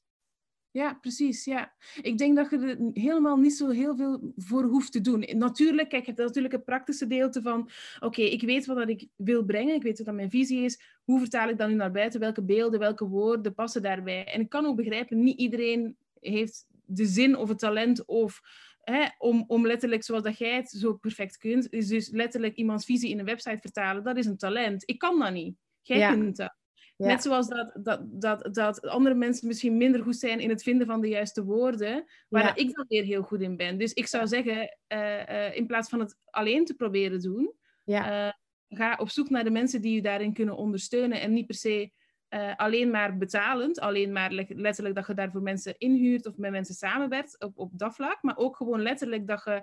Ja, 0.71 0.95
precies. 0.95 1.45
Ja. 1.45 1.73
Ik 2.01 2.19
denk 2.19 2.37
dat 2.37 2.51
je 2.51 2.59
er 2.59 3.03
helemaal 3.03 3.37
niet 3.37 3.57
zo 3.57 3.69
heel 3.69 3.97
veel 3.97 4.33
voor 4.37 4.63
hoeft 4.63 4.93
te 4.93 5.01
doen. 5.01 5.25
Natuurlijk, 5.33 5.89
kijk, 5.89 6.05
je 6.05 6.13
hebt 6.13 6.27
natuurlijk 6.27 6.55
het 6.55 6.65
praktische 6.65 7.07
deelte 7.07 7.43
van... 7.43 7.71
Oké, 8.01 8.23
ik 8.23 8.43
weet 8.43 8.67
wat 8.67 8.89
ik 8.89 9.09
wil 9.17 9.45
brengen. 9.45 9.75
Ik 9.75 9.83
weet 9.83 10.05
wat 10.05 10.15
mijn 10.15 10.31
visie 10.31 10.65
is. 10.65 10.81
Hoe 11.05 11.19
vertaal 11.19 11.49
ik 11.49 11.59
dat 11.59 11.69
nu 11.69 11.75
naar 11.75 11.91
buiten? 11.91 12.21
Welke 12.21 12.45
beelden, 12.45 12.81
welke 12.81 13.09
woorden 13.09 13.55
passen 13.55 13.83
daarbij? 13.83 14.25
En 14.25 14.41
ik 14.41 14.49
kan 14.49 14.67
ook 14.67 14.77
begrijpen, 14.77 15.23
niet 15.23 15.39
iedereen 15.39 15.97
heeft 16.21 16.67
de 16.85 17.07
zin 17.07 17.37
of 17.37 17.49
het 17.49 17.59
talent 17.59 18.05
of... 18.05 18.41
Hè, 18.79 19.07
om, 19.19 19.45
om 19.47 19.67
letterlijk, 19.67 20.05
zoals 20.05 20.23
dat 20.23 20.39
jij 20.39 20.57
het 20.57 20.71
zo 20.71 20.95
perfect 20.95 21.37
kunt, 21.37 21.73
is 21.73 21.87
dus 21.87 22.11
letterlijk 22.11 22.57
iemands 22.57 22.85
visie 22.85 23.11
in 23.11 23.19
een 23.19 23.25
website 23.25 23.59
vertalen, 23.61 24.05
dat 24.05 24.17
is 24.17 24.27
een 24.27 24.37
talent. 24.37 24.83
Ik 24.87 24.99
kan 24.99 25.19
dat 25.19 25.33
niet. 25.33 25.57
Jij 25.83 26.13
kunt 26.13 26.37
dat. 26.37 26.57
Net 27.07 27.23
zoals 27.23 27.49
dat, 27.49 27.71
dat, 27.75 28.01
dat, 28.07 28.55
dat 28.55 28.83
andere 28.83 29.15
mensen 29.15 29.47
misschien 29.47 29.77
minder 29.77 30.03
goed 30.03 30.17
zijn 30.17 30.41
in 30.41 30.49
het 30.49 30.63
vinden 30.63 30.87
van 30.87 31.01
de 31.01 31.09
juiste 31.09 31.45
woorden, 31.45 32.05
waar 32.29 32.59
ik 32.59 32.75
dan 32.75 32.85
weer 32.89 33.05
heel 33.05 33.23
goed 33.23 33.41
in 33.41 33.57
ben. 33.57 33.79
Dus 33.79 33.93
ik 33.93 34.07
zou 34.07 34.27
zeggen, 34.27 34.77
uh, 34.89 35.29
uh, 35.29 35.57
in 35.57 35.67
plaats 35.67 35.89
van 35.89 36.01
het 36.01 36.17
alleen 36.25 36.65
te 36.65 36.75
proberen 36.75 37.21
doen, 37.21 37.55
ja. 37.85 38.27
uh, 38.27 38.33
ga 38.79 38.97
op 38.97 39.11
zoek 39.11 39.31
naar 39.31 39.45
de 39.45 39.51
mensen 39.51 39.83
die 39.83 39.95
je 39.95 40.03
daarin 40.03 40.33
kunnen 40.33 40.57
ondersteunen 40.57 41.21
en 41.21 41.33
niet 41.33 41.47
per 41.47 41.55
se 41.55 41.91
uh, 42.35 42.57
alleen 42.57 42.91
maar 42.91 43.17
betalend, 43.17 43.81
alleen 43.81 44.13
maar 44.13 44.33
letterlijk 44.49 44.95
dat 44.95 45.07
je 45.07 45.15
daarvoor 45.15 45.43
mensen 45.43 45.75
inhuurt 45.79 46.27
of 46.27 46.37
met 46.37 46.51
mensen 46.51 46.75
samenwerkt 46.75 47.41
op, 47.41 47.59
op 47.59 47.79
dat 47.79 47.95
vlak, 47.95 48.19
maar 48.23 48.37
ook 48.37 48.57
gewoon 48.57 48.83
letterlijk 48.83 49.27
dat 49.27 49.43
je 49.45 49.63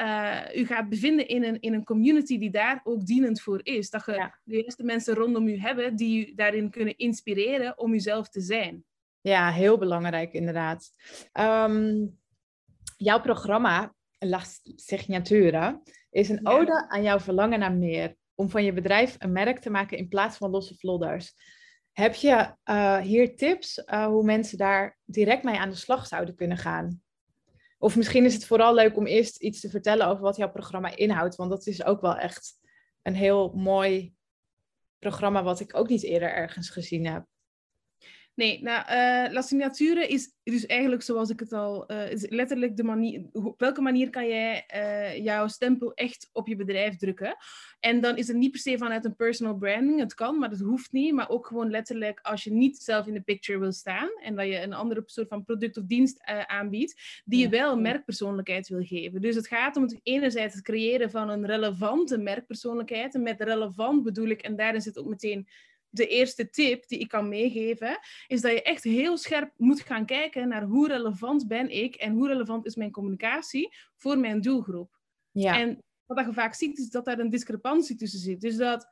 uh, 0.00 0.60
u 0.60 0.66
gaat 0.66 0.88
bevinden 0.88 1.28
in 1.28 1.44
een, 1.44 1.60
in 1.60 1.74
een 1.74 1.84
community 1.84 2.38
die 2.38 2.50
daar 2.50 2.80
ook 2.84 3.06
dienend 3.06 3.40
voor 3.40 3.60
is. 3.62 3.90
Dat 3.90 4.04
je 4.06 4.30
de 4.44 4.56
juiste 4.56 4.84
mensen 4.84 5.14
rondom 5.14 5.48
u 5.48 5.58
hebben 5.58 5.96
die 5.96 6.28
u 6.28 6.34
daarin 6.34 6.70
kunnen 6.70 6.96
inspireren 6.96 7.78
om 7.78 7.92
uzelf 7.92 8.28
te 8.28 8.40
zijn. 8.40 8.84
Ja, 9.20 9.50
heel 9.50 9.78
belangrijk 9.78 10.32
inderdaad. 10.32 10.90
Um, 11.32 12.18
jouw 12.96 13.20
programma, 13.20 13.94
La 14.18 14.40
Signature, 14.76 15.82
is 16.10 16.28
een 16.28 16.46
ode 16.46 16.88
aan 16.88 17.02
jouw 17.02 17.20
verlangen 17.20 17.58
naar 17.58 17.74
meer. 17.74 18.16
Om 18.34 18.50
van 18.50 18.64
je 18.64 18.72
bedrijf 18.72 19.16
een 19.18 19.32
merk 19.32 19.58
te 19.58 19.70
maken 19.70 19.98
in 19.98 20.08
plaats 20.08 20.36
van 20.36 20.50
losse 20.50 20.74
vlodders. 20.74 21.34
Heb 21.92 22.14
je 22.14 22.54
uh, 22.64 22.98
hier 22.98 23.36
tips 23.36 23.78
uh, 23.78 24.06
hoe 24.06 24.24
mensen 24.24 24.58
daar 24.58 24.98
direct 25.04 25.42
mee 25.42 25.58
aan 25.58 25.68
de 25.68 25.74
slag 25.74 26.06
zouden 26.06 26.34
kunnen 26.34 26.56
gaan? 26.56 27.02
Of 27.78 27.96
misschien 27.96 28.24
is 28.24 28.34
het 28.34 28.46
vooral 28.46 28.74
leuk 28.74 28.96
om 28.96 29.06
eerst 29.06 29.36
iets 29.36 29.60
te 29.60 29.70
vertellen 29.70 30.06
over 30.06 30.22
wat 30.22 30.36
jouw 30.36 30.50
programma 30.50 30.96
inhoudt, 30.96 31.36
want 31.36 31.50
dat 31.50 31.66
is 31.66 31.84
ook 31.84 32.00
wel 32.00 32.16
echt 32.16 32.58
een 33.02 33.14
heel 33.14 33.52
mooi 33.52 34.14
programma 34.98 35.42
wat 35.42 35.60
ik 35.60 35.76
ook 35.76 35.88
niet 35.88 36.02
eerder 36.02 36.32
ergens 36.32 36.70
gezien 36.70 37.06
heb. 37.06 37.24
Nee, 38.40 38.62
nou, 38.62 38.80
uh, 38.80 39.32
La 39.32 39.40
Signature 39.40 40.06
is 40.06 40.34
dus 40.42 40.66
eigenlijk 40.66 41.02
zoals 41.02 41.30
ik 41.30 41.40
het 41.40 41.52
al... 41.52 41.92
Uh, 41.92 42.10
is 42.10 42.28
letterlijk 42.28 42.76
de 42.76 42.82
manier... 42.82 43.22
Op 43.32 43.60
welke 43.60 43.80
manier 43.80 44.10
kan 44.10 44.28
jij 44.28 44.64
uh, 44.74 45.24
jouw 45.24 45.48
stempel 45.48 45.94
echt 45.94 46.30
op 46.32 46.48
je 46.48 46.56
bedrijf 46.56 46.96
drukken? 46.96 47.36
En 47.80 48.00
dan 48.00 48.16
is 48.16 48.28
het 48.28 48.36
niet 48.36 48.50
per 48.50 48.60
se 48.60 48.78
vanuit 48.78 49.04
een 49.04 49.16
personal 49.16 49.56
branding. 49.56 50.00
Het 50.00 50.14
kan, 50.14 50.38
maar 50.38 50.50
dat 50.50 50.58
hoeft 50.58 50.92
niet. 50.92 51.12
Maar 51.12 51.28
ook 51.28 51.46
gewoon 51.46 51.70
letterlijk 51.70 52.20
als 52.22 52.44
je 52.44 52.52
niet 52.52 52.78
zelf 52.78 53.06
in 53.06 53.14
de 53.14 53.20
picture 53.20 53.58
wil 53.58 53.72
staan 53.72 54.10
en 54.22 54.34
dat 54.36 54.46
je 54.46 54.62
een 54.62 54.72
andere 54.72 55.02
soort 55.06 55.28
van 55.28 55.44
product 55.44 55.76
of 55.76 55.84
dienst 55.84 56.20
aanbiedt, 56.46 57.22
die 57.24 57.40
je 57.40 57.48
wel 57.48 57.78
merkpersoonlijkheid 57.78 58.68
wil 58.68 58.84
geven. 58.84 59.20
Dus 59.20 59.34
het 59.34 59.48
gaat 59.48 59.76
om 59.76 59.82
het 59.82 60.00
enerzijds 60.02 60.54
het 60.54 60.64
creëren 60.64 61.10
van 61.10 61.28
een 61.28 61.46
relevante 61.46 62.18
merkpersoonlijkheid. 62.18 63.14
En 63.14 63.22
met 63.22 63.40
relevant 63.40 64.02
bedoel 64.02 64.28
ik, 64.28 64.42
en 64.42 64.56
daarin 64.56 64.80
zit 64.80 64.98
ook 64.98 65.06
meteen 65.06 65.48
de 65.90 66.06
eerste 66.06 66.50
tip 66.50 66.88
die 66.88 66.98
ik 66.98 67.08
kan 67.08 67.28
meegeven, 67.28 67.98
is 68.26 68.40
dat 68.40 68.52
je 68.52 68.62
echt 68.62 68.84
heel 68.84 69.16
scherp 69.16 69.52
moet 69.56 69.80
gaan 69.80 70.06
kijken 70.06 70.48
naar 70.48 70.62
hoe 70.62 70.88
relevant 70.88 71.48
ben 71.48 71.70
ik 71.70 71.94
en 71.94 72.12
hoe 72.12 72.28
relevant 72.28 72.66
is 72.66 72.74
mijn 72.74 72.90
communicatie 72.90 73.68
voor 73.96 74.18
mijn 74.18 74.40
doelgroep. 74.40 74.98
Ja. 75.30 75.58
En 75.58 75.82
wat 76.06 76.26
je 76.26 76.32
vaak 76.32 76.54
ziet, 76.54 76.78
is 76.78 76.90
dat 76.90 77.04
daar 77.04 77.18
een 77.18 77.30
discrepantie 77.30 77.96
tussen 77.96 78.20
zit. 78.20 78.40
Dus 78.40 78.56
dat, 78.56 78.86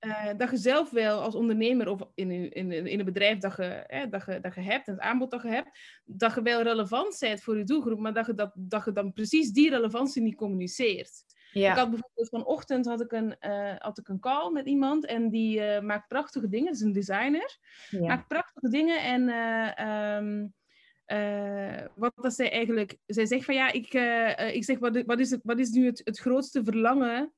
uh, 0.00 0.28
dat 0.36 0.50
je 0.50 0.56
zelf 0.56 0.90
wel 0.90 1.20
als 1.20 1.34
ondernemer 1.34 1.88
of 1.88 2.00
in, 2.14 2.30
in, 2.30 2.72
in 2.72 2.98
een 2.98 3.04
bedrijf 3.04 3.38
dat 3.38 3.56
je, 3.56 4.06
dat, 4.10 4.24
je, 4.26 4.40
dat 4.40 4.54
je 4.54 4.60
hebt, 4.60 4.86
en 4.86 4.92
het 4.92 5.02
aanbod 5.02 5.30
dat 5.30 5.42
je 5.42 5.48
hebt, 5.48 5.78
dat 6.04 6.34
je 6.34 6.42
wel 6.42 6.62
relevant 6.62 7.16
bent 7.20 7.42
voor 7.42 7.58
je 7.58 7.64
doelgroep, 7.64 7.98
maar 7.98 8.14
dat 8.14 8.26
je, 8.26 8.34
dat, 8.34 8.52
dat 8.54 8.84
je 8.84 8.92
dan 8.92 9.12
precies 9.12 9.50
die 9.50 9.70
relevantie 9.70 10.22
niet 10.22 10.34
communiceert. 10.34 11.24
Ja. 11.54 11.70
Ik 11.70 11.78
had 11.78 11.90
bijvoorbeeld 11.90 12.28
vanochtend 12.28 12.86
had 12.86 13.00
ik 13.00 13.12
een, 13.12 13.36
uh, 13.40 13.74
had 13.78 13.98
ik 13.98 14.08
een 14.08 14.20
call 14.20 14.50
met 14.50 14.66
iemand 14.66 15.06
en 15.06 15.30
die 15.30 15.60
uh, 15.60 15.80
maakt 15.80 16.08
prachtige 16.08 16.48
dingen. 16.48 16.66
Het 16.66 16.76
is 16.76 16.82
een 16.82 16.92
designer. 16.92 17.58
Ja. 17.90 18.00
Maakt 18.00 18.28
prachtige 18.28 18.68
dingen 18.68 19.02
en 19.02 19.28
uh, 19.28 20.18
um, 20.18 20.54
wat 21.94 22.12
dat 22.14 22.34
zij 22.34 22.50
eigenlijk... 22.50 22.96
Zij 23.06 23.26
zegt 23.26 23.44
van 23.44 23.54
ja, 23.54 23.72
ik, 23.72 23.94
ik 24.54 24.64
zeg 24.64 24.78
wat, 24.78 25.02
wat, 25.06 25.20
is 25.20 25.30
het, 25.30 25.40
wat 25.42 25.58
is 25.58 25.70
nu 25.70 25.86
het, 25.86 26.00
het 26.04 26.18
grootste 26.18 26.64
verlangen 26.64 27.32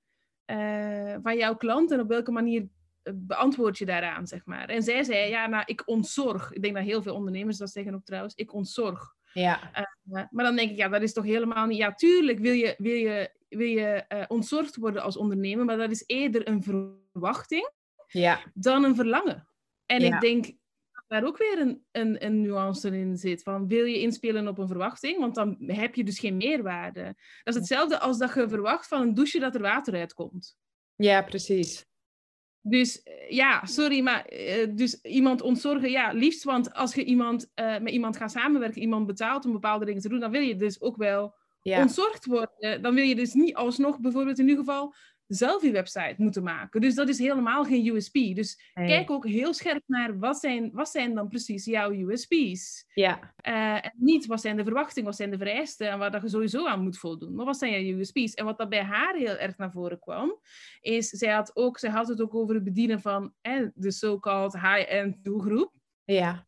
van 1.23 1.37
jouw 1.37 1.57
klant 1.57 1.91
en 1.91 2.01
op 2.01 2.09
welke 2.09 2.31
manier 2.31 2.69
beantwoord 3.15 3.79
je 3.79 3.87
daaraan, 3.87 4.27
zeg 4.27 4.45
maar. 4.45 4.69
En 4.69 4.83
zij 4.83 5.05
zei 5.05 5.29
ja, 5.29 5.47
nou, 5.47 5.63
ik 5.67 5.83
ontzorg. 5.89 6.53
Ik 6.53 6.63
denk 6.63 6.75
dat 6.75 6.85
heel 6.85 7.03
veel 7.03 7.15
ondernemers 7.15 7.59
dat 7.59 7.71
zeggen 7.71 7.95
ook 7.95 8.05
trouwens. 8.05 8.35
Ik 8.35 8.53
ontzorg. 8.53 9.15
Ja. 9.33 9.89
maar 10.05 10.45
dan 10.45 10.57
denk 10.57 10.71
ik, 10.71 10.77
ja, 10.77 10.89
dat 10.89 11.03
is 11.03 11.13
toch 11.13 11.25
helemaal 11.25 11.67
niet... 11.67 11.79
Ja, 11.79 11.95
tuurlijk 11.95 12.39
wil 12.39 12.53
je, 12.53 12.75
wil 12.79 12.95
je 12.95 13.31
wil 13.49 13.67
je 13.67 14.05
uh, 14.09 14.25
ontzorgd 14.29 14.77
worden 14.77 15.03
als 15.03 15.17
ondernemer, 15.17 15.65
maar 15.65 15.77
dat 15.77 15.91
is 15.91 16.05
eerder 16.07 16.49
een 16.49 16.63
verwachting 16.63 17.71
ja. 18.07 18.41
dan 18.55 18.85
een 18.85 18.95
verlangen. 18.95 19.49
En 19.87 20.03
ik 20.03 20.21
denk 20.21 20.45
dat 20.91 21.05
daar 21.07 21.25
ook 21.25 21.37
weer 21.37 21.59
een, 21.59 21.85
een, 21.93 22.25
een 22.25 22.41
nuance 22.41 22.99
in 22.99 23.17
zit. 23.17 23.43
Van 23.43 23.69
wil 23.69 23.85
je 23.85 24.01
inspelen 24.01 24.49
op 24.49 24.59
een 24.59 24.69
verwachting, 24.69 25.19
want 25.19 25.35
dan 25.35 25.57
heb 25.59 25.95
je 25.95 26.05
dus 26.05 26.19
geen 26.19 26.37
meerwaarde. 26.37 27.03
Dat 27.43 27.55
is 27.55 27.61
hetzelfde 27.61 27.99
als 27.99 28.19
dat 28.19 28.35
je 28.35 28.49
verwacht 28.49 28.89
van 28.89 29.03
een 29.03 29.15
douche 29.15 29.39
dat 29.39 29.55
er 29.55 29.61
water 29.61 29.95
uitkomt. 29.95 30.57
Ja, 30.95 31.23
precies. 31.23 31.87
Dus 32.61 33.03
eh, 33.03 33.31
ja, 33.31 33.65
sorry, 33.65 34.01
maar 34.01 34.33
uh, 34.33 34.77
dus 34.77 35.01
iemand 35.01 35.43
ontzorgen, 35.43 35.91
ja, 35.91 36.13
liefst. 36.13 36.45
Want 36.45 36.73
als 36.73 36.95
je 36.95 37.05
iemand, 37.05 37.51
uh, 37.55 37.79
met 37.79 37.93
iemand 37.93 38.17
gaat 38.17 38.31
samenwerken, 38.31 38.81
iemand 38.81 39.07
betaalt 39.07 39.45
om 39.45 39.53
bepaalde 39.53 39.85
dingen 39.85 40.01
te 40.01 40.09
doen, 40.09 40.21
dan 40.21 40.31
wil 40.31 40.41
je 40.41 40.57
dus 40.57 40.81
ook 40.81 40.97
wel 40.97 41.35
ja. 41.69 41.81
ontzorgd 41.81 42.25
worden, 42.25 42.83
dan 42.83 42.95
wil 42.95 43.05
je 43.05 43.15
dus 43.15 43.33
niet 43.33 43.55
alsnog 43.55 43.99
bijvoorbeeld 43.99 44.39
in 44.39 44.49
ieder 44.49 44.65
geval 44.65 44.95
zelf 45.27 45.63
je 45.63 45.71
website 45.71 46.15
moeten 46.17 46.43
maken. 46.43 46.81
Dus 46.81 46.95
dat 46.95 47.09
is 47.09 47.19
helemaal 47.19 47.65
geen 47.65 47.87
USP. 47.87 48.13
Dus 48.13 48.71
kijk 48.75 49.11
ook 49.11 49.27
heel 49.27 49.55
scherp 49.55 49.83
naar 49.87 50.19
wat 50.19 50.39
zijn, 50.39 50.71
wat 50.73 50.89
zijn 50.89 51.15
dan 51.15 51.29
precies 51.29 51.65
jouw 51.65 51.93
USP's. 51.93 52.85
Ja. 52.95 53.35
Uh, 53.43 53.85
en 53.85 53.93
niet 53.97 54.27
wat 54.27 54.41
zijn 54.41 54.57
de 54.57 54.65
verwachtingen, 54.65 55.09
wat 55.09 55.17
zijn 55.17 55.31
de 55.31 55.39
vereisten 55.39 55.91
en 55.91 55.99
waar 55.99 56.11
dat 56.11 56.23
je 56.23 56.29
sowieso 56.29 56.67
aan 56.67 56.83
moet 56.83 56.99
voldoen. 56.99 57.35
Maar 57.35 57.45
wat 57.45 57.59
zijn 57.59 57.85
jouw 57.85 57.99
USP's? 57.99 58.35
En 58.35 58.45
wat 58.45 58.59
dat 58.59 58.69
bij 58.69 58.83
haar 58.83 59.15
heel 59.15 59.37
erg 59.37 59.57
naar 59.57 59.73
voren 59.73 59.99
kwam, 59.99 60.41
is 60.81 61.09
zij 61.09 61.33
had, 61.33 61.57
ook, 61.57 61.79
zij 61.79 61.91
had 61.91 62.09
het 62.09 62.21
ook 62.21 62.35
over 62.35 62.55
het 62.55 62.65
bedienen 62.65 63.01
van 63.01 63.33
eh, 63.41 63.67
de 63.75 63.91
so-called 63.91 64.53
high-end 64.53 65.25
doelgroep. 65.25 65.73
Ja. 66.05 66.47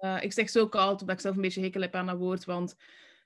Uh, 0.00 0.22
ik 0.22 0.32
zeg 0.32 0.50
so-called 0.50 1.00
omdat 1.00 1.16
ik 1.16 1.22
zelf 1.22 1.36
een 1.36 1.42
beetje 1.42 1.62
hekel 1.62 1.80
heb 1.80 1.94
aan 1.94 2.06
dat 2.06 2.18
woord, 2.18 2.44
want 2.44 2.76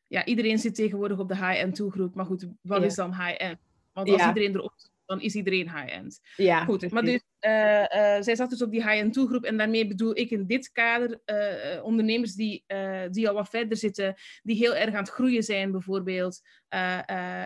ja, 0.08 0.24
iedereen 0.24 0.58
zit 0.58 0.74
tegenwoordig 0.74 1.18
op 1.18 1.28
de 1.28 1.36
high-end 1.36 1.74
toegroep. 1.74 2.14
Maar 2.14 2.26
goed, 2.26 2.48
wat 2.60 2.82
is 2.82 2.94
dan 2.94 3.14
high-end? 3.14 3.58
Want 3.92 4.10
als 4.10 4.26
iedereen 4.26 4.54
erop 4.54 4.72
dan 5.08 5.20
is 5.20 5.34
iedereen 5.34 5.70
high-end. 5.70 6.20
Ja, 6.36 6.64
Goed, 6.64 6.90
maar 6.90 7.02
dus, 7.02 7.22
uh, 7.40 7.80
uh, 7.80 7.86
zij 8.20 8.36
zat 8.36 8.50
dus 8.50 8.62
op 8.62 8.70
die 8.70 8.82
high-end 8.82 9.14
doelgroep 9.14 9.44
en 9.44 9.56
daarmee 9.56 9.86
bedoel 9.86 10.16
ik 10.16 10.30
in 10.30 10.46
dit 10.46 10.72
kader 10.72 11.20
uh, 11.26 11.84
ondernemers 11.84 12.34
die, 12.34 12.64
die 13.10 13.28
al 13.28 13.34
wat 13.34 13.48
verder 13.48 13.76
zitten, 13.76 14.14
die 14.42 14.56
heel 14.56 14.76
erg 14.76 14.94
aan 14.94 15.00
het 15.00 15.10
groeien 15.10 15.42
zijn 15.42 15.70
bijvoorbeeld, 15.70 16.40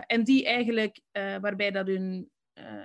en 0.06 0.24
die 0.24 0.44
eigenlijk, 0.44 1.00
waarbij 1.12 1.70
dat 1.70 1.86
hun, 1.86 2.30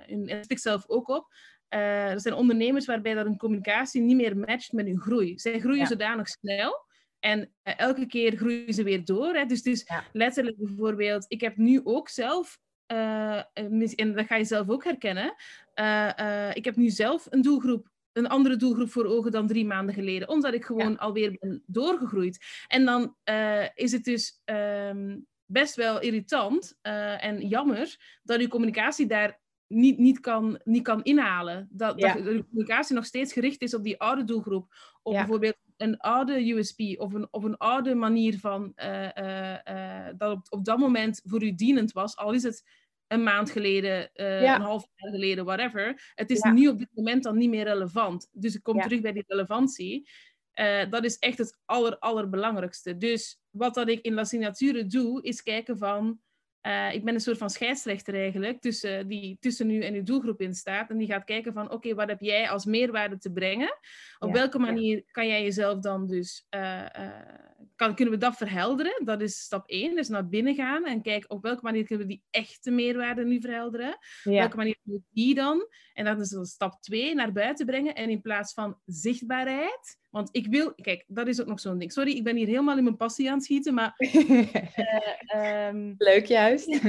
hun 0.06 0.28
en 0.28 0.44
ik 0.46 0.58
zelf 0.58 0.88
ook 0.88 1.08
op, 1.08 1.26
er 1.68 2.20
zijn 2.20 2.34
ondernemers 2.34 2.86
waarbij 2.86 3.14
dat 3.14 3.26
hun 3.26 3.36
communicatie 3.36 4.00
niet 4.00 4.16
meer 4.16 4.36
matcht 4.36 4.72
met 4.72 4.86
hun 4.86 5.00
groei. 5.00 5.38
Zij 5.38 5.60
groeien 5.60 5.78
ja. 5.78 5.86
zodanig 5.86 6.28
snel 6.28 6.86
en 7.20 7.50
elke 7.62 8.06
keer 8.06 8.36
groeien 8.36 8.74
ze 8.74 8.82
weer 8.82 9.04
door. 9.04 9.34
Hè? 9.34 9.44
Dus, 9.44 9.62
dus 9.62 9.84
ja. 9.86 10.04
letterlijk 10.12 10.56
bijvoorbeeld, 10.58 11.24
ik 11.28 11.40
heb 11.40 11.56
nu 11.56 11.80
ook 11.84 12.08
zelf 12.08 12.58
uh, 12.92 13.42
en 13.54 14.14
dat 14.14 14.26
ga 14.26 14.36
je 14.36 14.44
zelf 14.44 14.68
ook 14.68 14.84
herkennen. 14.84 15.34
Uh, 15.74 16.10
uh, 16.20 16.54
ik 16.54 16.64
heb 16.64 16.76
nu 16.76 16.88
zelf 16.88 17.26
een 17.30 17.42
doelgroep, 17.42 17.90
een 18.12 18.28
andere 18.28 18.56
doelgroep 18.56 18.90
voor 18.90 19.04
ogen 19.04 19.30
dan 19.30 19.46
drie 19.46 19.66
maanden 19.66 19.94
geleden, 19.94 20.28
omdat 20.28 20.54
ik 20.54 20.64
gewoon 20.64 20.90
ja. 20.90 20.96
alweer 20.96 21.36
ben 21.40 21.62
doorgegroeid. 21.66 22.38
En 22.66 22.84
dan 22.84 23.16
is 23.74 23.92
het 23.92 24.04
dus 24.04 24.42
um, 24.44 25.26
best 25.44 25.74
wel 25.74 26.00
irritant 26.00 26.78
en 26.82 27.48
jammer 27.48 27.96
dat 28.22 28.40
uw 28.40 28.48
communicatie 28.48 29.06
daar 29.06 29.40
niet, 29.66 29.98
niet, 29.98 30.20
kan, 30.20 30.60
niet 30.64 30.82
kan 30.82 31.02
inhalen. 31.02 31.68
Dat, 31.70 31.98
ja. 31.98 32.14
dat 32.14 32.24
de 32.24 32.44
communicatie 32.48 32.94
nog 32.94 33.06
steeds 33.06 33.32
gericht 33.32 33.62
is 33.62 33.74
op 33.74 33.82
die 33.82 34.00
oude 34.00 34.24
doelgroep. 34.24 34.74
Op 35.02 35.12
ja. 35.12 35.18
bijvoorbeeld 35.18 35.56
een 35.78 35.96
oude 35.96 36.52
USP 36.52 36.80
of 36.96 37.12
een, 37.12 37.28
of 37.30 37.44
een 37.44 37.56
oude 37.56 37.94
manier 37.94 38.38
van 38.38 38.72
uh, 38.76 39.08
uh, 39.18 39.56
uh, 39.68 40.08
dat 40.16 40.32
op, 40.32 40.46
op 40.48 40.64
dat 40.64 40.78
moment 40.78 41.20
voor 41.24 41.42
u 41.42 41.54
dienend 41.54 41.92
was. 41.92 42.16
Al 42.16 42.32
is 42.32 42.42
het 42.42 42.64
een 43.06 43.22
maand 43.22 43.50
geleden, 43.50 44.10
ja. 44.14 44.54
een 44.54 44.60
half 44.60 44.86
jaar 44.94 45.10
geleden, 45.10 45.44
whatever. 45.44 46.12
Het 46.14 46.30
is 46.30 46.42
ja. 46.42 46.52
nu 46.52 46.68
op 46.68 46.78
dit 46.78 46.88
moment 46.94 47.22
dan 47.22 47.38
niet 47.38 47.50
meer 47.50 47.64
relevant. 47.64 48.28
Dus 48.32 48.54
ik 48.54 48.62
kom 48.62 48.80
terug 48.80 49.00
bij 49.00 49.12
die 49.12 49.24
relevantie. 49.26 50.08
dat 50.90 51.04
is 51.04 51.18
echt 51.18 51.38
het 51.38 51.58
aller, 51.64 51.98
allerbelangrijkste. 51.98 52.96
Dus 52.96 53.40
wat 53.50 53.74
dat 53.74 53.88
ik 53.88 54.00
in 54.00 54.14
La 54.14 54.24
Signature 54.24 54.86
doe, 54.86 55.22
is 55.22 55.42
kijken 55.42 55.78
van 55.78 56.20
uh, 56.62 56.94
ik 56.94 57.04
ben 57.04 57.14
een 57.14 57.20
soort 57.20 57.38
van 57.38 57.50
scheidsrechter 57.50 58.14
eigenlijk, 58.14 58.60
tussen, 58.60 59.08
die 59.08 59.36
tussen 59.40 59.70
u 59.70 59.82
en 59.82 59.94
uw 59.94 60.02
doelgroep 60.02 60.40
in 60.40 60.54
staat. 60.54 60.90
En 60.90 60.98
die 60.98 61.06
gaat 61.06 61.24
kijken 61.24 61.52
van, 61.52 61.70
oké, 61.70 61.94
wat 61.94 62.08
heb 62.08 62.20
jij 62.20 62.50
als 62.50 62.64
meerwaarde 62.64 63.18
te 63.18 63.32
brengen? 63.32 63.78
Op 64.18 64.28
ja, 64.28 64.34
welke 64.34 64.58
manier 64.58 64.96
ja. 64.96 65.02
kan 65.10 65.26
jij 65.26 65.42
jezelf 65.42 65.78
dan 65.78 66.06
dus, 66.06 66.46
uh, 66.50 66.86
uh, 66.98 67.08
kan, 67.76 67.94
kunnen 67.94 68.14
we 68.14 68.20
dat 68.20 68.36
verhelderen? 68.36 69.04
Dat 69.04 69.20
is 69.20 69.38
stap 69.38 69.68
één, 69.68 69.96
dus 69.96 70.08
naar 70.08 70.28
binnen 70.28 70.54
gaan 70.54 70.84
en 70.84 71.02
kijken 71.02 71.30
op 71.30 71.42
welke 71.42 71.62
manier 71.62 71.84
kunnen 71.84 72.06
we 72.06 72.12
die 72.12 72.24
echte 72.30 72.70
meerwaarde 72.70 73.24
nu 73.24 73.40
verhelderen? 73.40 73.98
Ja. 74.22 74.30
Op 74.30 74.38
welke 74.38 74.56
manier 74.56 74.76
kunnen 74.82 75.00
we 75.00 75.20
die 75.20 75.34
dan? 75.34 75.66
En 75.92 76.04
dat 76.04 76.20
is 76.20 76.28
dan 76.28 76.46
stap 76.46 76.82
twee, 76.82 77.14
naar 77.14 77.32
buiten 77.32 77.66
brengen. 77.66 77.94
En 77.94 78.10
in 78.10 78.20
plaats 78.20 78.52
van 78.52 78.80
zichtbaarheid, 78.84 79.98
want 80.10 80.28
ik 80.32 80.46
wil, 80.46 80.74
kijk, 80.74 81.04
dat 81.06 81.26
is 81.26 81.40
ook 81.40 81.46
nog 81.46 81.60
zo'n 81.60 81.78
ding. 81.78 81.92
Sorry, 81.92 82.10
ik 82.10 82.24
ben 82.24 82.36
hier 82.36 82.46
helemaal 82.46 82.76
in 82.76 82.84
mijn 82.84 82.96
passie 82.96 83.28
aan 83.28 83.36
het 83.36 83.44
schieten, 83.44 83.74
maar... 83.74 83.94
uh, 83.98 85.66
um, 85.68 85.94
Leuk 85.98 86.26
juist. 86.26 86.80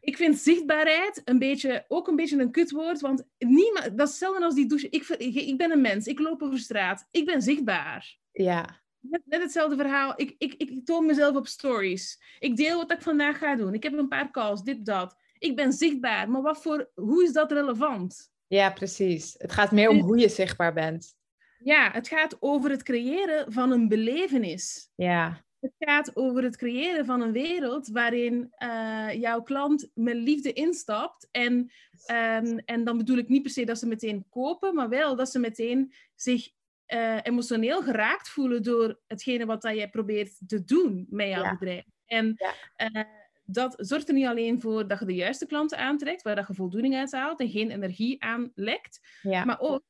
Ik 0.00 0.16
vind 0.16 0.38
zichtbaarheid 0.38 1.22
een 1.24 1.38
beetje, 1.38 1.84
ook 1.88 2.08
een 2.08 2.16
beetje 2.16 2.38
een 2.38 2.50
kutwoord, 2.50 3.00
want 3.00 3.26
niemand, 3.38 3.84
dat 3.84 4.06
is 4.06 4.10
hetzelfde 4.10 4.44
als 4.44 4.54
die 4.54 4.66
douche. 4.66 4.88
Ik, 4.90 5.08
ik, 5.08 5.34
ik 5.34 5.58
ben 5.58 5.70
een 5.70 5.80
mens, 5.80 6.06
ik 6.06 6.18
loop 6.18 6.42
over 6.42 6.58
straat, 6.58 7.08
ik 7.10 7.24
ben 7.24 7.42
zichtbaar. 7.42 8.18
Ja. 8.32 8.80
Net, 9.00 9.22
net 9.24 9.42
hetzelfde 9.42 9.76
verhaal. 9.76 10.12
Ik, 10.16 10.34
ik, 10.38 10.54
ik 10.54 10.84
toon 10.84 11.06
mezelf 11.06 11.36
op 11.36 11.46
stories. 11.46 12.22
Ik 12.38 12.56
deel 12.56 12.76
wat 12.76 12.92
ik 12.92 13.02
vandaag 13.02 13.38
ga 13.38 13.56
doen. 13.56 13.74
Ik 13.74 13.82
heb 13.82 13.92
een 13.92 14.08
paar 14.08 14.30
calls, 14.30 14.62
dit, 14.62 14.86
dat. 14.86 15.16
Ik 15.38 15.56
ben 15.56 15.72
zichtbaar, 15.72 16.30
maar 16.30 16.42
wat 16.42 16.62
voor, 16.62 16.90
hoe 16.94 17.24
is 17.24 17.32
dat 17.32 17.52
relevant? 17.52 18.30
Ja, 18.46 18.70
precies. 18.70 19.34
Het 19.38 19.52
gaat 19.52 19.72
meer 19.72 19.88
om 19.88 20.00
hoe 20.00 20.18
je 20.18 20.28
zichtbaar 20.28 20.72
bent. 20.72 21.15
Ja, 21.58 21.90
het 21.92 22.08
gaat 22.08 22.36
over 22.40 22.70
het 22.70 22.82
creëren 22.82 23.52
van 23.52 23.70
een 23.70 23.88
belevenis. 23.88 24.90
Ja. 24.94 25.44
Het 25.60 25.74
gaat 25.78 26.16
over 26.16 26.42
het 26.42 26.56
creëren 26.56 27.04
van 27.04 27.20
een 27.20 27.32
wereld 27.32 27.88
waarin 27.88 28.52
uh, 28.58 29.12
jouw 29.12 29.42
klant 29.42 29.90
met 29.94 30.16
liefde 30.16 30.52
instapt. 30.52 31.28
En, 31.30 31.70
um, 32.10 32.58
en 32.58 32.84
dan 32.84 32.96
bedoel 32.96 33.16
ik 33.16 33.28
niet 33.28 33.42
per 33.42 33.50
se 33.50 33.64
dat 33.64 33.78
ze 33.78 33.86
meteen 33.86 34.26
kopen, 34.30 34.74
maar 34.74 34.88
wel 34.88 35.16
dat 35.16 35.30
ze 35.30 35.38
meteen 35.38 35.92
zich 36.14 36.50
uh, 36.94 37.18
emotioneel 37.22 37.82
geraakt 37.82 38.28
voelen 38.28 38.62
door 38.62 39.00
hetgene 39.06 39.46
wat 39.46 39.62
dat 39.62 39.74
jij 39.74 39.88
probeert 39.88 40.48
te 40.48 40.64
doen 40.64 41.06
met 41.10 41.28
jouw 41.28 41.42
ja. 41.42 41.50
bedrijf. 41.50 41.84
En 42.06 42.34
ja. 42.36 42.90
uh, 42.92 43.02
dat 43.44 43.74
zorgt 43.76 44.08
er 44.08 44.14
niet 44.14 44.26
alleen 44.26 44.60
voor 44.60 44.88
dat 44.88 44.98
je 44.98 45.04
de 45.04 45.14
juiste 45.14 45.46
klanten 45.46 45.78
aantrekt, 45.78 46.22
waar 46.22 46.34
dat 46.34 46.46
je 46.46 46.54
voldoening 46.54 46.96
uit 46.96 47.12
haalt 47.12 47.40
en 47.40 47.48
geen 47.48 47.70
energie 47.70 48.22
aanlekt, 48.22 49.00
ja. 49.22 49.44
maar 49.44 49.60
ook 49.60 49.82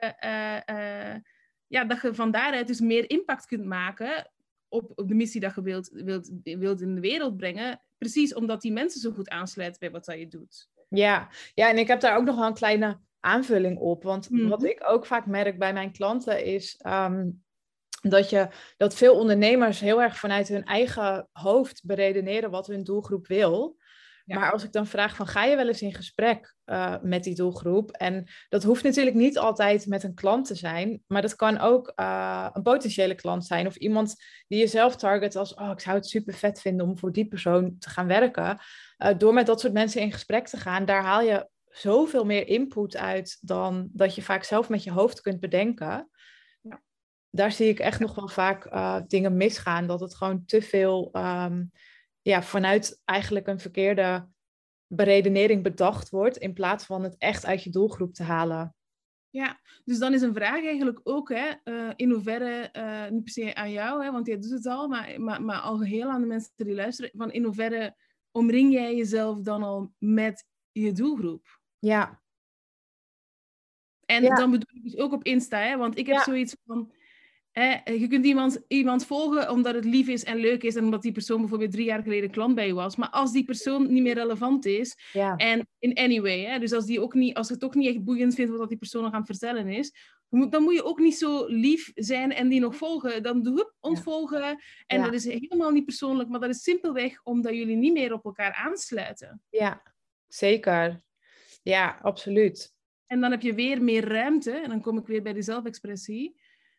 je, 0.00 0.14
uh, 0.24 0.76
uh, 0.76 1.14
ja, 1.66 1.84
dat 1.84 2.00
je 2.02 2.14
van 2.14 2.30
daaruit 2.30 2.66
dus 2.66 2.80
meer 2.80 3.10
impact 3.10 3.46
kunt 3.46 3.64
maken 3.64 4.30
op, 4.68 4.92
op 4.94 5.08
de 5.08 5.14
missie 5.14 5.40
dat 5.40 5.54
je 5.54 5.62
wilt, 5.62 5.90
wilt, 5.92 6.30
wilt 6.42 6.80
in 6.80 6.94
de 6.94 7.00
wereld 7.00 7.36
brengen. 7.36 7.80
Precies 7.98 8.34
omdat 8.34 8.60
die 8.60 8.72
mensen 8.72 9.00
zo 9.00 9.10
goed 9.10 9.28
aansluiten 9.28 9.80
bij 9.80 9.90
wat 9.90 10.04
dat 10.04 10.18
je 10.18 10.28
doet. 10.28 10.68
Ja. 10.88 11.28
ja, 11.54 11.68
en 11.68 11.78
ik 11.78 11.86
heb 11.86 12.00
daar 12.00 12.16
ook 12.16 12.24
nog 12.24 12.36
wel 12.36 12.46
een 12.46 12.54
kleine 12.54 12.98
aanvulling 13.20 13.78
op. 13.78 14.02
Want 14.02 14.30
mm 14.30 14.38
-hmm. 14.38 14.48
wat 14.48 14.64
ik 14.64 14.82
ook 14.86 15.06
vaak 15.06 15.26
merk 15.26 15.58
bij 15.58 15.72
mijn 15.72 15.92
klanten 15.92 16.44
is 16.44 16.80
um, 16.86 17.44
dat, 18.00 18.30
je, 18.30 18.48
dat 18.76 18.94
veel 18.94 19.14
ondernemers 19.14 19.80
heel 19.80 20.02
erg 20.02 20.18
vanuit 20.18 20.48
hun 20.48 20.64
eigen 20.64 21.28
hoofd 21.32 21.84
beredeneren 21.84 22.50
wat 22.50 22.66
hun 22.66 22.84
doelgroep 22.84 23.26
wil. 23.26 23.76
Ja. 24.26 24.38
Maar 24.38 24.52
als 24.52 24.64
ik 24.64 24.72
dan 24.72 24.86
vraag 24.86 25.16
van 25.16 25.26
ga 25.26 25.44
je 25.44 25.56
wel 25.56 25.66
eens 25.66 25.82
in 25.82 25.94
gesprek 25.94 26.54
uh, 26.64 26.96
met 27.02 27.24
die 27.24 27.34
doelgroep? 27.34 27.90
En 27.90 28.26
dat 28.48 28.62
hoeft 28.62 28.82
natuurlijk 28.82 29.16
niet 29.16 29.38
altijd 29.38 29.86
met 29.86 30.02
een 30.02 30.14
klant 30.14 30.46
te 30.46 30.54
zijn, 30.54 31.02
maar 31.06 31.22
dat 31.22 31.36
kan 31.36 31.58
ook 31.58 31.92
uh, 31.96 32.48
een 32.52 32.62
potentiële 32.62 33.14
klant 33.14 33.46
zijn 33.46 33.66
of 33.66 33.76
iemand 33.76 34.14
die 34.48 34.58
je 34.58 34.66
zelf 34.66 34.96
target 34.96 35.36
als 35.36 35.54
oh 35.54 35.70
ik 35.70 35.80
zou 35.80 35.96
het 35.96 36.06
super 36.06 36.34
vet 36.34 36.60
vinden 36.60 36.86
om 36.86 36.98
voor 36.98 37.12
die 37.12 37.28
persoon 37.28 37.78
te 37.78 37.90
gaan 37.90 38.06
werken. 38.06 38.58
Uh, 38.98 39.08
door 39.18 39.34
met 39.34 39.46
dat 39.46 39.60
soort 39.60 39.72
mensen 39.72 40.00
in 40.00 40.12
gesprek 40.12 40.46
te 40.46 40.56
gaan, 40.56 40.84
daar 40.84 41.02
haal 41.02 41.22
je 41.22 41.48
zoveel 41.68 42.24
meer 42.24 42.46
input 42.46 42.96
uit 42.96 43.38
dan 43.40 43.88
dat 43.92 44.14
je 44.14 44.22
vaak 44.22 44.44
zelf 44.44 44.68
met 44.68 44.84
je 44.84 44.90
hoofd 44.90 45.20
kunt 45.20 45.40
bedenken. 45.40 46.10
Ja. 46.60 46.82
Daar 47.30 47.52
zie 47.52 47.68
ik 47.68 47.78
echt 47.78 48.00
nog 48.00 48.14
wel 48.14 48.28
vaak 48.28 48.70
dingen 49.08 49.36
misgaan, 49.36 49.86
dat 49.86 50.00
het 50.00 50.14
gewoon 50.14 50.44
te 50.46 50.62
veel 50.62 51.10
um, 51.12 51.70
ja, 52.26 52.42
vanuit 52.42 53.02
eigenlijk 53.04 53.46
een 53.46 53.60
verkeerde 53.60 54.28
beredenering 54.86 55.62
bedacht 55.62 56.10
wordt, 56.10 56.36
in 56.36 56.52
plaats 56.52 56.84
van 56.84 57.02
het 57.02 57.16
echt 57.18 57.46
uit 57.46 57.62
je 57.62 57.70
doelgroep 57.70 58.14
te 58.14 58.22
halen. 58.22 58.74
Ja, 59.30 59.60
dus 59.84 59.98
dan 59.98 60.14
is 60.14 60.22
een 60.22 60.34
vraag 60.34 60.64
eigenlijk 60.64 61.00
ook, 61.02 61.28
hè, 61.28 61.52
uh, 61.64 61.92
in 61.96 62.10
hoeverre, 62.10 62.70
uh, 62.72 63.08
niet 63.08 63.24
per 63.24 63.32
se 63.32 63.54
aan 63.54 63.70
jou, 63.70 64.04
hè, 64.04 64.12
want 64.12 64.26
jij 64.26 64.38
doet 64.38 64.50
het 64.50 64.66
al, 64.66 64.88
maar, 64.88 65.20
maar, 65.20 65.42
maar 65.42 65.60
al 65.60 65.82
heel 65.82 66.10
aan 66.10 66.20
de 66.20 66.26
mensen 66.26 66.52
die 66.56 66.74
luisteren, 66.74 67.10
van 67.14 67.32
in 67.32 67.44
hoeverre 67.44 67.96
omring 68.30 68.72
jij 68.72 68.96
jezelf 68.96 69.40
dan 69.40 69.62
al 69.62 69.92
met 69.98 70.44
je 70.72 70.92
doelgroep? 70.92 71.60
Ja. 71.78 72.22
En 74.04 74.22
ja. 74.22 74.34
dan 74.34 74.50
bedoel 74.50 74.76
ik 74.76 74.82
dus 74.82 74.96
ook 74.96 75.12
op 75.12 75.24
Insta, 75.24 75.58
hè, 75.58 75.76
want 75.76 75.98
ik 75.98 76.06
heb 76.06 76.16
ja. 76.16 76.22
zoiets 76.22 76.56
van, 76.64 76.92
je 77.84 78.06
kunt 78.08 78.24
iemand, 78.24 78.64
iemand 78.68 79.06
volgen 79.06 79.50
omdat 79.50 79.74
het 79.74 79.84
lief 79.84 80.08
is 80.08 80.24
en 80.24 80.36
leuk 80.36 80.62
is 80.62 80.74
en 80.74 80.84
omdat 80.84 81.02
die 81.02 81.12
persoon 81.12 81.40
bijvoorbeeld 81.40 81.72
drie 81.72 81.84
jaar 81.84 82.02
geleden 82.02 82.30
klant 82.30 82.54
bij 82.54 82.66
je 82.66 82.74
was. 82.74 82.96
Maar 82.96 83.10
als 83.10 83.32
die 83.32 83.44
persoon 83.44 83.92
niet 83.92 84.02
meer 84.02 84.14
relevant 84.14 84.66
is, 84.66 84.96
ja. 85.12 85.36
en 85.36 85.68
in 85.78 85.94
any 85.94 86.20
way, 86.20 86.44
hè, 86.44 86.58
dus 86.58 86.72
als, 86.72 86.86
die 86.86 87.00
ook 87.00 87.14
niet, 87.14 87.34
als 87.34 87.48
het 87.48 87.64
ook 87.64 87.74
niet 87.74 87.88
echt 87.88 88.04
boeiend 88.04 88.34
vindt 88.34 88.56
wat 88.56 88.68
die 88.68 88.78
persoon 88.78 89.02
nog 89.02 89.12
aan 89.12 89.18
het 89.18 89.38
vertellen 89.38 89.68
is, 89.68 89.92
dan 90.28 90.62
moet 90.62 90.74
je 90.74 90.84
ook 90.84 90.98
niet 90.98 91.16
zo 91.16 91.46
lief 91.46 91.92
zijn 91.94 92.32
en 92.32 92.48
die 92.48 92.60
nog 92.60 92.76
volgen. 92.76 93.22
Dan 93.22 93.42
doe 93.42 93.72
ontvolgen. 93.80 94.40
Ja. 94.40 94.60
En 94.86 94.98
ja. 94.98 95.04
dat 95.04 95.14
is 95.14 95.24
helemaal 95.24 95.70
niet 95.70 95.84
persoonlijk, 95.84 96.28
maar 96.28 96.40
dat 96.40 96.50
is 96.50 96.62
simpelweg 96.62 97.20
omdat 97.22 97.54
jullie 97.54 97.76
niet 97.76 97.92
meer 97.92 98.12
op 98.12 98.24
elkaar 98.24 98.52
aansluiten. 98.52 99.42
Ja, 99.50 99.82
zeker. 100.28 101.02
Ja, 101.62 101.98
absoluut. 102.02 102.74
En 103.06 103.20
dan 103.20 103.30
heb 103.30 103.42
je 103.42 103.54
weer 103.54 103.82
meer 103.82 104.08
ruimte, 104.08 104.50
en 104.50 104.68
dan 104.68 104.80
kom 104.80 104.98
ik 104.98 105.06
weer 105.06 105.22
bij 105.22 105.32
de 105.32 105.42
zelfexpressie 105.42 106.34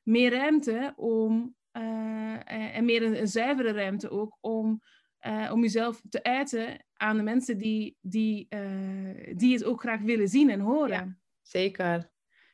meer 0.08 0.32
ruimte 0.32 0.94
om, 0.96 1.56
uh, 1.74 2.76
en 2.78 2.86
meer 2.86 3.04
een, 3.04 3.20
een, 3.20 3.28
zuivere 3.28 3.72
ruimte 3.72 4.10
ook, 4.10 4.38
om, 4.42 4.82
uh, 5.28 5.50
om 5.54 5.62
jezelf 5.62 6.02
te 6.10 6.24
uiten 6.24 6.86
aan 6.94 7.18
de 7.18 7.24
mensen 7.24 7.58
die, 7.58 7.98
die, 8.02 8.48
uh, 8.50 9.34
die 9.36 9.54
het 9.54 9.64
ook 9.64 9.80
graag 9.80 10.02
willen 10.02 10.28
zien 10.28 10.50
en 10.50 10.60
horen. 10.60 10.90
Ja, 10.90 11.18
zeker. 11.42 12.12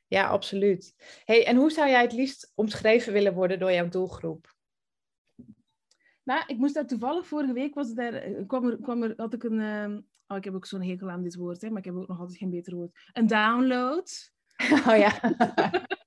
Ja, 0.07 0.27
absoluut. 0.27 0.95
Hey, 1.25 1.45
en 1.45 1.55
hoe 1.55 1.71
zou 1.71 1.89
jij 1.89 2.01
het 2.01 2.13
liefst 2.13 2.51
omschreven 2.55 3.13
willen 3.13 3.33
worden 3.33 3.59
door 3.59 3.71
jouw 3.71 3.89
doelgroep? 3.89 4.55
Nou, 6.23 6.43
ik 6.47 6.57
moest 6.57 6.73
daar 6.73 6.87
toevallig 6.87 7.27
vorige 7.27 7.53
week 7.53 7.73
was 7.73 7.93
daar, 7.93 8.21
kwam 8.47 8.67
er, 8.67 8.77
kwam 8.81 9.03
er, 9.03 9.13
had 9.15 9.33
ik 9.33 9.43
een, 9.43 9.59
um, 9.59 10.07
oh, 10.27 10.37
ik 10.37 10.43
heb 10.43 10.53
ook 10.53 10.65
zo'n 10.65 10.83
hekel 10.83 11.09
aan 11.09 11.23
dit 11.23 11.35
woord, 11.35 11.61
hè, 11.61 11.69
maar 11.69 11.77
ik 11.77 11.85
heb 11.85 11.95
ook 11.95 12.07
nog 12.07 12.19
altijd 12.19 12.37
geen 12.37 12.49
beter 12.49 12.75
woord. 12.75 13.09
Een 13.13 13.27
download. 13.27 14.31
Oh 14.87 14.97
ja. 14.97 15.19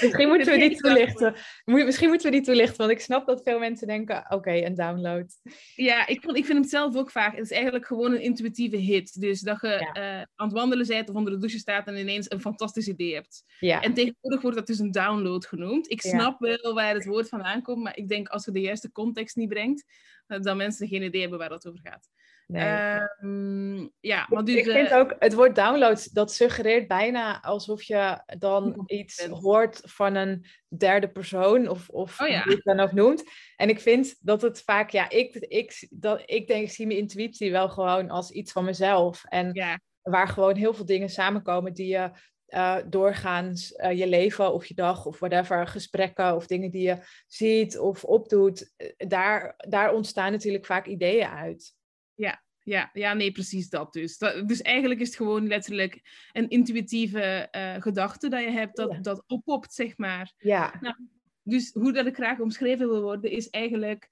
Misschien 0.00 0.28
moeten 0.28 0.52
we 0.52 0.58
die 0.58 0.76
toelichten. 0.76 1.34
Misschien 1.64 2.08
moeten 2.08 2.30
we 2.30 2.36
die 2.36 2.44
toelichten, 2.44 2.76
want 2.76 2.90
ik 2.90 3.00
snap 3.00 3.26
dat 3.26 3.42
veel 3.42 3.58
mensen 3.58 3.86
denken, 3.86 4.24
oké, 4.28 4.52
een 4.52 4.74
download. 4.74 5.40
Ja, 5.74 6.06
ik, 6.06 6.22
vond, 6.22 6.36
ik 6.36 6.44
vind 6.44 6.58
hem 6.58 6.68
zelf 6.68 6.96
ook 6.96 7.10
vaak. 7.10 7.34
Het 7.34 7.44
is 7.44 7.50
eigenlijk 7.50 7.86
gewoon 7.86 8.12
een 8.12 8.20
intuïtieve 8.20 8.76
hit. 8.76 9.20
Dus 9.20 9.40
dat 9.40 9.60
je 9.60 9.90
eh, 9.92 10.16
aan 10.18 10.46
het 10.46 10.52
wandelen 10.52 10.86
bent 10.86 11.08
of 11.08 11.14
onder 11.14 11.32
de 11.32 11.38
douche 11.38 11.58
staat 11.58 11.86
en 11.86 11.96
ineens 11.96 12.30
een 12.30 12.40
fantastisch 12.40 12.88
idee 12.88 13.14
hebt. 13.14 13.44
Ja. 13.58 13.80
En 13.80 13.94
tegenwoordig 13.94 14.42
wordt 14.42 14.56
dat 14.56 14.66
dus 14.66 14.78
een 14.78 14.92
download 14.92 15.46
genoemd. 15.46 15.90
Ik 15.90 16.00
snap 16.00 16.40
wel 16.40 16.74
waar 16.74 16.94
het 16.94 17.04
woord 17.04 17.28
vandaan 17.28 17.62
komt, 17.62 17.82
maar 17.82 17.96
ik 17.96 18.08
denk 18.08 18.28
als 18.28 18.44
je 18.44 18.50
de 18.50 18.60
juiste 18.60 18.92
context 18.92 19.36
niet 19.36 19.48
brengt, 19.48 19.84
dat 20.26 20.56
mensen 20.56 20.88
geen 20.88 21.02
idee 21.02 21.20
hebben 21.20 21.38
waar 21.38 21.48
dat 21.48 21.66
over 21.66 21.80
gaat. 21.82 22.08
Nee. 22.46 22.62
Ehm, 22.62 23.86
ja, 24.00 24.26
maar 24.28 24.44
dus, 24.44 24.54
ik 24.54 24.64
vind 24.64 24.90
uh, 24.90 24.96
ook, 24.96 25.16
het 25.18 25.34
woord 25.34 25.54
download, 25.54 26.14
dat 26.14 26.32
suggereert 26.32 26.88
bijna 26.88 27.42
alsof 27.42 27.82
je 27.82 28.22
dan 28.38 28.82
iets 28.86 29.24
hoort 29.24 29.80
van 29.82 30.14
een 30.14 30.46
derde 30.68 31.08
persoon, 31.08 31.68
of, 31.68 31.88
of 31.88 32.20
oh, 32.20 32.28
ja. 32.28 32.42
hoe 32.42 32.50
je 32.50 32.56
het 32.56 32.76
dan 32.76 32.80
ook 32.80 32.92
noemt. 32.92 33.24
En 33.56 33.68
ik 33.68 33.80
vind 33.80 34.16
dat 34.20 34.42
het 34.42 34.62
vaak, 34.62 34.90
ja, 34.90 35.10
ik, 35.10 35.34
ik, 35.34 35.86
dat, 35.90 36.22
ik 36.24 36.46
denk, 36.46 36.62
ik 36.62 36.70
zie 36.70 36.86
mijn 36.86 36.98
intuïtie 36.98 37.50
wel 37.50 37.68
gewoon 37.68 38.10
als 38.10 38.30
iets 38.30 38.52
van 38.52 38.64
mezelf. 38.64 39.24
En 39.24 39.50
ja. 39.52 39.80
waar 40.02 40.28
gewoon 40.28 40.56
heel 40.56 40.74
veel 40.74 40.86
dingen 40.86 41.08
samenkomen 41.08 41.72
die 41.72 41.88
je 41.88 42.10
uh, 42.48 42.76
doorgaans 42.86 43.72
uh, 43.72 43.98
je 43.98 44.06
leven 44.06 44.52
of 44.52 44.66
je 44.66 44.74
dag 44.74 45.06
of 45.06 45.18
whatever, 45.18 45.66
gesprekken 45.66 46.34
of 46.34 46.46
dingen 46.46 46.70
die 46.70 46.82
je 46.82 46.98
ziet 47.26 47.78
of 47.78 48.04
opdoet, 48.04 48.74
daar, 48.96 49.54
daar 49.56 49.92
ontstaan 49.92 50.32
natuurlijk 50.32 50.66
vaak 50.66 50.86
ideeën 50.86 51.28
uit. 51.28 51.75
Ja, 52.16 52.42
ja, 52.62 52.90
ja, 52.92 53.14
nee, 53.14 53.32
precies 53.32 53.68
dat 53.68 53.92
dus. 53.92 54.18
Dat, 54.18 54.48
dus 54.48 54.62
eigenlijk 54.62 55.00
is 55.00 55.06
het 55.06 55.16
gewoon 55.16 55.46
letterlijk 55.46 56.00
een 56.32 56.48
intuïtieve 56.48 57.48
uh, 57.56 57.82
gedachte 57.82 58.28
dat 58.28 58.42
je 58.42 58.50
hebt, 58.50 58.76
dat, 58.76 59.04
dat 59.04 59.24
oppopt, 59.26 59.72
zeg 59.72 59.98
maar. 59.98 60.32
Ja. 60.36 60.74
Nou, 60.80 60.96
dus 61.42 61.72
hoe 61.72 61.92
dat 61.92 62.06
ik 62.06 62.14
graag 62.14 62.40
omschreven 62.40 62.88
wil 62.88 63.02
worden, 63.02 63.30
is 63.30 63.50
eigenlijk 63.50 64.10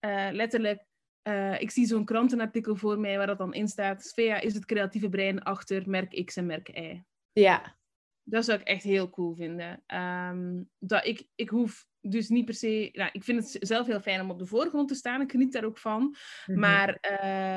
uh, 0.00 0.28
letterlijk... 0.32 0.84
Uh, 1.28 1.60
ik 1.60 1.70
zie 1.70 1.86
zo'n 1.86 2.04
krantenartikel 2.04 2.76
voor 2.76 2.98
mij 2.98 3.16
waar 3.16 3.26
dat 3.26 3.38
dan 3.38 3.54
in 3.54 3.68
staat. 3.68 4.04
Svea 4.04 4.40
is 4.40 4.54
het 4.54 4.64
creatieve 4.64 5.08
brein 5.08 5.42
achter 5.42 5.88
merk 5.88 6.24
X 6.24 6.36
en 6.36 6.46
merk 6.46 6.68
Y. 6.68 7.02
Ja. 7.32 7.76
Dat 8.22 8.44
zou 8.44 8.60
ik 8.60 8.66
echt 8.66 8.82
heel 8.82 9.10
cool 9.10 9.34
vinden. 9.34 9.82
Um, 9.86 10.70
dat 10.78 11.06
ik, 11.06 11.24
ik 11.34 11.48
hoef 11.48 11.86
dus 12.02 12.28
niet 12.28 12.44
per 12.44 12.54
se. 12.54 12.88
Nou, 12.92 13.10
ik 13.12 13.24
vind 13.24 13.52
het 13.52 13.68
zelf 13.68 13.86
heel 13.86 14.00
fijn 14.00 14.20
om 14.20 14.30
op 14.30 14.38
de 14.38 14.46
voorgrond 14.46 14.88
te 14.88 14.94
staan. 14.94 15.20
Ik 15.20 15.30
geniet 15.30 15.52
daar 15.52 15.64
ook 15.64 15.78
van. 15.78 16.16
Mhm. 16.46 16.58
Maar 16.58 16.98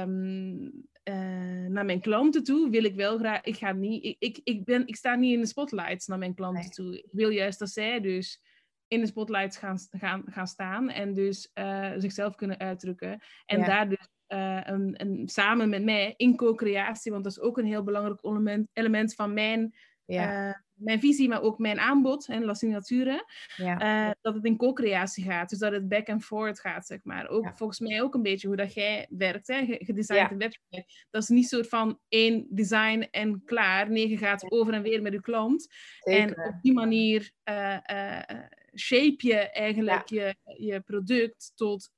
um, 0.01 0.71
uh, 1.09 1.67
naar 1.67 1.85
mijn 1.85 2.01
klanten 2.01 2.43
toe 2.43 2.69
wil 2.69 2.83
ik 2.83 2.95
wel 2.95 3.17
graag. 3.17 3.41
Ik, 3.41 3.55
ga 3.55 3.71
niet, 3.71 4.03
ik, 4.03 4.15
ik, 4.19 4.39
ik, 4.43 4.65
ben, 4.65 4.87
ik 4.87 4.95
sta 4.95 5.15
niet 5.15 5.33
in 5.33 5.41
de 5.41 5.47
spotlights 5.47 6.07
naar 6.07 6.17
mijn 6.17 6.35
klanten 6.35 6.71
toe. 6.71 6.97
Ik 6.97 7.11
wil 7.11 7.29
juist 7.29 7.59
dat 7.59 7.69
zij 7.69 7.99
dus 7.99 8.41
in 8.87 8.99
de 8.99 9.05
spotlights 9.05 9.57
gaan, 9.57 9.77
gaan, 9.91 10.23
gaan 10.25 10.47
staan 10.47 10.89
en 10.89 11.13
dus 11.13 11.49
uh, 11.53 11.91
zichzelf 11.97 12.35
kunnen 12.35 12.59
uitdrukken. 12.59 13.21
En 13.45 13.63
daar 13.63 13.89
dus 13.89 14.07
uh, 14.27 14.61
een, 14.63 14.93
een, 14.97 15.29
samen 15.29 15.69
met 15.69 15.83
mij 15.83 16.13
in 16.17 16.35
co-creatie, 16.35 17.11
want 17.11 17.23
dat 17.23 17.33
is 17.33 17.39
ook 17.39 17.57
een 17.57 17.65
heel 17.65 17.83
belangrijk 17.83 18.23
element, 18.23 18.69
element 18.73 19.15
van 19.15 19.33
mijn 19.33 19.75
ja. 20.05 20.47
Uh, 20.47 20.53
mijn 20.73 20.99
visie, 20.99 21.27
maar 21.27 21.41
ook 21.41 21.57
mijn 21.57 21.79
aanbod 21.79 22.27
en 22.27 22.45
La 22.45 22.53
Signature, 22.53 23.25
ja. 23.55 24.07
uh, 24.07 24.11
dat 24.21 24.33
het 24.33 24.45
in 24.45 24.57
co-creatie 24.57 25.23
gaat. 25.23 25.49
Dus 25.49 25.59
dat 25.59 25.71
het 25.71 25.87
back 25.87 26.09
and 26.09 26.23
forth 26.23 26.59
gaat, 26.59 26.85
zeg 26.85 26.99
maar. 27.03 27.27
Ook 27.27 27.51
volgens 27.55 27.79
mij 27.79 28.01
ook 28.01 28.13
een 28.13 28.21
beetje 28.21 28.47
hoe 28.47 28.55
dat 28.55 28.73
jij 28.73 29.07
werkt, 29.09 29.47
hè? 29.47 29.65
gedesigned 29.67 30.29
ja. 30.29 30.37
website. 30.37 31.05
Dat 31.09 31.21
is 31.21 31.29
niet 31.29 31.47
soort 31.47 31.67
van 31.67 31.99
één 32.07 32.47
design 32.49 33.07
en 33.11 33.43
klaar. 33.45 33.89
Nee, 33.89 34.09
je 34.09 34.17
gaat 34.17 34.51
over 34.51 34.73
en 34.73 34.81
weer 34.81 35.01
met 35.01 35.13
je 35.13 35.21
klant. 35.21 35.67
En 35.99 36.29
op 36.29 36.61
die 36.61 36.73
manier 36.73 37.31
uh, 37.49 37.77
shape 38.75 39.15
je 39.17 39.35
eigenlijk 39.35 40.09
je, 40.09 40.35
je 40.43 40.81
product 40.81 41.51
tot 41.55 41.91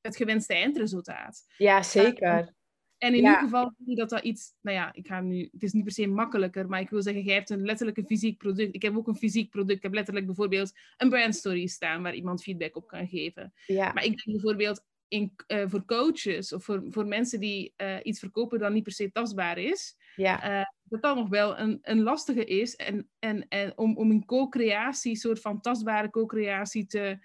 het 0.00 0.16
gewenste 0.16 0.54
eindresultaat. 0.54 1.44
Ja, 1.56 1.82
zeker. 1.82 2.56
En 2.98 3.08
in 3.08 3.14
ieder 3.14 3.38
geval 3.38 3.74
zie 3.84 3.96
dat 3.96 4.10
dat 4.10 4.22
iets, 4.22 4.54
nou 4.60 4.76
ja, 4.76 4.92
ik 4.92 5.06
ga 5.06 5.20
nu, 5.20 5.48
het 5.52 5.62
is 5.62 5.72
niet 5.72 5.84
per 5.84 5.92
se 5.92 6.06
makkelijker, 6.06 6.68
maar 6.68 6.80
ik 6.80 6.90
wil 6.90 7.02
zeggen, 7.02 7.22
jij 7.22 7.34
hebt 7.34 7.50
een 7.50 7.64
letterlijk 7.64 7.98
een 7.98 8.06
fysiek 8.06 8.38
product. 8.38 8.74
Ik 8.74 8.82
heb 8.82 8.96
ook 8.96 9.06
een 9.06 9.16
fysiek 9.16 9.50
product. 9.50 9.76
Ik 9.76 9.82
heb 9.82 9.94
letterlijk 9.94 10.26
bijvoorbeeld 10.26 10.72
een 10.96 11.08
brandstory 11.08 11.66
staan 11.66 12.02
waar 12.02 12.14
iemand 12.14 12.42
feedback 12.42 12.76
op 12.76 12.86
kan 12.86 13.08
geven. 13.08 13.52
Ja. 13.66 13.92
Maar 13.92 14.04
ik 14.04 14.16
denk 14.16 14.24
bijvoorbeeld 14.24 14.84
in, 15.08 15.32
uh, 15.48 15.64
voor 15.66 15.84
coaches 15.84 16.52
of 16.52 16.64
voor, 16.64 16.84
voor 16.88 17.06
mensen 17.06 17.40
die 17.40 17.74
uh, 17.76 17.96
iets 18.02 18.18
verkopen 18.18 18.58
dat 18.58 18.72
niet 18.72 18.82
per 18.82 18.92
se 18.92 19.10
tastbaar 19.12 19.58
is, 19.58 19.96
ja. 20.16 20.60
uh, 20.60 20.66
dat 20.84 21.02
dat 21.02 21.16
nog 21.16 21.28
wel 21.28 21.58
een, 21.58 21.78
een 21.82 22.02
lastige 22.02 22.44
is. 22.44 22.76
En, 22.76 23.08
en, 23.18 23.48
en 23.48 23.78
om, 23.78 23.96
om 23.96 24.10
in 24.10 24.24
co-creatie, 24.24 25.16
soort 25.16 25.40
van 25.40 25.60
tastbare 25.60 26.10
co-creatie 26.10 26.86
te, 26.86 27.18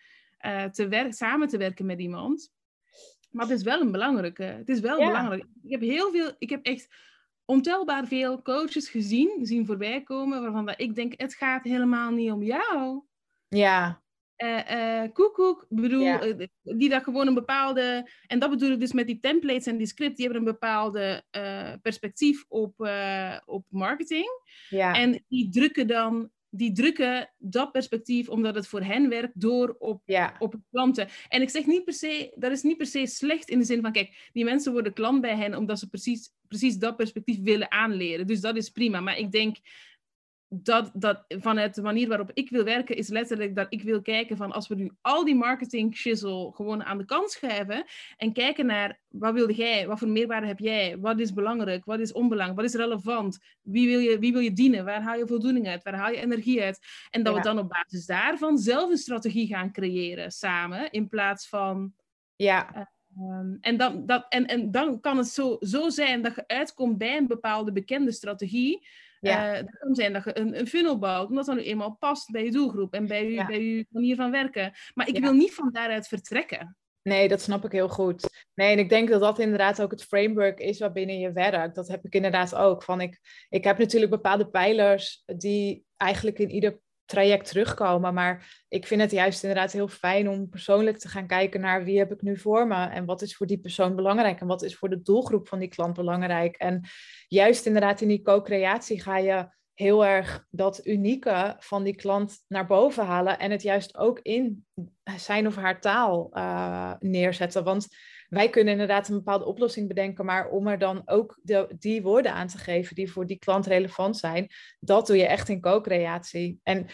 te 0.71 1.07
samen 1.09 1.47
te 1.47 1.57
werken 1.57 1.85
met 1.85 1.99
iemand. 1.99 2.51
Maar 3.33 3.47
het 3.47 3.57
is 3.57 3.63
wel 3.63 3.81
een 3.81 3.91
belangrijke. 3.91 4.43
Het 4.43 4.69
is 4.69 4.79
wel 4.79 4.97
belangrijk. 4.97 5.45
Ik 5.63 5.71
heb 5.71 5.81
heel 5.81 6.11
veel, 6.11 6.31
ik 6.37 6.49
heb 6.49 6.65
echt 6.65 6.87
ontelbaar 7.45 8.07
veel 8.07 8.41
coaches 8.41 8.89
gezien, 8.89 9.39
zien 9.41 9.65
voorbij 9.65 10.03
komen, 10.03 10.41
waarvan 10.41 10.65
dat 10.65 10.81
ik 10.81 10.95
denk, 10.95 11.13
het 11.17 11.33
gaat 11.33 11.63
helemaal 11.63 12.11
niet 12.11 12.31
om 12.31 12.43
jou. 12.43 13.03
Ja. 13.47 14.01
Uh, 14.37 14.71
uh, 14.71 15.11
koekoek, 15.13 15.65
bedoel, 15.69 16.01
uh, 16.01 16.47
die 16.61 16.89
dat 16.89 17.03
gewoon 17.03 17.27
een 17.27 17.33
bepaalde, 17.33 18.09
en 18.27 18.39
dat 18.39 18.49
bedoel 18.49 18.71
ik 18.71 18.79
dus 18.79 18.93
met 18.93 19.07
die 19.07 19.19
templates 19.19 19.65
en 19.65 19.77
die 19.77 19.87
script, 19.87 20.15
die 20.15 20.25
hebben 20.25 20.45
een 20.45 20.51
bepaalde 20.51 21.23
perspectief 21.81 22.45
op, 22.47 22.89
op 23.45 23.65
marketing. 23.69 24.27
Ja. 24.69 24.93
En 24.93 25.23
die 25.27 25.49
drukken 25.49 25.87
dan 25.87 26.31
die 26.55 26.71
drukken 26.71 27.29
dat 27.37 27.71
perspectief 27.71 28.29
omdat 28.29 28.55
het 28.55 28.67
voor 28.67 28.81
hen 28.81 29.09
werkt 29.09 29.39
door 29.39 29.75
op, 29.79 30.01
ja. 30.05 30.35
op 30.39 30.55
klanten. 30.71 31.07
En 31.27 31.41
ik 31.41 31.49
zeg 31.49 31.65
niet 31.65 31.83
per 31.83 31.93
se, 31.93 32.31
dat 32.35 32.51
is 32.51 32.61
niet 32.61 32.77
per 32.77 32.85
se 32.85 33.05
slecht 33.05 33.49
in 33.49 33.59
de 33.59 33.65
zin 33.65 33.81
van, 33.81 33.91
kijk, 33.91 34.29
die 34.33 34.43
mensen 34.43 34.71
worden 34.71 34.93
klant 34.93 35.21
bij 35.21 35.35
hen 35.35 35.55
omdat 35.55 35.79
ze 35.79 35.89
precies, 35.89 36.31
precies 36.47 36.77
dat 36.77 36.95
perspectief 36.95 37.39
willen 37.41 37.71
aanleren. 37.71 38.27
Dus 38.27 38.41
dat 38.41 38.55
is 38.55 38.69
prima. 38.69 38.99
Maar 38.99 39.17
ik 39.17 39.31
denk, 39.31 39.57
dat, 40.61 40.91
dat 40.93 41.23
vanuit 41.27 41.75
de 41.75 41.81
manier 41.81 42.07
waarop 42.07 42.31
ik 42.33 42.49
wil 42.49 42.63
werken, 42.63 42.95
is 42.95 43.07
letterlijk 43.07 43.55
dat 43.55 43.67
ik 43.69 43.83
wil 43.83 44.01
kijken 44.01 44.37
van 44.37 44.51
als 44.51 44.67
we 44.67 44.75
nu 44.75 44.91
al 45.01 45.25
die 45.25 45.35
marketing 45.35 45.95
shizzle 45.95 46.51
gewoon 46.53 46.83
aan 46.83 46.97
de 46.97 47.05
kant 47.05 47.31
schuiven 47.31 47.85
en 48.17 48.33
kijken 48.33 48.65
naar 48.65 48.99
wat 49.07 49.33
wilde 49.33 49.53
jij, 49.53 49.87
wat 49.87 49.99
voor 49.99 50.07
meerwaarde 50.07 50.47
heb 50.47 50.59
jij, 50.59 50.97
wat 50.97 51.19
is 51.19 51.33
belangrijk, 51.33 51.85
wat 51.85 51.99
is 51.99 52.11
onbelangrijk, 52.11 52.59
wat 52.59 52.69
is 52.69 52.75
relevant, 52.75 53.39
wie 53.61 53.87
wil 53.87 53.99
je, 53.99 54.19
wie 54.19 54.31
wil 54.31 54.41
je 54.41 54.53
dienen, 54.53 54.85
waar 54.85 55.01
haal 55.01 55.17
je 55.17 55.27
voldoening 55.27 55.67
uit, 55.67 55.83
waar 55.83 55.95
haal 55.95 56.11
je 56.11 56.21
energie 56.21 56.61
uit. 56.61 56.79
En 57.09 57.23
dat 57.23 57.35
we 57.35 57.41
dan 57.41 57.59
op 57.59 57.69
basis 57.69 58.05
daarvan 58.05 58.57
zelf 58.57 58.89
een 58.89 58.97
strategie 58.97 59.47
gaan 59.47 59.71
creëren 59.71 60.31
samen, 60.31 60.91
in 60.91 61.09
plaats 61.09 61.47
van... 61.47 61.93
Ja. 62.35 62.75
Uh, 62.75 62.81
Um, 63.17 63.57
en, 63.61 63.77
dan, 63.77 64.05
dat, 64.05 64.25
en, 64.29 64.45
en 64.45 64.71
dan 64.71 64.99
kan 64.99 65.17
het 65.17 65.27
zo, 65.27 65.57
zo 65.59 65.89
zijn 65.89 66.21
dat 66.21 66.35
je 66.35 66.47
uitkomt 66.47 66.97
bij 66.97 67.17
een 67.17 67.27
bepaalde 67.27 67.71
bekende 67.71 68.11
strategie, 68.11 68.87
ja. 69.29 69.61
Uh, 69.61 69.67
kan 69.79 69.95
zijn 69.95 70.13
dat 70.13 70.23
je 70.23 70.39
een, 70.39 70.59
een, 70.59 70.67
funnel 70.67 70.99
bouwt, 70.99 71.29
omdat 71.29 71.45
dat 71.45 71.55
nu 71.55 71.61
eenmaal 71.61 71.95
past 71.99 72.31
bij 72.31 72.43
je 72.43 72.51
doelgroep 72.51 72.93
en 72.93 73.07
bij 73.07 73.31
je, 73.31 73.45
bij 73.45 73.61
je 73.63 73.85
manier 73.89 74.15
van 74.15 74.31
werken. 74.31 74.73
Maar 74.93 75.07
ik 75.07 75.19
wil 75.19 75.33
niet 75.33 75.53
van 75.53 75.69
daaruit 75.71 76.07
vertrekken. 76.07 76.77
Nee, 77.01 77.27
dat 77.27 77.41
snap 77.41 77.65
ik 77.65 77.71
heel 77.71 77.89
goed. 77.89 78.45
Nee, 78.53 78.71
en 78.71 78.79
ik 78.79 78.89
denk 78.89 79.09
dat 79.09 79.21
dat 79.21 79.39
inderdaad 79.39 79.81
ook 79.81 79.91
het 79.91 80.03
framework 80.03 80.59
is 80.59 80.79
waarbinnen 80.79 81.19
je 81.19 81.31
werkt. 81.31 81.75
Dat 81.75 81.87
heb 81.87 82.05
ik 82.05 82.15
inderdaad 82.15 82.55
ook. 82.55 82.83
Van 82.83 83.01
ik, 83.01 83.19
ik 83.49 83.63
heb 83.63 83.77
natuurlijk 83.77 84.11
bepaalde 84.11 84.49
pijlers 84.49 85.23
die 85.25 85.85
eigenlijk 85.97 86.39
in 86.39 86.49
ieder 86.49 86.79
traject 87.05 87.47
terugkomen. 87.47 88.13
Maar 88.13 88.63
ik 88.67 88.87
vind 88.87 89.01
het 89.01 89.11
juist 89.11 89.43
inderdaad 89.43 89.71
heel 89.71 89.87
fijn 89.87 90.29
om 90.29 90.49
persoonlijk 90.49 90.97
te 90.97 91.07
gaan 91.07 91.27
kijken 91.27 91.61
naar 91.61 91.83
wie 91.83 91.97
heb 91.97 92.11
ik 92.11 92.21
nu 92.21 92.37
voor 92.37 92.67
me 92.67 92.85
en 92.85 93.05
wat 93.05 93.21
is 93.21 93.35
voor 93.35 93.47
die 93.47 93.59
persoon 93.59 93.95
belangrijk 93.95 94.39
en 94.39 94.47
wat 94.47 94.63
is 94.63 94.75
voor 94.75 94.89
de 94.89 95.01
doelgroep 95.01 95.47
van 95.47 95.59
die 95.59 95.67
klant 95.67 95.93
belangrijk. 95.93 96.55
En 96.55 96.81
juist 97.27 97.65
inderdaad 97.65 98.01
in 98.01 98.07
die 98.07 98.21
co-creatie 98.21 99.01
ga 99.01 99.17
je 99.17 99.47
heel 99.73 100.05
erg 100.05 100.45
dat 100.49 100.85
unieke 100.85 101.55
van 101.59 101.83
die 101.83 101.95
klant 101.95 102.43
naar 102.47 102.65
boven 102.65 103.05
halen 103.05 103.39
en 103.39 103.51
het 103.51 103.61
juist 103.61 103.97
ook 103.97 104.19
in 104.19 104.65
zijn 105.17 105.47
of 105.47 105.55
haar 105.55 105.81
taal 105.81 106.29
uh, 106.33 106.93
neerzetten. 106.99 107.63
Want 107.63 107.87
wij 108.33 108.49
kunnen 108.49 108.71
inderdaad 108.73 109.07
een 109.07 109.15
bepaalde 109.15 109.45
oplossing 109.45 109.87
bedenken, 109.87 110.25
maar 110.25 110.49
om 110.49 110.67
er 110.67 110.79
dan 110.79 111.01
ook 111.05 111.39
de, 111.43 111.75
die 111.79 112.01
woorden 112.01 112.33
aan 112.33 112.47
te 112.47 112.57
geven 112.57 112.95
die 112.95 113.11
voor 113.11 113.25
die 113.25 113.39
klant 113.39 113.65
relevant 113.65 114.17
zijn, 114.17 114.47
dat 114.79 115.07
doe 115.07 115.17
je 115.17 115.27
echt 115.27 115.49
in 115.49 115.61
co-creatie. 115.61 116.59
En 116.63 116.87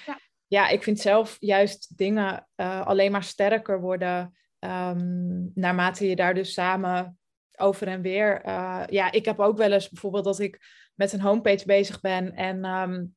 ja. 0.48 0.68
ik 0.68 0.84
vind 0.84 1.00
zelf 1.00 1.38
juist 1.40 1.98
dingen 1.98 2.48
uh, 2.56 2.88
alleen 2.88 3.12
maar 3.12 3.24
sterker 3.24 3.82
worden 3.82 4.38
um, 4.60 5.52
naarmate 5.54 6.10
je 6.10 6.16
daar 6.16 6.34
dus 6.34 6.54
samen 6.54 7.18
over 7.58 7.88
en 7.88 8.02
weer. 8.02 8.46
Uh, 8.46 8.84
ja, 8.90 9.12
ik 9.12 9.26
heb 9.26 9.40
ook 9.40 9.58
wel 9.58 9.72
eens 9.72 9.90
bijvoorbeeld 9.90 10.24
dat 10.24 10.40
ik 10.40 10.60
met 10.96 11.14
een 11.14 11.22
homepage 11.22 11.66
bezig 11.66 12.02
ben 12.02 12.36
en 12.36 12.66
um, 12.66 13.16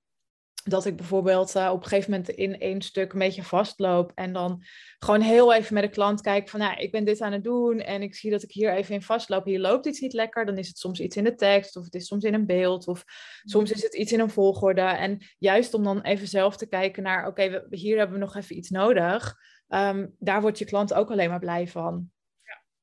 dat 0.63 0.85
ik 0.85 0.97
bijvoorbeeld 0.97 1.55
eh, 1.55 1.71
op 1.73 1.83
een 1.83 1.89
gegeven 1.89 2.11
moment 2.11 2.29
in 2.29 2.59
één 2.59 2.83
stuk 2.83 3.13
een 3.13 3.19
beetje 3.19 3.43
vastloop 3.43 4.13
en 4.15 4.33
dan 4.33 4.63
gewoon 4.99 5.21
heel 5.21 5.55
even 5.55 5.75
met 5.75 5.83
de 5.83 5.89
klant 5.89 6.21
kijk 6.21 6.49
van, 6.49 6.61
nou, 6.61 6.81
ik 6.81 6.91
ben 6.91 7.05
dit 7.05 7.21
aan 7.21 7.33
het 7.33 7.45
doen 7.45 7.79
en 7.79 8.03
ik 8.03 8.15
zie 8.15 8.31
dat 8.31 8.43
ik 8.43 8.51
hier 8.51 8.75
even 8.75 8.95
in 8.95 9.03
vastloop. 9.03 9.45
Hier 9.45 9.61
loopt 9.61 9.87
iets 9.87 10.01
niet 10.01 10.13
lekker, 10.13 10.47
dan 10.47 10.59
is 10.59 10.69
het 10.69 10.79
soms 10.79 11.01
iets 11.01 11.17
in 11.17 11.25
de 11.25 11.35
tekst 11.35 11.77
of 11.77 11.85
het 11.85 11.95
is 11.95 12.07
soms 12.07 12.25
in 12.25 12.35
een 12.35 12.47
beeld 12.47 12.87
of 12.87 13.05
soms 13.45 13.71
is 13.71 13.83
het 13.83 13.95
iets 13.95 14.13
in 14.13 14.21
een 14.21 14.31
volgorde. 14.31 14.81
En 14.81 15.19
juist 15.39 15.75
om 15.75 15.85
dan 15.85 16.01
even 16.01 16.29
zelf 16.29 16.57
te 16.57 16.69
kijken 16.69 17.03
naar, 17.03 17.27
oké, 17.27 17.67
hier 17.71 17.99
hebben 17.99 18.19
we 18.19 18.25
nog 18.25 18.37
even 18.37 18.57
iets 18.57 18.71
nodig. 18.71 19.37
Ehm, 19.69 20.07
daar 20.19 20.41
wordt 20.41 20.59
je 20.59 20.65
klant 20.65 20.95
ook 20.95 21.11
alleen 21.11 21.31
maar 21.31 21.39
blij 21.39 21.69
van. 21.69 22.11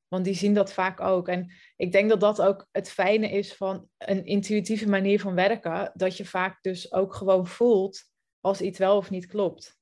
Want 0.10 0.26
die 0.26 0.34
zien 0.34 0.54
dat 0.54 0.74
vaak 0.74 1.00
ook. 1.00 1.28
En 1.28 1.52
ik 1.76 1.92
denk 1.92 2.10
dat 2.10 2.20
dat 2.20 2.42
ook 2.42 2.68
het 2.72 2.90
fijne 2.90 3.30
is 3.30 3.54
van 3.54 3.90
een 3.98 4.26
intuïtieve 4.26 4.90
manier 4.90 5.20
van 5.20 5.36
werken. 5.36 5.92
Dat 5.94 6.18
je 6.18 6.26
vaak 6.26 6.62
dus 6.62 6.94
ook 6.94 7.14
gewoon 7.14 7.48
voelt 7.48 8.04
als 8.42 8.62
iets 8.62 8.80
wel 8.80 8.98
of 8.98 9.10
niet 9.10 9.26
klopt. 9.26 9.78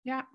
Ja, 0.00 0.28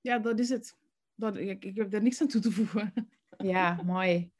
ja 0.00 0.18
dat 0.18 0.38
is 0.38 0.48
het. 0.48 0.76
Dat, 1.14 1.36
ik, 1.36 1.64
ik 1.64 1.76
heb 1.76 1.90
daar 1.90 2.02
niks 2.02 2.20
aan 2.20 2.28
toe 2.28 2.40
te 2.40 2.50
voegen. 2.50 2.92
Ja, 3.36 3.82
mooi. 3.84 4.32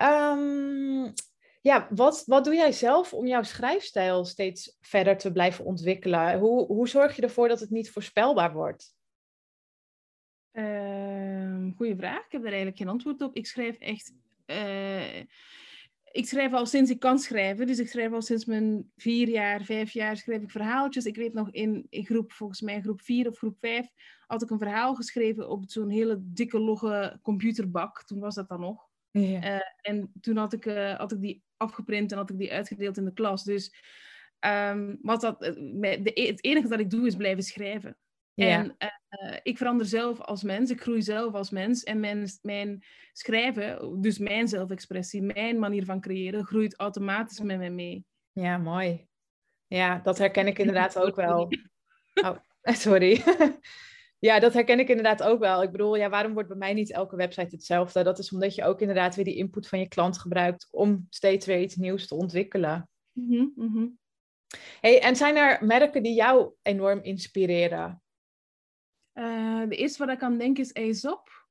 Um, 0.00 1.12
ja, 1.60 1.88
wat, 1.90 2.22
wat 2.26 2.44
doe 2.44 2.54
jij 2.54 2.72
zelf 2.72 3.12
om 3.12 3.26
jouw 3.26 3.42
schrijfstijl 3.42 4.24
steeds 4.24 4.76
verder 4.80 5.16
te 5.16 5.32
blijven 5.32 5.64
ontwikkelen? 5.64 6.38
Hoe, 6.38 6.66
hoe 6.66 6.88
zorg 6.88 7.16
je 7.16 7.22
ervoor 7.22 7.48
dat 7.48 7.60
het 7.60 7.70
niet 7.70 7.90
voorspelbaar 7.90 8.52
wordt? 8.52 8.95
Uh, 10.58 11.76
goeie 11.76 11.96
vraag. 11.96 12.24
Ik 12.24 12.32
heb 12.32 12.42
daar 12.42 12.52
eigenlijk 12.52 12.76
geen 12.76 12.88
antwoord 12.88 13.22
op. 13.22 13.36
Ik 13.36 13.46
schrijf 13.46 13.78
echt. 13.78 14.14
Uh, 14.46 15.18
ik 16.12 16.26
schrijf 16.26 16.52
al 16.52 16.66
sinds 16.66 16.90
ik 16.90 16.98
kan 16.98 17.18
schrijven. 17.18 17.66
Dus 17.66 17.78
ik 17.78 17.88
schrijf 17.88 18.12
al 18.12 18.22
sinds 18.22 18.44
mijn 18.44 18.90
vier 18.96 19.28
jaar, 19.28 19.64
vijf 19.64 19.90
jaar 19.90 20.16
schrijf 20.16 20.42
ik 20.42 20.50
verhaaltjes. 20.50 21.04
Ik 21.04 21.16
weet 21.16 21.32
nog 21.32 21.50
in, 21.50 21.86
in 21.90 22.04
groep, 22.04 22.32
volgens 22.32 22.60
mij 22.60 22.80
groep 22.80 23.02
vier 23.02 23.28
of 23.28 23.38
groep 23.38 23.56
vijf, 23.60 23.86
had 24.26 24.42
ik 24.42 24.50
een 24.50 24.58
verhaal 24.58 24.94
geschreven 24.94 25.48
op 25.48 25.64
zo'n 25.66 25.88
hele 25.90 26.18
dikke 26.20 26.58
logge 26.58 27.18
computerbak. 27.22 28.04
Toen 28.04 28.20
was 28.20 28.34
dat 28.34 28.48
dan 28.48 28.60
nog. 28.60 28.88
Ja. 29.10 29.44
Uh, 29.44 29.60
en 29.80 30.12
toen 30.20 30.36
had 30.36 30.52
ik, 30.52 30.64
uh, 30.64 30.94
had 30.94 31.12
ik 31.12 31.20
die 31.20 31.42
afgeprint 31.56 32.12
en 32.12 32.18
had 32.18 32.30
ik 32.30 32.38
die 32.38 32.52
uitgedeeld 32.52 32.96
in 32.96 33.04
de 33.04 33.12
klas. 33.12 33.44
Dus 33.44 33.74
um, 34.40 34.98
wat 35.02 35.20
dat, 35.20 35.40
de, 35.40 36.10
het 36.14 36.44
enige 36.44 36.68
dat 36.68 36.80
ik 36.80 36.90
doe 36.90 37.06
is 37.06 37.16
blijven 37.16 37.42
schrijven. 37.42 37.96
Ja. 38.36 38.46
En 38.46 38.76
uh, 38.78 39.36
ik 39.42 39.56
verander 39.56 39.86
zelf 39.86 40.20
als 40.20 40.42
mens, 40.42 40.70
ik 40.70 40.80
groei 40.80 41.02
zelf 41.02 41.34
als 41.34 41.50
mens. 41.50 41.82
En 41.84 42.00
mijn, 42.00 42.28
mijn 42.42 42.84
schrijven, 43.12 44.00
dus 44.00 44.18
mijn 44.18 44.48
zelfexpressie, 44.48 45.22
mijn 45.22 45.58
manier 45.58 45.84
van 45.84 46.00
creëren, 46.00 46.44
groeit 46.44 46.78
automatisch 46.78 47.40
met 47.40 47.58
mij 47.58 47.70
mee. 47.70 48.04
Ja, 48.32 48.58
mooi. 48.58 49.06
Ja, 49.66 49.98
dat 49.98 50.18
herken 50.18 50.46
ik 50.46 50.58
inderdaad 50.58 50.98
ook 51.04 51.16
wel. 51.16 51.48
Oh, 52.14 52.36
sorry. 52.86 53.22
ja, 54.28 54.38
dat 54.38 54.52
herken 54.52 54.78
ik 54.78 54.88
inderdaad 54.88 55.22
ook 55.22 55.38
wel. 55.38 55.62
Ik 55.62 55.70
bedoel, 55.70 55.96
ja, 55.96 56.08
waarom 56.08 56.32
wordt 56.32 56.48
bij 56.48 56.58
mij 56.58 56.74
niet 56.74 56.92
elke 56.92 57.16
website 57.16 57.54
hetzelfde? 57.54 58.02
Dat 58.02 58.18
is 58.18 58.32
omdat 58.32 58.54
je 58.54 58.64
ook 58.64 58.80
inderdaad 58.80 59.14
weer 59.14 59.24
die 59.24 59.36
input 59.36 59.68
van 59.68 59.78
je 59.78 59.88
klant 59.88 60.18
gebruikt 60.18 60.68
om 60.70 61.06
steeds 61.10 61.46
weer 61.46 61.60
iets 61.60 61.76
nieuws 61.76 62.06
te 62.06 62.14
ontwikkelen. 62.14 62.88
Mm 63.12 63.52
-hmm, 63.56 63.98
Hey, 64.80 65.02
en 65.02 65.16
zijn 65.16 65.36
er 65.36 65.64
merken 65.64 66.02
die 66.02 66.14
jou 66.14 66.52
enorm 66.62 67.02
inspireren? 67.02 68.02
Uh, 69.18 69.68
de 69.68 69.76
eerste 69.76 70.06
wat 70.06 70.14
ik 70.14 70.22
aan 70.22 70.38
denk 70.38 70.58
is 70.58 70.74
Aesop. 70.74 71.46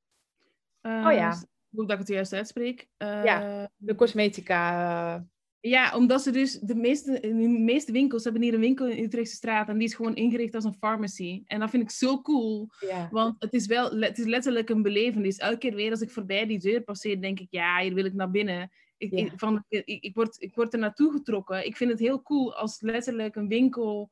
Uh, 0.82 1.06
oh 1.06 1.12
ja. 1.12 1.42
Hoe 1.68 1.86
dat 1.86 1.92
ik 1.92 1.98
het 1.98 2.08
juist 2.08 2.32
uitspreek. 2.32 2.88
Uh, 2.98 3.24
ja, 3.24 3.70
de 3.76 3.94
cosmetica. 3.94 5.26
Ja, 5.60 5.96
omdat 5.96 6.22
ze 6.22 6.30
dus 6.30 6.58
de 6.58 6.74
meeste, 6.74 7.20
de 7.20 7.48
meeste 7.48 7.92
winkels 7.92 8.24
hebben 8.24 8.42
hier 8.42 8.54
een 8.54 8.60
winkel 8.60 8.86
in 8.86 9.04
Utrechtse 9.04 9.36
straat 9.36 9.68
en 9.68 9.78
die 9.78 9.86
is 9.86 9.94
gewoon 9.94 10.14
ingericht 10.14 10.54
als 10.54 10.64
een 10.64 10.76
pharmacy. 10.78 11.42
En 11.46 11.60
dat 11.60 11.70
vind 11.70 11.82
ik 11.82 11.90
zo 11.90 12.22
cool, 12.22 12.68
ja. 12.80 13.08
want 13.10 13.36
het 13.38 13.52
is 13.52 13.66
wel, 13.66 14.00
het 14.00 14.18
is 14.18 14.24
letterlijk 14.24 14.68
een 14.68 14.82
belevenis. 14.82 15.38
Elke 15.38 15.58
keer 15.58 15.74
weer 15.74 15.90
als 15.90 16.00
ik 16.00 16.10
voorbij 16.10 16.46
die 16.46 16.58
deur 16.58 16.82
passeer, 16.82 17.20
denk 17.20 17.40
ik, 17.40 17.46
ja, 17.50 17.80
hier 17.80 17.94
wil 17.94 18.04
ik 18.04 18.14
naar 18.14 18.30
binnen. 18.30 18.70
Ik, 18.96 19.10
ja. 19.10 19.18
ik, 19.18 19.32
van, 19.36 19.64
ik, 19.68 19.84
ik, 19.84 20.14
word, 20.14 20.40
ik 20.40 20.54
word 20.54 20.72
er 20.72 20.78
naartoe 20.78 21.12
getrokken. 21.12 21.66
Ik 21.66 21.76
vind 21.76 21.90
het 21.90 22.00
heel 22.00 22.22
cool 22.22 22.54
als 22.54 22.80
letterlijk 22.80 23.36
een 23.36 23.48
winkel 23.48 24.10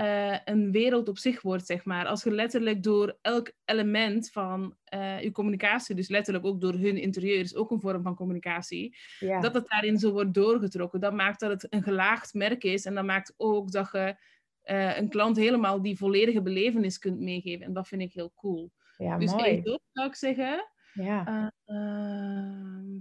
uh, 0.00 0.36
een 0.44 0.72
wereld 0.72 1.08
op 1.08 1.18
zich 1.18 1.42
wordt, 1.42 1.66
zeg 1.66 1.84
maar. 1.84 2.06
Als 2.06 2.22
je 2.22 2.30
letterlijk 2.30 2.82
door 2.82 3.18
elk 3.20 3.52
element 3.64 4.30
van 4.30 4.76
uh, 4.94 5.22
je 5.22 5.32
communicatie, 5.32 5.94
dus 5.94 6.08
letterlijk 6.08 6.44
ook 6.44 6.60
door 6.60 6.72
hun 6.72 6.96
interieur, 6.96 7.40
is 7.40 7.54
ook 7.54 7.70
een 7.70 7.80
vorm 7.80 8.02
van 8.02 8.14
communicatie, 8.14 8.96
ja. 9.18 9.40
dat 9.40 9.54
het 9.54 9.68
daarin 9.68 9.98
zo 9.98 10.12
wordt 10.12 10.34
doorgetrokken. 10.34 11.00
Dat 11.00 11.12
maakt 11.12 11.40
dat 11.40 11.50
het 11.50 11.66
een 11.72 11.82
gelaagd 11.82 12.34
merk 12.34 12.64
is 12.64 12.84
en 12.84 12.94
dat 12.94 13.04
maakt 13.04 13.34
ook 13.36 13.70
dat 13.70 13.88
je 13.92 14.16
uh, 14.64 14.98
een 14.98 15.08
klant 15.08 15.36
helemaal 15.36 15.82
die 15.82 15.96
volledige 15.96 16.42
belevenis 16.42 16.98
kunt 16.98 17.20
meegeven. 17.20 17.66
En 17.66 17.72
dat 17.72 17.88
vind 17.88 18.02
ik 18.02 18.12
heel 18.12 18.32
cool. 18.36 18.70
Ja, 18.96 19.18
dus 19.18 19.32
mooi. 19.32 19.62
dat 19.62 19.80
zou 19.92 20.08
ik 20.08 20.14
zeggen. 20.14 20.68
Ja. 20.92 21.52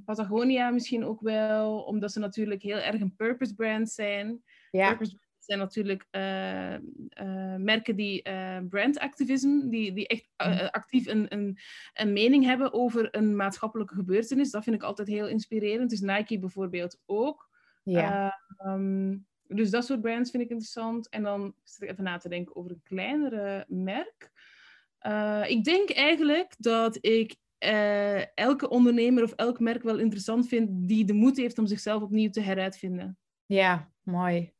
Patagonia 0.05 0.69
misschien 0.69 1.05
ook 1.05 1.21
wel, 1.21 1.81
omdat 1.81 2.11
ze 2.11 2.19
natuurlijk 2.19 2.61
heel 2.61 2.77
erg 2.77 3.01
een 3.01 3.15
purpose 3.15 3.55
brand 3.55 3.89
zijn. 3.89 4.43
Ja. 4.71 4.87
Purpose 4.87 5.17
zijn 5.49 5.61
natuurlijk 5.61 6.05
uh, 6.11 6.73
uh, 6.73 7.55
merken 7.55 7.95
die 7.95 8.29
uh, 8.29 8.57
brandactivism, 8.69 9.69
die, 9.69 9.93
die 9.93 10.07
echt 10.07 10.27
actief 10.71 11.07
een, 11.07 11.33
een, 11.33 11.57
een 11.93 12.13
mening 12.13 12.45
hebben 12.45 12.73
over 12.73 13.07
een 13.11 13.35
maatschappelijke 13.35 13.95
gebeurtenis. 13.95 14.51
Dat 14.51 14.63
vind 14.63 14.75
ik 14.75 14.83
altijd 14.83 15.07
heel 15.07 15.27
inspirerend. 15.27 15.89
Dus 15.89 15.99
Nike 15.99 16.39
bijvoorbeeld 16.39 16.99
ook. 17.05 17.49
Ja. 17.83 18.39
Um, 18.65 19.27
dus 19.47 19.69
dat 19.69 19.85
soort 19.85 20.01
brands 20.01 20.31
vind 20.31 20.43
ik 20.43 20.49
interessant. 20.49 21.09
En 21.09 21.23
dan 21.23 21.53
zit 21.63 21.81
ik 21.81 21.89
even 21.89 22.03
na 22.03 22.17
te 22.17 22.29
denken 22.29 22.55
over 22.55 22.71
een 22.71 22.81
kleinere 22.83 23.65
merk. 23.67 24.31
ik 25.47 25.63
denk 25.63 25.89
eigenlijk 25.89 26.55
dat 26.57 26.97
ik 27.01 27.35
elke 28.33 28.69
ondernemer 28.69 29.23
of 29.23 29.31
elk 29.31 29.59
merk 29.59 29.83
wel 29.83 29.99
interessant 29.99 30.47
vind 30.47 30.69
die 30.71 31.05
de 31.05 31.13
moed 31.13 31.37
heeft 31.37 31.57
om 31.57 31.67
zichzelf 31.67 32.01
opnieuw 32.01 32.29
te 32.29 32.41
heruitvinden. 32.41 33.17
Ja, 33.45 33.91
mooi. 34.03 34.57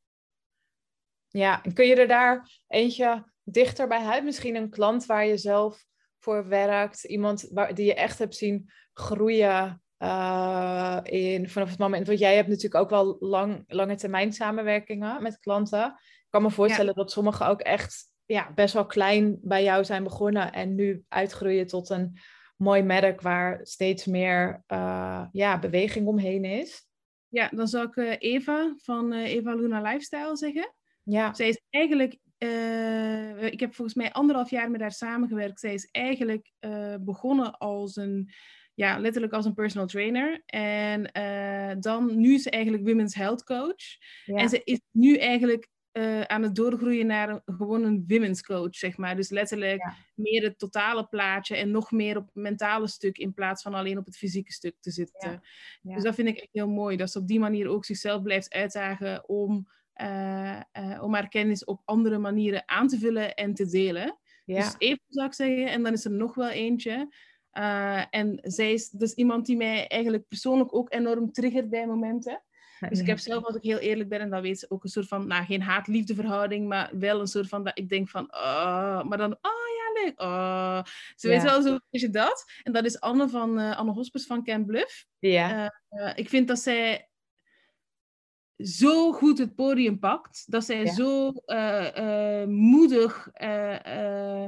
Ja, 1.30 1.64
en 1.64 1.74
kun 1.74 1.86
je 1.86 1.96
er 1.96 2.08
daar 2.08 2.50
eentje 2.68 3.24
dichter 3.44 3.88
bij 3.88 4.02
huid? 4.02 4.24
Misschien 4.24 4.56
een 4.56 4.70
klant 4.70 5.06
waar 5.06 5.26
je 5.26 5.38
zelf 5.38 5.86
voor 6.18 6.48
werkt, 6.48 7.04
iemand 7.04 7.48
waar, 7.52 7.74
die 7.74 7.86
je 7.86 7.94
echt 7.94 8.20
hebt 8.20 8.36
zien 8.36 8.70
groeien 8.94 9.82
uh, 10.00 11.00
in, 11.04 11.50
vanaf 11.50 11.70
het 11.70 11.80
moment. 11.80 12.08
Want 12.08 12.20
jij 12.20 12.36
hebt 12.36 12.48
natuurlijk 12.48 12.76
ook 12.76 12.90
wel 12.90 13.18
lang, 13.20 13.64
lange 13.68 13.96
termijn 13.96 14.34
samenwerkingen 14.34 15.24
met 15.24 15.40
klanten. 15.40 15.86
Ik 15.86 16.28
kan 16.30 16.42
me 16.42 16.52
voorstellen 16.52 16.96
dat 16.96 17.12
sommige 17.12 17.44
ook 17.44 17.62
echt 17.62 18.08
ja, 18.26 18.52
best 18.56 18.74
wel 18.74 18.86
klein 18.86 19.38
bij 19.42 19.64
jou 19.64 19.86
zijn 19.86 20.04
begonnen 20.04 20.52
en 20.52 20.76
nu 20.76 21.04
uitgroeien 21.08 21.68
tot 21.68 21.90
een 21.90 22.18
mooi 22.58 22.82
merk 22.82 23.22
waar 23.22 23.60
steeds 23.64 24.06
meer 24.06 24.64
uh, 24.68 25.26
ja, 25.32 25.60
beweging 25.60 26.08
omheen 26.08 26.44
is. 26.46 26.88
Ja, 27.28 27.50
dan 27.50 27.68
zou 27.68 27.88
ik 27.88 27.96
uh, 27.96 28.16
Eva 28.18 28.74
van 28.78 29.14
Eva 29.14 29.54
Luna 29.56 29.82
Lifestyle 29.82 30.38
zeggen. 30.38 30.74
Ja. 31.10 31.34
Zij 31.34 31.48
is 31.48 31.62
eigenlijk, 31.70 32.18
uh, 32.38 33.44
ik 33.44 33.60
heb 33.60 33.74
volgens 33.74 33.98
mij 33.98 34.12
anderhalf 34.12 34.50
jaar 34.50 34.72
met 34.72 34.82
haar 34.82 34.92
samengewerkt. 34.92 35.60
Zij 35.60 35.74
is 35.74 35.90
eigenlijk 35.92 36.52
uh, 36.60 36.96
begonnen 37.00 37.58
als 37.58 37.96
een, 37.96 38.32
ja, 38.74 39.00
letterlijk 39.00 39.34
als 39.34 39.46
een 39.46 39.54
personal 39.54 39.88
trainer. 39.88 40.42
En 40.46 41.10
uh, 41.18 41.76
dan, 41.80 42.20
nu 42.20 42.34
is 42.34 42.42
ze 42.42 42.50
eigenlijk 42.50 42.88
women's 42.88 43.16
health 43.16 43.44
coach. 43.44 43.84
Ja. 44.26 44.36
En 44.36 44.50
ze 44.50 44.62
is 44.64 44.80
nu 44.92 45.18
eigenlijk 45.18 45.68
aan 46.26 46.44
het 46.44 46.56
doorgroeien 46.56 47.08
naar 47.08 47.30
een, 47.30 47.42
gewoon 47.46 47.84
een 47.84 48.04
women's 48.08 48.42
coach, 48.42 48.76
zeg 48.76 48.98
maar. 48.98 49.16
Dus 49.16 49.30
letterlijk 49.30 49.82
ja. 49.82 49.96
meer 50.16 50.44
het 50.44 50.60
totale 50.60 51.08
plaatje 51.08 51.56
en 51.56 51.72
nog 51.72 51.92
meer 51.92 52.18
op 52.18 52.26
het 52.26 52.36
mentale 52.36 52.88
stuk 52.88 53.18
in 53.18 53.34
plaats 53.34 53.62
van 53.62 53.74
alleen 53.74 53.98
op 53.98 54.06
het 54.06 54.18
fysieke 54.18 54.52
stuk 54.52 54.76
te 54.80 54.92
zitten. 54.92 55.42
Dus 55.82 56.04
dat 56.04 56.16
vind 56.16 56.28
ik 56.28 56.38
echt 56.38 56.50
heel 56.52 56.70
mooi, 56.70 56.98
dat 56.98 57.12
ze 57.12 57.20
op 57.20 57.28
die 57.28 57.40
manier 57.40 57.68
ook 57.68 57.86
zichzelf 57.86 58.22
blijft 58.22 58.54
uitdagen 58.54 59.30
om 59.30 59.68
uh, 60.02 60.60
uh, 60.80 61.04
om 61.04 61.14
haar 61.14 61.28
kennis 61.28 61.66
op 61.66 61.82
andere 61.86 62.18
manieren 62.18 62.64
aan 62.66 62.88
te 62.88 62.98
vullen 62.98 63.36
en 63.36 63.54
te 63.54 63.66
delen. 63.66 64.20
Ja. 64.46 64.56
Dus 64.56 64.76
even 64.78 65.04
zou 65.08 65.28
ik 65.28 65.34
zeggen. 65.34 65.68
En 65.68 65.84
dan 65.84 65.94
is 65.94 66.06
er 66.06 66.12
nog 66.12 66.36
wel 66.36 66.50
eentje. 66.50 67.14
Uh, 67.54 68.04
en 68.10 68.40
zij 68.42 68.74
is 68.74 68.90
dus 68.90 69.14
iemand 69.14 69.46
die 69.46 69.58
mij 69.58 69.88
eigenlijk 69.88 70.28
persoonlijk 70.28 70.76
ook 70.76 70.94
enorm 70.94 71.32
triggert 71.32 71.70
bij 71.70 71.88
momenten. 71.88 72.44
Dus 72.90 73.00
ik 73.00 73.08
heb 73.08 73.20
zelf, 73.20 73.44
als 73.44 73.56
ik 73.56 73.64
heel 73.64 73.78
eerlijk 73.78 74.10
ben, 74.10 74.20
en 74.20 74.30
dat 74.30 74.42
weet 74.42 74.60
ze 74.60 74.70
ook 74.70 74.84
een 74.84 74.90
soort 74.90 75.08
van, 75.08 75.28
nou 75.28 75.46
geen 75.46 75.62
haat-liefde 75.62 76.16
verhouding, 76.16 76.68
maar 76.68 76.92
wel 76.94 77.20
een 77.20 77.28
soort 77.28 77.48
van 77.48 77.64
dat 77.64 77.78
ik 77.78 77.90
denk 77.90 78.10
van, 78.10 78.34
oh, 78.34 79.04
maar 79.04 79.18
dan, 79.18 79.32
oh 79.32 79.68
ja, 79.78 80.04
leuk, 80.04 80.22
oh. 80.22 80.84
Ze 81.16 81.28
ja. 81.28 81.34
weet 81.34 81.44
wel 81.44 81.62
zo, 81.62 81.80
is 81.90 82.02
je 82.02 82.10
dat? 82.10 82.52
En 82.64 82.72
dat 82.72 82.86
is 82.86 83.00
Anne 83.00 83.30
van, 83.30 83.58
Anne 83.58 83.92
Hospers 83.92 84.26
van 84.26 84.44
Camp 84.44 84.68
Bluff. 84.68 85.06
Ja. 85.20 85.74
ik 86.16 86.30
vind 86.30 86.48
dat 86.48 86.60
zij 86.60 87.09
zo 88.64 89.12
goed 89.12 89.38
het 89.38 89.56
podium 89.56 90.00
pakt. 90.00 90.44
Dat 90.52 90.66
zij 90.66 90.84
ja. 90.84 90.94
zo 90.94 91.34
uh, 91.46 91.88
uh, 91.98 92.48
moedig 92.48 93.30
uh, 93.42 94.46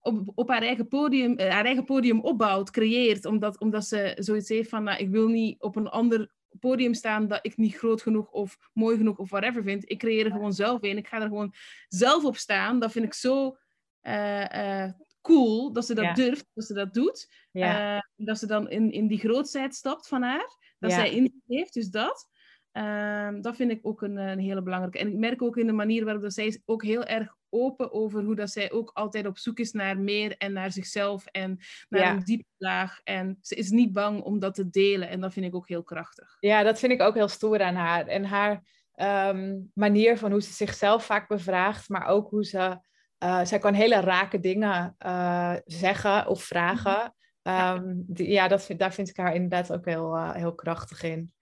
op, 0.00 0.22
op 0.34 0.48
haar, 0.48 0.62
eigen 0.62 0.88
podium, 0.88 1.40
haar 1.40 1.64
eigen 1.64 1.84
podium 1.84 2.20
opbouwt, 2.20 2.70
creëert. 2.70 3.24
Omdat, 3.24 3.60
omdat 3.60 3.86
ze 3.86 4.16
zoiets 4.18 4.48
heeft 4.48 4.68
van, 4.68 4.82
nou, 4.82 4.98
ik 4.98 5.10
wil 5.10 5.28
niet 5.28 5.62
op 5.62 5.76
een 5.76 5.88
ander 5.88 6.34
podium 6.60 6.94
staan 6.94 7.28
dat 7.28 7.38
ik 7.42 7.56
niet 7.56 7.76
groot 7.76 8.02
genoeg 8.02 8.30
of 8.30 8.58
mooi 8.72 8.96
genoeg 8.96 9.18
of 9.18 9.30
whatever 9.30 9.62
vind. 9.62 9.90
Ik 9.90 9.98
creëer 9.98 10.24
er 10.24 10.32
gewoon 10.32 10.52
zelf 10.52 10.82
in. 10.82 10.96
Ik 10.96 11.08
ga 11.08 11.20
er 11.20 11.28
gewoon 11.28 11.54
zelf 11.88 12.24
op 12.24 12.36
staan. 12.36 12.78
Dat 12.78 12.92
vind 12.92 13.04
ik 13.04 13.14
zo 13.14 13.56
uh, 14.02 14.44
uh, 14.54 14.90
cool 15.22 15.72
dat 15.72 15.86
ze 15.86 15.94
dat 15.94 16.16
durft, 16.16 16.46
dat 16.54 16.64
ze 16.64 16.74
dat 16.74 16.94
doet. 16.94 17.32
Uh, 17.52 17.98
dat 18.16 18.38
ze 18.38 18.46
dan 18.46 18.70
in, 18.70 18.92
in 18.92 19.06
die 19.06 19.18
grootheid 19.18 19.74
stapt 19.74 20.08
van 20.08 20.22
haar. 20.22 20.74
Dat 20.78 20.92
zij 20.92 21.10
in 21.10 21.42
heeft, 21.46 21.74
dus 21.74 21.88
dat. 21.88 22.28
Ehm, 22.76 23.40
dat 23.40 23.56
vind 23.56 23.70
ik 23.70 23.80
ook 23.82 24.02
een, 24.02 24.16
een, 24.16 24.38
hele 24.38 24.62
belangrijke. 24.62 24.98
En 24.98 25.08
ik 25.08 25.14
merk 25.14 25.42
ook 25.42 25.56
in 25.56 25.66
de 25.66 25.72
manier 25.72 26.04
waarop 26.04 26.22
dat 26.22 26.32
zij 26.32 26.46
is 26.46 26.60
ook 26.64 26.82
heel 26.82 27.04
erg 27.04 27.34
open 27.48 27.92
over 27.92 28.22
hoe 28.22 28.34
dat 28.34 28.50
zij 28.50 28.72
ook 28.72 28.90
altijd 28.94 29.26
op 29.26 29.38
zoek 29.38 29.58
is 29.58 29.72
naar 29.72 29.98
meer 29.98 30.34
en 30.36 30.52
naar 30.52 30.72
zichzelf 30.72 31.26
en 31.26 31.58
naar 31.88 32.12
een 32.12 32.24
diepe 32.24 32.44
laag. 32.56 33.00
En 33.04 33.38
ze 33.40 33.54
is 33.54 33.70
niet 33.70 33.92
bang 33.92 34.22
om 34.22 34.38
dat 34.38 34.54
te 34.54 34.70
delen 34.70 35.08
en 35.08 35.20
dat 35.20 35.32
vind 35.32 35.46
ik 35.46 35.54
ook 35.54 35.68
heel 35.68 35.82
krachtig. 35.82 36.36
Ja, 36.40 36.62
dat 36.62 36.78
vind 36.78 36.92
ik 36.92 37.00
ook 37.00 37.14
heel 37.14 37.28
stoer 37.28 37.62
aan 37.62 37.74
haar. 37.74 38.06
En 38.06 38.24
haar 38.24 38.62
ehm, 38.92 39.58
manier 39.74 40.18
van 40.18 40.30
hoe 40.30 40.42
ze 40.42 40.52
zichzelf 40.52 41.04
vaak 41.04 41.28
bevraagt, 41.28 41.88
maar 41.88 42.06
ook 42.06 42.30
hoe 42.30 42.44
ze... 42.44 42.78
Uh, 43.24 43.44
zij 43.44 43.58
kan 43.58 43.74
hele 43.74 44.00
rake 44.00 44.40
dingen 44.40 44.96
uh, 45.06 45.54
zeggen 45.64 46.26
of 46.26 46.42
vragen. 46.42 47.14
Um, 47.42 48.04
die, 48.06 48.30
ja, 48.30 48.48
dat, 48.48 48.68
daar 48.76 48.92
vind 48.92 49.08
ik 49.08 49.16
haar 49.16 49.34
inderdaad 49.34 49.72
ook 49.72 49.84
heel, 49.84 50.16
uh, 50.16 50.32
heel 50.32 50.54
krachtig 50.54 51.02
in. 51.02 51.34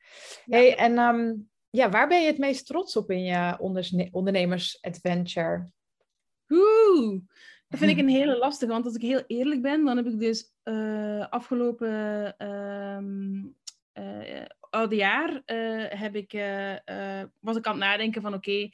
Ja. 0.44 0.56
Hey, 0.56 0.76
en 0.76 0.98
um, 0.98 1.48
ja, 1.70 1.90
waar 1.90 2.08
ben 2.08 2.20
je 2.20 2.26
het 2.26 2.38
meest 2.38 2.66
trots 2.66 2.96
op 2.96 3.10
in 3.10 3.24
je 3.24 3.56
ondernemers-adventure? 4.10 5.70
Oeh, 6.48 7.20
dat 7.68 7.78
vind 7.78 7.90
ik 7.90 7.98
een 7.98 8.08
hele 8.18 8.38
lastige. 8.38 8.72
Want 8.72 8.84
als 8.84 8.94
ik 8.94 9.02
heel 9.02 9.24
eerlijk 9.26 9.62
ben, 9.62 9.84
dan 9.84 9.96
heb 9.96 10.06
ik 10.06 10.18
dus 10.18 10.52
uh, 10.64 11.26
afgelopen 11.28 12.34
um, 12.46 13.56
uh, 13.94 14.44
oude 14.70 14.96
jaar 14.96 15.42
uh, 15.46 15.84
heb 15.88 16.14
ik, 16.14 16.32
was 17.40 17.56
ik 17.56 17.66
aan 17.66 17.72
het 17.72 17.84
nadenken 17.84 18.22
van 18.22 18.34
oké, 18.34 18.70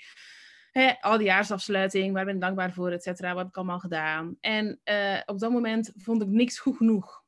okay, 0.72 0.96
oudejaarsafsluiting, 1.00 2.12
waar 2.12 2.24
ben 2.24 2.34
ik 2.34 2.40
dankbaar 2.40 2.72
voor, 2.72 2.90
et 2.90 3.02
cetera. 3.02 3.28
Wat 3.28 3.38
heb 3.38 3.48
ik 3.48 3.56
allemaal 3.56 3.78
gedaan? 3.78 4.36
En 4.40 4.80
op 5.26 5.38
dat 5.38 5.50
moment 5.50 5.92
vond 5.96 6.22
ik 6.22 6.28
niks 6.28 6.58
goed 6.58 6.76
genoeg. 6.76 7.22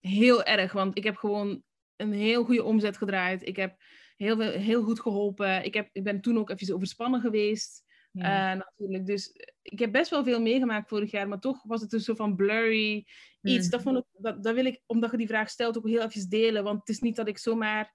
Heel 0.00 0.44
erg, 0.44 0.72
want 0.72 0.96
ik 0.96 1.04
heb 1.04 1.16
gewoon 1.16 1.62
een 1.96 2.12
heel 2.12 2.44
goede 2.44 2.64
omzet 2.64 2.96
gedraaid. 2.96 3.46
Ik 3.46 3.56
heb 3.56 3.82
heel, 4.16 4.36
veel, 4.36 4.50
heel 4.50 4.82
goed 4.82 5.00
geholpen. 5.00 5.64
Ik, 5.64 5.74
heb, 5.74 5.88
ik 5.92 6.04
ben 6.04 6.20
toen 6.20 6.38
ook 6.38 6.50
even 6.50 6.74
overspannen 6.74 7.20
geweest. 7.20 7.84
Ja. 8.10 8.52
Uh, 8.52 8.58
natuurlijk. 8.58 9.06
Dus 9.06 9.30
ik 9.62 9.78
heb 9.78 9.92
best 9.92 10.10
wel 10.10 10.24
veel 10.24 10.40
meegemaakt 10.40 10.88
vorig 10.88 11.10
jaar, 11.10 11.28
maar 11.28 11.40
toch 11.40 11.62
was 11.62 11.80
het 11.80 11.92
een 11.92 12.00
soort 12.00 12.16
van 12.16 12.36
blurry 12.36 13.06
iets. 13.40 13.64
Mm. 13.64 13.70
Dat, 13.70 13.82
vond 13.82 13.96
ik, 13.96 14.04
dat, 14.12 14.42
dat 14.42 14.54
wil 14.54 14.64
ik, 14.64 14.82
omdat 14.86 15.10
je 15.10 15.16
die 15.16 15.26
vraag 15.26 15.50
stelt, 15.50 15.78
ook 15.78 15.88
heel 15.88 16.02
even 16.02 16.28
delen. 16.28 16.64
Want 16.64 16.78
het 16.78 16.88
is 16.88 17.00
niet 17.00 17.16
dat 17.16 17.28
ik 17.28 17.38
zomaar 17.38 17.94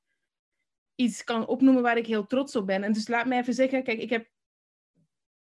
iets 0.96 1.24
kan 1.24 1.48
opnoemen 1.48 1.82
waar 1.82 1.98
ik 1.98 2.08
heel 2.08 2.26
trots 2.26 2.56
op 2.56 2.66
ben. 2.66 2.84
En 2.84 2.94
dus 2.94 3.08
laat 3.08 3.26
mij 3.26 3.40
even 3.40 3.54
zeggen, 3.54 3.84
kijk, 3.84 4.00
ik 4.00 4.10
heb, 4.10 4.30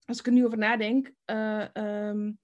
als 0.05 0.19
ik 0.19 0.25
er 0.25 0.31
nu 0.31 0.45
over 0.45 0.57
nadenk, 0.57 1.11
uh, 1.25 1.67
um, 1.73 2.39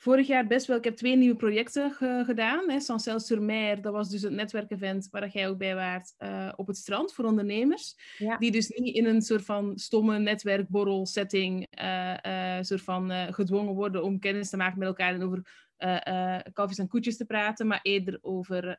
vorig 0.00 0.26
jaar 0.26 0.46
best 0.46 0.66
wel. 0.66 0.76
Ik 0.76 0.84
heb 0.84 0.96
twee 0.96 1.16
nieuwe 1.16 1.36
projecten 1.36 1.92
gedaan. 2.24 2.70
Hè. 2.70 2.80
Sancel 2.80 3.20
sur 3.20 3.42
Mer, 3.42 3.82
dat 3.82 3.92
was 3.92 4.08
dus 4.08 4.22
het 4.22 4.32
netwerkevent 4.32 5.08
waar 5.10 5.28
jij 5.28 5.48
ook 5.48 5.58
bij 5.58 5.74
waart 5.74 6.14
uh, 6.18 6.52
op 6.56 6.66
het 6.66 6.76
strand 6.76 7.12
voor 7.12 7.24
ondernemers. 7.24 7.96
Die 8.38 8.50
dus 8.50 8.68
niet 8.68 8.94
in 8.94 9.06
een 9.06 9.22
soort 9.22 9.44
van 9.44 9.78
stomme 9.78 10.18
netwerkborrel 10.18 11.06
setting 11.06 11.66
uh, 11.82 12.14
uh, 12.26 12.58
soort 12.60 12.82
van 12.82 13.10
gedwongen 13.10 13.74
worden 13.74 14.02
om 14.02 14.18
kennis 14.18 14.50
te 14.50 14.56
maken 14.56 14.78
met 14.78 14.88
elkaar 14.88 15.14
en 15.14 15.22
over 15.22 15.68
uh, 15.78 16.78
en 16.78 16.88
koetjes 16.88 17.16
te 17.16 17.24
praten, 17.24 17.66
maar 17.66 17.80
eerder 17.82 18.18
over 18.20 18.76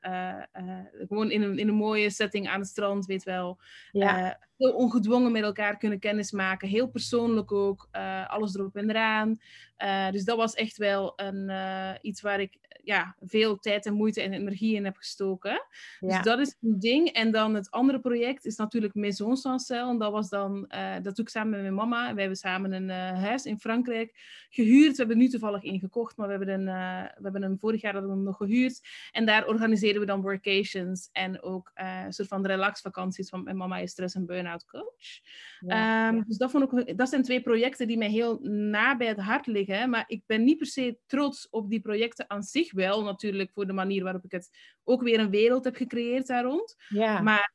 gewoon 1.08 1.32
in 1.32 1.42
een, 1.42 1.58
in 1.58 1.68
een 1.68 1.74
mooie 1.74 2.10
setting 2.10 2.48
aan 2.48 2.60
het 2.60 2.70
strand, 2.70 3.06
weet 3.06 3.24
wel. 3.24 3.60
Ja. 3.92 4.40
Heel 4.62 4.74
ongedwongen 4.74 5.32
met 5.32 5.44
elkaar 5.44 5.78
kunnen 5.78 6.00
kennismaken, 6.00 6.68
heel 6.68 6.88
persoonlijk 6.88 7.52
ook, 7.52 7.88
alles 8.28 8.56
erop 8.56 8.76
en 8.76 8.90
eraan. 8.90 9.40
dus 10.12 10.24
dat 10.24 10.38
was 10.38 10.54
echt 10.54 10.78
wel 10.78 11.14
een, 11.16 11.52
iets 12.02 12.22
waar 12.22 12.40
ik 12.40 12.60
ja, 12.84 13.16
veel 13.20 13.58
tijd 13.58 13.86
en 13.86 13.94
moeite 13.94 14.22
en 14.22 14.34
energie 14.34 14.76
in 14.76 14.86
heb 14.86 14.98
gestoken. 14.98 15.66
Dus 16.00 16.24
dat 16.24 16.40
is 16.40 16.58
een 16.62 16.80
ding. 16.80 17.08
En 17.10 17.32
dan 17.32 17.54
het 17.56 17.72
andere 17.72 18.00
project 18.00 18.46
is 18.46 18.56
natuurlijk 18.56 18.94
Maison 18.94 19.38
Sancel. 19.38 19.90
En 19.90 19.98
dat 19.98 20.12
was 20.12 20.30
dan, 20.30 20.72
dat 21.02 21.16
doe 21.16 21.26
ik 21.26 21.30
samen 21.30 21.52
met 21.52 21.62
mijn 21.62 21.74
mama. 21.74 22.14
We 22.14 22.20
hebben 22.20 22.38
samen 22.38 22.72
een 22.72 22.90
huis 23.16 23.46
in 23.46 23.60
Frankrijk 23.60 24.14
gehuurd. 24.50 24.92
We 24.92 24.98
hebben 24.98 25.18
nu 25.18 25.28
toevallig 25.28 25.64
ingekocht, 25.64 26.18
maar 26.18 26.28
we 26.28 26.34
hebben 26.34 26.54
een 26.54 26.68
eh, 26.68 27.04
we 27.16 27.24
hebben 27.24 27.42
hem 27.42 27.60
vorig 27.60 27.82
jaar 27.82 27.94
hadden 27.94 28.18
we 28.18 28.24
nog 28.24 28.38
gehuurd. 28.38 28.82
En 29.12 29.26
daar 29.26 29.48
organiseren 29.48 30.00
we 30.00 30.06
dan 30.06 30.22
workations 30.22 31.10
en 31.12 31.42
ook 31.42 31.72
een 31.74 32.14
soort 32.14 32.28
van 32.28 32.46
relaxvakanties. 32.46 33.30
Want 33.30 33.44
mijn 33.44 33.58
mama 33.58 33.78
is 33.78 33.92
stress- 33.92 34.16
en 34.16 34.26
burn-out 34.52 34.66
coach. 34.66 35.20
Ehm, 35.68 36.22
dus 36.28 36.38
dat, 36.38 36.52
vond 36.52 36.88
ik, 36.88 36.98
dat 36.98 37.10
zijn 37.10 37.24
twee 37.24 37.42
projecten 37.42 37.88
die 37.88 37.98
mij 37.98 38.10
heel 38.10 38.40
na 38.42 38.98
bij 38.98 39.08
het 39.08 39.20
hart 39.20 39.48
liggen. 39.48 39.90
Maar 39.90 40.04
ik 40.08 40.24
ben 40.26 40.44
niet 40.44 40.58
per 40.58 40.68
se 40.68 40.98
trots 41.06 41.50
op 41.50 41.70
die 41.70 41.82
projecten 41.82 42.30
aan 42.30 42.44
zich 42.44 42.72
wel. 42.74 43.04
Natuurlijk 43.04 43.52
voor 43.52 43.68
de 43.68 43.74
manier 43.74 44.04
waarop 44.04 44.24
ik 44.24 44.32
het 44.32 44.50
ook 44.84 45.02
weer 45.02 45.20
een 45.20 45.30
wereld 45.30 45.64
heb 45.64 45.76
gecreëerd 45.76 46.28
daar 46.28 46.44
rond. 46.44 46.76
Ja. 46.88 47.22
Maar, 47.22 47.54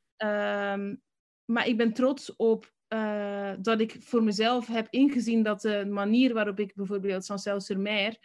um, 0.75 1.03
maar 1.45 1.67
ik 1.67 1.77
ben 1.77 1.93
trots 1.93 2.37
op 2.37 2.75
uh, 2.89 3.53
dat 3.59 3.81
ik 3.81 3.97
voor 4.01 4.23
mezelf 4.23 4.67
heb 4.67 4.87
ingezien 4.91 5.43
dat 5.43 5.61
de 5.61 5.87
manier 5.87 6.35
waarop 6.35 6.59
ik 6.59 6.75
bijvoorbeeld 6.75 7.25
Sancel 7.25 7.61
sur 7.61 7.79
Mer, 7.79 8.17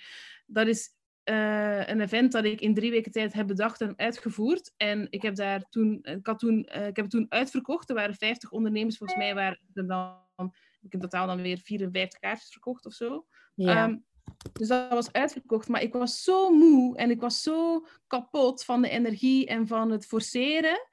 dat 0.46 0.68
is 0.68 0.90
uh, 1.26 1.88
een 1.88 2.02
event 2.02 2.32
dat 2.32 2.46
ik 2.46 2.62
in 2.62 2.74
drie 2.74 2.92
weken 2.92 3.12
tijd 3.12 3.34
heb 3.34 3.48
bedacht 3.48 3.82
en 3.82 3.94
uitgevoerd. 3.98 4.74
En 4.78 5.08
ik 5.10 5.22
heb 5.22 5.36
daar 5.36 5.70
toen, 5.70 6.00
ik 6.02 6.26
had 6.28 6.40
toen, 6.40 6.70
uh, 6.76 6.88
ik 6.88 6.96
heb 6.96 7.06
het 7.06 7.10
toen 7.10 7.26
uitverkocht. 7.30 7.90
Er 7.90 7.96
waren 7.96 8.16
50 8.16 8.52
ondernemers, 8.52 8.98
volgens 8.98 9.20
mij 9.20 9.36
waren 9.36 9.60
er 9.74 9.88
dan, 9.88 10.54
ik 10.82 10.94
in 10.94 11.00
totaal 11.00 11.28
dan 11.28 11.42
weer 11.42 11.58
54 11.58 12.20
kaartjes 12.20 12.52
verkocht 12.52 12.86
of 12.86 12.94
zo. 12.94 13.26
Ja. 13.56 13.84
Um, 13.84 14.06
dus 14.54 14.68
dat 14.68 14.90
was 14.90 15.12
uitverkocht. 15.12 15.68
Maar 15.68 15.82
ik 15.82 15.94
was 15.94 16.24
zo 16.24 16.50
moe 16.50 16.98
en 16.98 17.10
ik 17.10 17.22
was 17.22 17.42
zo 17.42 17.86
kapot 18.08 18.64
van 18.64 18.82
de 18.82 18.90
energie 18.90 19.48
en 19.48 19.68
van 19.68 19.92
het 19.92 20.06
forceren. 20.06 20.88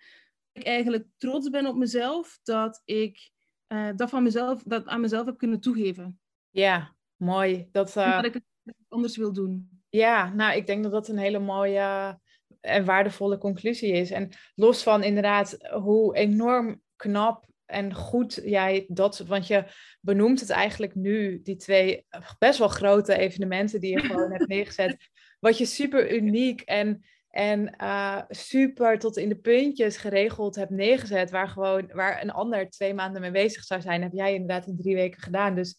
Dat 0.52 0.62
ik 0.62 0.64
eigenlijk 0.64 1.06
trots 1.16 1.50
ben 1.50 1.66
op 1.66 1.76
mezelf 1.76 2.38
dat 2.42 2.82
ik 2.84 3.30
uh, 3.68 3.90
dat, 3.96 4.10
van 4.10 4.22
mezelf, 4.22 4.62
dat 4.62 4.86
aan 4.86 5.00
mezelf 5.00 5.26
heb 5.26 5.38
kunnen 5.38 5.60
toegeven. 5.60 6.20
Ja, 6.50 6.96
mooi. 7.16 7.68
Dat, 7.72 7.92
dat 7.92 8.24
ik 8.24 8.34
het 8.34 8.44
anders 8.88 9.16
wil 9.16 9.32
doen. 9.32 9.77
Ja, 9.90 10.32
nou, 10.34 10.56
ik 10.56 10.66
denk 10.66 10.82
dat 10.82 10.92
dat 10.92 11.08
een 11.08 11.18
hele 11.18 11.38
mooie 11.38 12.18
en 12.60 12.84
waardevolle 12.84 13.38
conclusie 13.38 13.92
is. 13.92 14.10
En 14.10 14.30
los 14.54 14.82
van 14.82 15.02
inderdaad 15.02 15.56
hoe 15.82 16.16
enorm 16.16 16.80
knap 16.96 17.46
en 17.66 17.94
goed 17.94 18.40
jij 18.44 18.84
dat, 18.88 19.18
want 19.18 19.46
je 19.46 19.64
benoemt 20.00 20.40
het 20.40 20.50
eigenlijk 20.50 20.94
nu, 20.94 21.42
die 21.42 21.56
twee 21.56 22.06
best 22.38 22.58
wel 22.58 22.68
grote 22.68 23.18
evenementen 23.18 23.80
die 23.80 23.90
je 23.90 24.04
gewoon 24.08 24.32
hebt 24.32 24.48
neergezet, 24.48 24.96
wat 25.40 25.58
je 25.58 25.64
super 25.64 26.12
uniek 26.12 26.60
en, 26.60 27.04
en 27.30 27.74
uh, 27.82 28.22
super 28.28 28.98
tot 28.98 29.16
in 29.16 29.28
de 29.28 29.38
puntjes 29.38 29.96
geregeld 29.96 30.54
hebt 30.54 30.70
neergezet, 30.70 31.30
waar 31.30 31.48
gewoon, 31.48 31.90
waar 31.92 32.22
een 32.22 32.30
ander 32.30 32.70
twee 32.70 32.94
maanden 32.94 33.20
mee 33.20 33.30
bezig 33.30 33.64
zou 33.64 33.80
zijn, 33.80 34.02
heb 34.02 34.12
jij 34.12 34.32
inderdaad 34.32 34.66
in 34.66 34.76
drie 34.76 34.94
weken 34.94 35.22
gedaan. 35.22 35.54
Dus 35.54 35.76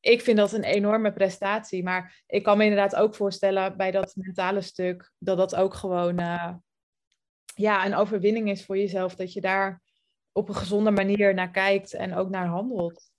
ik 0.00 0.20
vind 0.20 0.36
dat 0.36 0.52
een 0.52 0.64
enorme 0.64 1.12
prestatie. 1.12 1.82
Maar 1.82 2.22
ik 2.26 2.42
kan 2.42 2.58
me 2.58 2.64
inderdaad 2.64 2.96
ook 2.96 3.14
voorstellen 3.14 3.76
bij 3.76 3.90
dat 3.90 4.16
mentale 4.16 4.60
stuk 4.60 5.12
dat 5.18 5.36
dat 5.36 5.54
ook 5.54 5.74
gewoon 5.74 6.20
uh, 6.20 6.54
ja, 7.54 7.86
een 7.86 7.94
overwinning 7.94 8.50
is 8.50 8.64
voor 8.64 8.76
jezelf. 8.76 9.14
Dat 9.14 9.32
je 9.32 9.40
daar 9.40 9.82
op 10.32 10.48
een 10.48 10.54
gezonde 10.54 10.90
manier 10.90 11.34
naar 11.34 11.50
kijkt 11.50 11.94
en 11.94 12.14
ook 12.14 12.30
naar 12.30 12.46
handelt. 12.46 13.10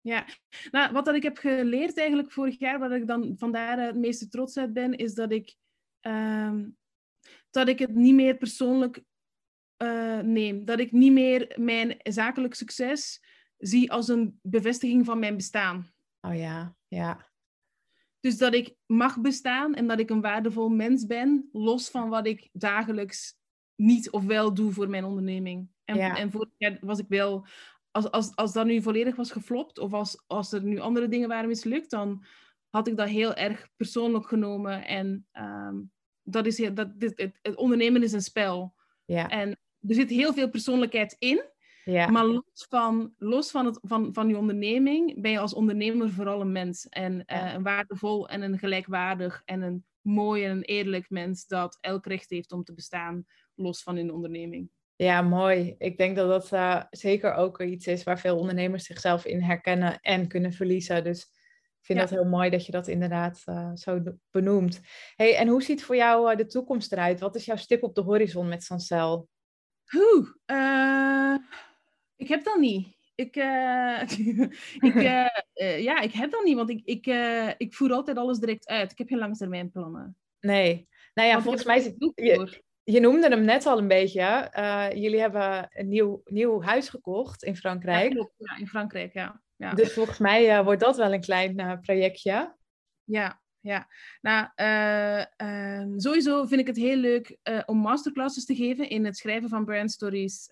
Ja, 0.00 0.26
nou, 0.70 0.92
wat 0.92 1.04
dat 1.04 1.14
ik 1.14 1.22
heb 1.22 1.36
geleerd 1.36 1.98
eigenlijk 1.98 2.32
vorig 2.32 2.58
jaar, 2.58 2.78
wat 2.78 2.90
ik 2.90 3.06
dan 3.06 3.34
vandaar 3.38 3.86
het 3.86 3.96
meeste 3.96 4.28
trots 4.28 4.56
uit 4.56 4.72
ben, 4.72 4.96
is 4.96 5.14
dat 5.14 5.32
ik, 5.32 5.56
uh, 6.02 6.62
dat 7.50 7.68
ik 7.68 7.78
het 7.78 7.94
niet 7.94 8.14
meer 8.14 8.36
persoonlijk 8.36 9.02
uh, 9.82 10.18
neem. 10.18 10.64
Dat 10.64 10.78
ik 10.78 10.92
niet 10.92 11.12
meer 11.12 11.54
mijn 11.56 11.96
zakelijk 12.02 12.54
succes 12.54 13.24
zie 13.58 13.92
als 13.92 14.08
een 14.08 14.38
bevestiging 14.42 15.04
van 15.04 15.18
mijn 15.18 15.36
bestaan. 15.36 15.92
Oh 16.20 16.36
ja, 16.36 16.76
ja. 16.88 17.26
Dus 18.20 18.38
dat 18.38 18.54
ik 18.54 18.74
mag 18.86 19.20
bestaan 19.20 19.74
en 19.74 19.86
dat 19.86 19.98
ik 19.98 20.10
een 20.10 20.20
waardevol 20.20 20.68
mens 20.68 21.06
ben, 21.06 21.48
los 21.52 21.90
van 21.90 22.08
wat 22.08 22.26
ik 22.26 22.48
dagelijks 22.52 23.36
niet 23.74 24.10
of 24.10 24.24
wel 24.24 24.54
doe 24.54 24.72
voor 24.72 24.88
mijn 24.88 25.04
onderneming. 25.04 25.68
En, 25.84 25.96
ja. 25.96 26.16
en 26.16 26.30
vorig 26.30 26.50
jaar 26.56 26.78
was 26.80 26.98
ik 26.98 27.08
wel, 27.08 27.46
als, 27.90 28.10
als, 28.10 28.36
als 28.36 28.52
dat 28.52 28.66
nu 28.66 28.82
volledig 28.82 29.16
was 29.16 29.30
geflopt, 29.30 29.78
of 29.78 29.92
als, 29.92 30.22
als 30.26 30.52
er 30.52 30.62
nu 30.62 30.78
andere 30.78 31.08
dingen 31.08 31.28
waren 31.28 31.48
mislukt, 31.48 31.90
dan 31.90 32.24
had 32.68 32.88
ik 32.88 32.96
dat 32.96 33.08
heel 33.08 33.34
erg 33.34 33.68
persoonlijk 33.76 34.26
genomen. 34.26 34.86
En 34.86 35.26
um, 35.32 35.92
dat 36.22 36.46
is, 36.46 36.70
dat, 36.74 37.00
dit, 37.00 37.18
het, 37.18 37.38
het 37.42 37.56
ondernemen 37.56 38.02
is 38.02 38.12
een 38.12 38.22
spel. 38.22 38.74
Ja. 39.04 39.28
En 39.28 39.48
er 39.80 39.94
zit 39.94 40.10
heel 40.10 40.32
veel 40.32 40.50
persoonlijkheid 40.50 41.16
in. 41.18 41.42
Ja. 41.92 42.10
Maar 42.10 42.24
los 42.24 42.66
van, 42.68 43.14
los 43.18 43.50
van, 43.50 43.66
het, 43.66 43.78
van, 43.82 44.14
van 44.14 44.28
je 44.28 44.36
onderneming 44.36 45.22
ben 45.22 45.30
je 45.30 45.38
als 45.38 45.54
ondernemer 45.54 46.10
vooral 46.10 46.40
een 46.40 46.52
mens. 46.52 46.88
En 46.88 47.12
uh, 47.26 47.52
een 47.54 47.62
waardevol 47.62 48.28
en 48.28 48.42
een 48.42 48.58
gelijkwaardig 48.58 49.42
en 49.44 49.62
een 49.62 49.84
mooi 50.00 50.44
en 50.44 50.50
een 50.50 50.62
eerlijk 50.62 51.10
mens 51.10 51.46
dat 51.46 51.78
elk 51.80 52.06
recht 52.06 52.30
heeft 52.30 52.52
om 52.52 52.64
te 52.64 52.74
bestaan 52.74 53.26
los 53.54 53.82
van 53.82 53.96
hun 53.96 54.12
onderneming. 54.12 54.70
Ja, 54.96 55.22
mooi. 55.22 55.74
Ik 55.78 55.98
denk 55.98 56.16
dat 56.16 56.28
dat 56.28 56.52
uh, 56.52 56.82
zeker 56.90 57.34
ook 57.34 57.60
iets 57.60 57.86
is 57.86 58.02
waar 58.02 58.18
veel 58.18 58.38
ondernemers 58.38 58.84
zichzelf 58.84 59.24
in 59.24 59.42
herkennen 59.42 59.98
en 60.00 60.28
kunnen 60.28 60.52
verliezen. 60.52 61.04
Dus 61.04 61.22
ik 61.78 61.84
vind 61.84 61.98
ja. 61.98 62.04
dat 62.04 62.14
heel 62.14 62.28
mooi 62.28 62.50
dat 62.50 62.66
je 62.66 62.72
dat 62.72 62.88
inderdaad 62.88 63.42
uh, 63.46 63.70
zo 63.74 64.02
benoemt. 64.30 64.80
Hey, 65.14 65.36
en 65.36 65.48
hoe 65.48 65.62
ziet 65.62 65.84
voor 65.84 65.96
jou 65.96 66.36
de 66.36 66.46
toekomst 66.46 66.92
eruit? 66.92 67.20
Wat 67.20 67.36
is 67.36 67.44
jouw 67.44 67.56
stip 67.56 67.82
op 67.82 67.94
de 67.94 68.00
horizon 68.00 68.48
met 68.48 68.62
Sancel? 68.62 69.28
Oeh, 69.94 70.28
ik 72.18 72.28
heb 72.28 72.44
dat 72.44 72.58
niet. 72.58 72.96
Ik, 73.14 73.36
ik, 74.88 74.94
ja, 75.88 76.00
ik 76.00 76.12
heb 76.12 76.30
dat 76.30 76.44
niet, 76.44 76.56
want 76.56 76.70
ik, 76.70 76.80
ik, 76.84 77.06
ik 77.58 77.74
voer 77.74 77.92
altijd 77.92 78.16
alles 78.16 78.38
direct 78.38 78.68
uit. 78.68 78.92
Ik 78.92 78.98
heb 78.98 79.08
geen 79.08 79.18
langetermijnplannen. 79.18 80.16
Nee. 80.40 80.88
Nou 81.14 81.28
ja, 81.28 81.32
want 81.32 81.44
volgens 81.44 81.64
mij... 81.64 81.80
Zit, 81.80 81.94
je, 82.14 82.62
je 82.84 83.00
noemde 83.00 83.28
hem 83.28 83.44
net 83.44 83.66
al 83.66 83.78
een 83.78 83.88
beetje. 83.88 84.50
Jullie 84.94 85.20
hebben 85.20 85.68
een 85.70 85.88
nieuw, 85.88 86.20
nieuw 86.24 86.62
huis 86.62 86.88
gekocht 86.88 87.42
in 87.42 87.56
Frankrijk. 87.56 88.12
Ja, 88.12 88.28
ja 88.36 88.56
in 88.58 88.68
Frankrijk, 88.68 89.12
ja. 89.12 89.42
ja. 89.56 89.74
Dus 89.74 89.92
volgens 89.92 90.18
mij 90.18 90.64
wordt 90.64 90.80
dat 90.80 90.96
wel 90.96 91.12
een 91.12 91.20
klein 91.20 91.78
projectje. 91.80 92.56
Ja, 93.04 93.40
ja. 93.60 93.88
Nou, 94.20 94.48
ehm, 94.54 95.98
sowieso 95.98 96.46
vind 96.46 96.60
ik 96.60 96.66
het 96.66 96.76
heel 96.76 96.96
leuk 96.96 97.38
om 97.66 97.78
masterclasses 97.78 98.44
te 98.44 98.54
geven 98.54 98.88
in 98.88 99.04
het 99.04 99.16
schrijven 99.16 99.48
van 99.48 99.64
brand 99.64 99.90
stories, 99.90 100.48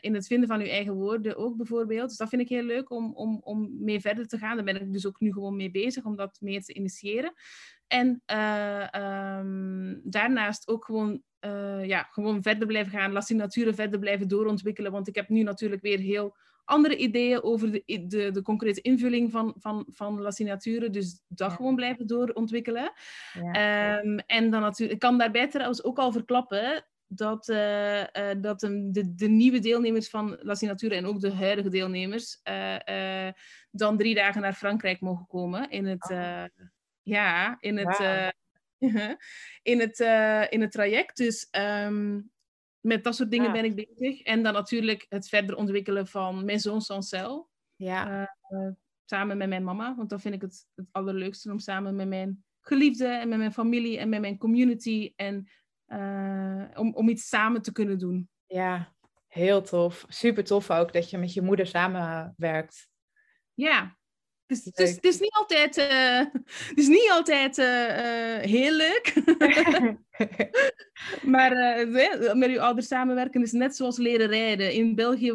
in 0.00 0.14
het 0.14 0.26
vinden 0.26 0.48
van 0.48 0.60
uw 0.60 0.66
eigen 0.66 0.94
woorden 0.94 1.36
ook 1.36 1.56
bijvoorbeeld. 1.56 2.08
Dus 2.08 2.16
dat 2.16 2.28
vind 2.28 2.42
ik 2.42 2.48
heel 2.48 2.62
leuk 2.62 2.90
om, 2.90 3.14
om, 3.14 3.40
om 3.44 3.76
mee 3.78 4.00
verder 4.00 4.26
te 4.26 4.38
gaan. 4.38 4.56
Daar 4.56 4.64
ben 4.64 4.80
ik 4.80 4.92
dus 4.92 5.06
ook 5.06 5.20
nu 5.20 5.32
gewoon 5.32 5.56
mee 5.56 5.70
bezig 5.70 6.04
om 6.04 6.16
dat 6.16 6.38
meer 6.40 6.62
te 6.62 6.74
initiëren. 6.74 7.32
En 7.86 8.08
um, 8.08 10.00
daarnaast 10.04 10.68
ook 10.68 10.84
gewoon 10.84 11.22
ja, 11.82 12.02
gewoon 12.02 12.42
verder 12.42 12.66
blijven 12.66 12.92
gaan, 12.92 13.12
La 13.12 13.20
Signature 13.20 13.74
verder 13.74 13.98
blijven 13.98 14.28
doorontwikkelen. 14.28 14.92
Want 14.92 15.08
ik 15.08 15.14
heb 15.14 15.28
nu 15.28 15.42
natuurlijk 15.42 15.82
weer 15.82 15.98
heel 15.98 16.36
andere 16.66 16.96
ideeën 16.96 17.42
over 17.42 17.72
de, 17.72 18.06
de, 18.06 18.30
de 18.30 18.42
concrete 18.42 18.80
invulling 18.80 19.30
van, 19.30 19.54
van, 19.58 19.86
van 19.90 20.20
La 20.20 20.30
Signature. 20.30 20.90
Dus 20.90 21.22
dat 21.28 21.52
gewoon 21.52 21.74
blijven 21.74 22.06
doorontwikkelen. 22.06 22.92
Ja. 23.32 23.98
Um, 23.98 24.18
en 24.18 24.50
dan 24.50 24.60
natuurlijk, 24.60 24.92
ik 24.92 24.98
kan 24.98 25.18
daarbij 25.18 25.48
trouwens 25.48 25.84
ook 25.84 25.98
al 25.98 26.12
verklappen 26.12 26.84
dat, 27.06 27.48
uh, 27.48 28.00
uh, 28.00 28.06
dat 28.36 28.62
um, 28.62 28.92
de, 28.92 29.14
de 29.14 29.28
nieuwe 29.28 29.58
deelnemers 29.58 30.08
van 30.08 30.38
La 30.40 30.54
Signature 30.54 30.94
en 30.94 31.06
ook 31.06 31.20
de 31.20 31.32
huidige 31.32 31.68
deelnemers 31.68 32.40
uh, 32.44 33.28
dan 33.70 33.96
drie 33.96 34.14
dagen 34.14 34.40
naar 34.40 34.54
Frankrijk 34.54 35.00
mogen 35.00 35.26
komen 35.26 35.70
in 35.70 35.86
het, 35.86 36.10
oh. 36.10 36.44
ja, 37.02 37.56
in 37.60 37.76
het 37.76 37.98
wow. 37.98 38.30
in, 39.72 39.80
het, 39.80 39.98
in 40.50 40.60
het 40.60 40.72
traject. 40.72 41.16
Dus 41.16 41.48
um, 41.50 42.30
met 42.86 43.04
dat 43.04 43.16
soort 43.16 43.30
dingen 43.30 43.46
ja. 43.46 43.52
ben 43.52 43.64
ik 43.64 43.74
bezig. 43.74 44.22
En 44.22 44.42
dan 44.42 44.52
natuurlijk 44.52 45.06
het 45.08 45.28
verder 45.28 45.56
ontwikkelen 45.56 46.06
van 46.06 46.44
Maison 46.44 46.80
Sancel. 46.80 47.50
Ja. 47.76 48.30
Uh, 48.48 48.68
samen 49.04 49.36
met 49.36 49.48
mijn 49.48 49.64
mama, 49.64 49.94
want 49.96 50.10
dat 50.10 50.20
vind 50.20 50.34
ik 50.34 50.40
het, 50.40 50.66
het 50.74 50.86
allerleukste 50.92 51.50
om 51.50 51.58
samen 51.58 51.96
met 51.96 52.08
mijn 52.08 52.44
geliefde 52.60 53.06
en 53.06 53.28
met 53.28 53.38
mijn 53.38 53.52
familie 53.52 53.98
en 53.98 54.08
met 54.08 54.20
mijn 54.20 54.38
community 54.38 55.12
en 55.16 55.48
uh, 55.86 56.64
om, 56.74 56.94
om 56.94 57.08
iets 57.08 57.28
samen 57.28 57.62
te 57.62 57.72
kunnen 57.72 57.98
doen. 57.98 58.28
Ja, 58.46 58.94
heel 59.26 59.62
tof. 59.62 60.04
Super 60.08 60.44
tof 60.44 60.70
ook 60.70 60.92
dat 60.92 61.10
je 61.10 61.18
met 61.18 61.32
je 61.32 61.42
moeder 61.42 61.66
samenwerkt. 61.66 62.88
Ja, 63.54 63.96
dus, 64.46 64.62
dus 64.62 64.90
het 64.90 65.04
is 65.04 65.18
niet 65.20 65.32
altijd, 65.32 65.76
uh, 65.92 66.20
is 66.74 66.88
niet 66.88 67.10
altijd 67.10 67.58
uh, 67.58 68.38
heel 68.38 68.72
leuk. 68.72 69.14
maar 71.34 71.52
met 72.36 72.48
uw 72.48 72.60
ouders 72.60 72.86
samenwerken 72.86 73.42
is 73.42 73.52
net 73.52 73.76
zoals 73.76 73.96
leren 73.98 74.26
rijden. 74.26 74.72
In 74.72 74.94
België 74.94 75.32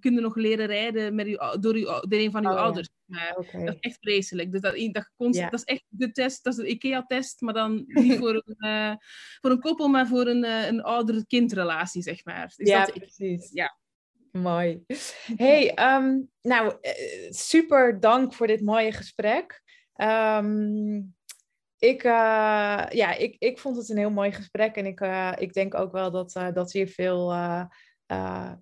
kun 0.00 0.14
je 0.14 0.20
nog 0.20 0.36
leren 0.36 0.66
rijden 0.66 1.14
met 1.14 1.26
door, 1.60 1.74
uw, 1.74 1.84
door 1.84 2.18
een 2.18 2.30
van 2.30 2.46
uw 2.46 2.52
oh, 2.52 2.58
ouders. 2.58 2.88
Ja. 3.04 3.36
Okay. 3.38 3.64
Dat 3.64 3.74
is 3.74 3.80
echt 3.80 3.98
vreselijk. 4.00 4.52
Dus 4.52 4.60
dat, 4.60 4.76
dat, 4.92 5.10
const, 5.16 5.38
ja. 5.38 5.50
dat, 5.50 5.60
is 5.60 5.64
echt 5.64 5.84
de 5.88 6.10
test, 6.10 6.44
dat 6.44 6.52
is 6.52 6.58
de 6.58 6.68
IKEA-test, 6.68 7.40
maar 7.40 7.54
dan 7.54 7.84
niet 7.86 8.18
voor 8.20 8.42
een, 8.44 8.98
voor 9.40 9.50
een 9.50 9.60
koppel, 9.60 9.88
maar 9.88 10.06
voor 10.06 10.26
een, 10.26 10.44
een 10.44 10.82
ouder-kindrelatie, 10.82 12.02
zeg 12.02 12.24
maar. 12.24 12.52
Dus 12.56 12.68
ja, 12.68 12.84
dat, 12.84 12.94
precies. 12.94 13.50
Ja. 13.52 13.76
Mooi. 14.36 14.84
Hey, 15.36 15.94
um, 15.96 16.30
nou, 16.42 16.74
eh, 16.80 17.30
super 17.30 18.00
dank 18.00 18.34
voor 18.34 18.46
dit 18.46 18.60
mooie 18.60 18.92
gesprek. 18.92 19.62
Um, 19.96 21.14
ik, 21.78 22.04
uh, 22.04 22.84
ja, 22.88 23.14
ik, 23.14 23.36
ik 23.38 23.58
vond 23.58 23.76
het 23.76 23.88
een 23.88 23.96
heel 23.96 24.10
mooi 24.10 24.32
gesprek 24.32 24.76
en 24.76 24.86
ik, 24.86 25.00
uh, 25.00 25.32
ik 25.38 25.52
denk 25.52 25.74
ook 25.74 25.92
wel 25.92 26.10
dat, 26.10 26.34
uh, 26.36 26.52
dat 26.52 26.72
hier 26.72 26.88
veel, 26.88 27.34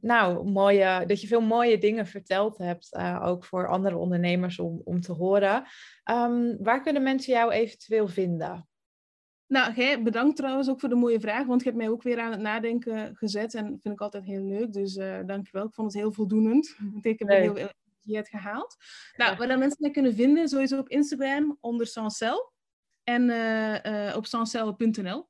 nou, 0.01 0.45
mooie, 0.51 1.05
dat 1.07 1.21
je 1.21 1.27
veel 1.27 1.41
mooie 1.41 1.79
dingen 1.79 2.07
verteld 2.07 2.59
hebt, 2.59 2.97
ook 3.23 3.45
voor 3.45 3.69
andere 3.69 3.97
ondernemers 3.97 4.59
om, 4.59 4.81
om 4.85 5.01
te 5.01 5.13
horen. 5.13 5.65
Um, 6.11 6.57
waar 6.63 6.83
kunnen 6.83 7.03
mensen 7.03 7.33
jou 7.33 7.53
eventueel 7.53 8.09
vinden? 8.09 8.69
Nou, 9.47 9.75
jij 9.75 10.03
bedankt 10.03 10.37
trouwens 10.37 10.69
ook 10.69 10.81
voor 10.81 10.89
de 10.89 10.95
mooie 10.95 11.21
vraag, 11.21 11.47
want 11.47 11.63
je 11.63 11.69
hebt 11.69 11.81
mij 11.81 11.91
ook 11.91 12.03
weer 12.03 12.21
aan 12.21 12.31
het 12.31 12.41
nadenken 12.41 13.17
gezet 13.17 13.55
en 13.55 13.71
dat 13.71 13.81
vind 13.81 13.95
ik 13.95 14.01
altijd 14.01 14.25
heel 14.25 14.45
leuk. 14.45 14.73
Dus 14.73 14.97
uh, 14.97 15.19
dankjewel. 15.27 15.67
Ik 15.67 15.75
vond 15.75 15.93
het 15.93 16.03
heel 16.03 16.13
voldoenend. 16.13 16.77
Ik 17.03 17.19
heb 17.19 17.29
heel 17.29 17.55
veel 17.55 17.69
energie 18.03 18.31
gehaald. 18.31 18.77
Nou, 19.17 19.37
waar 19.37 19.49
dan 19.49 19.59
mensen 19.59 19.79
mij 19.81 19.91
kunnen 19.91 20.15
vinden, 20.15 20.49
sowieso 20.49 20.79
op 20.79 20.89
Instagram 20.89 21.59
onder 21.61 21.87
Sancel 21.87 22.53
en 23.05 23.29
uh, 23.29 23.85
uh, 23.85 24.17
op 24.17 24.27
sancel.nl. 24.27 25.29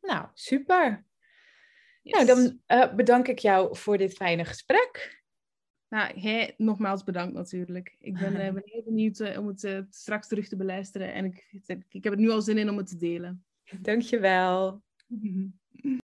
Nou, 0.00 0.26
super. 0.34 1.06
Yes. 2.02 2.24
Nou, 2.24 2.26
dan 2.26 2.96
bedank 2.96 3.28
ik 3.28 3.38
jou 3.38 3.76
voor 3.76 3.96
dit 3.96 4.12
fijne 4.14 4.44
gesprek. 4.44 5.24
Nou, 5.88 6.20
jij 6.20 6.54
nogmaals 6.56 7.04
bedankt 7.04 7.34
natuurlijk. 7.34 7.96
Ik 7.98 8.18
ben, 8.18 8.32
ben 8.54 8.62
heel 8.64 8.82
benieuwd 8.84 9.36
om 9.38 9.46
het 9.46 9.86
straks 9.90 10.28
terug 10.28 10.48
te 10.48 10.56
beluisteren. 10.56 11.12
En 11.12 11.24
ik, 11.24 11.48
ik 11.88 12.04
heb 12.04 12.12
er 12.12 12.18
nu 12.18 12.30
al 12.30 12.42
zin 12.42 12.58
in 12.58 12.70
om 12.70 12.76
het 12.76 12.86
te 12.86 12.96
delen. 12.96 13.44
Dankjewel. 13.80 14.82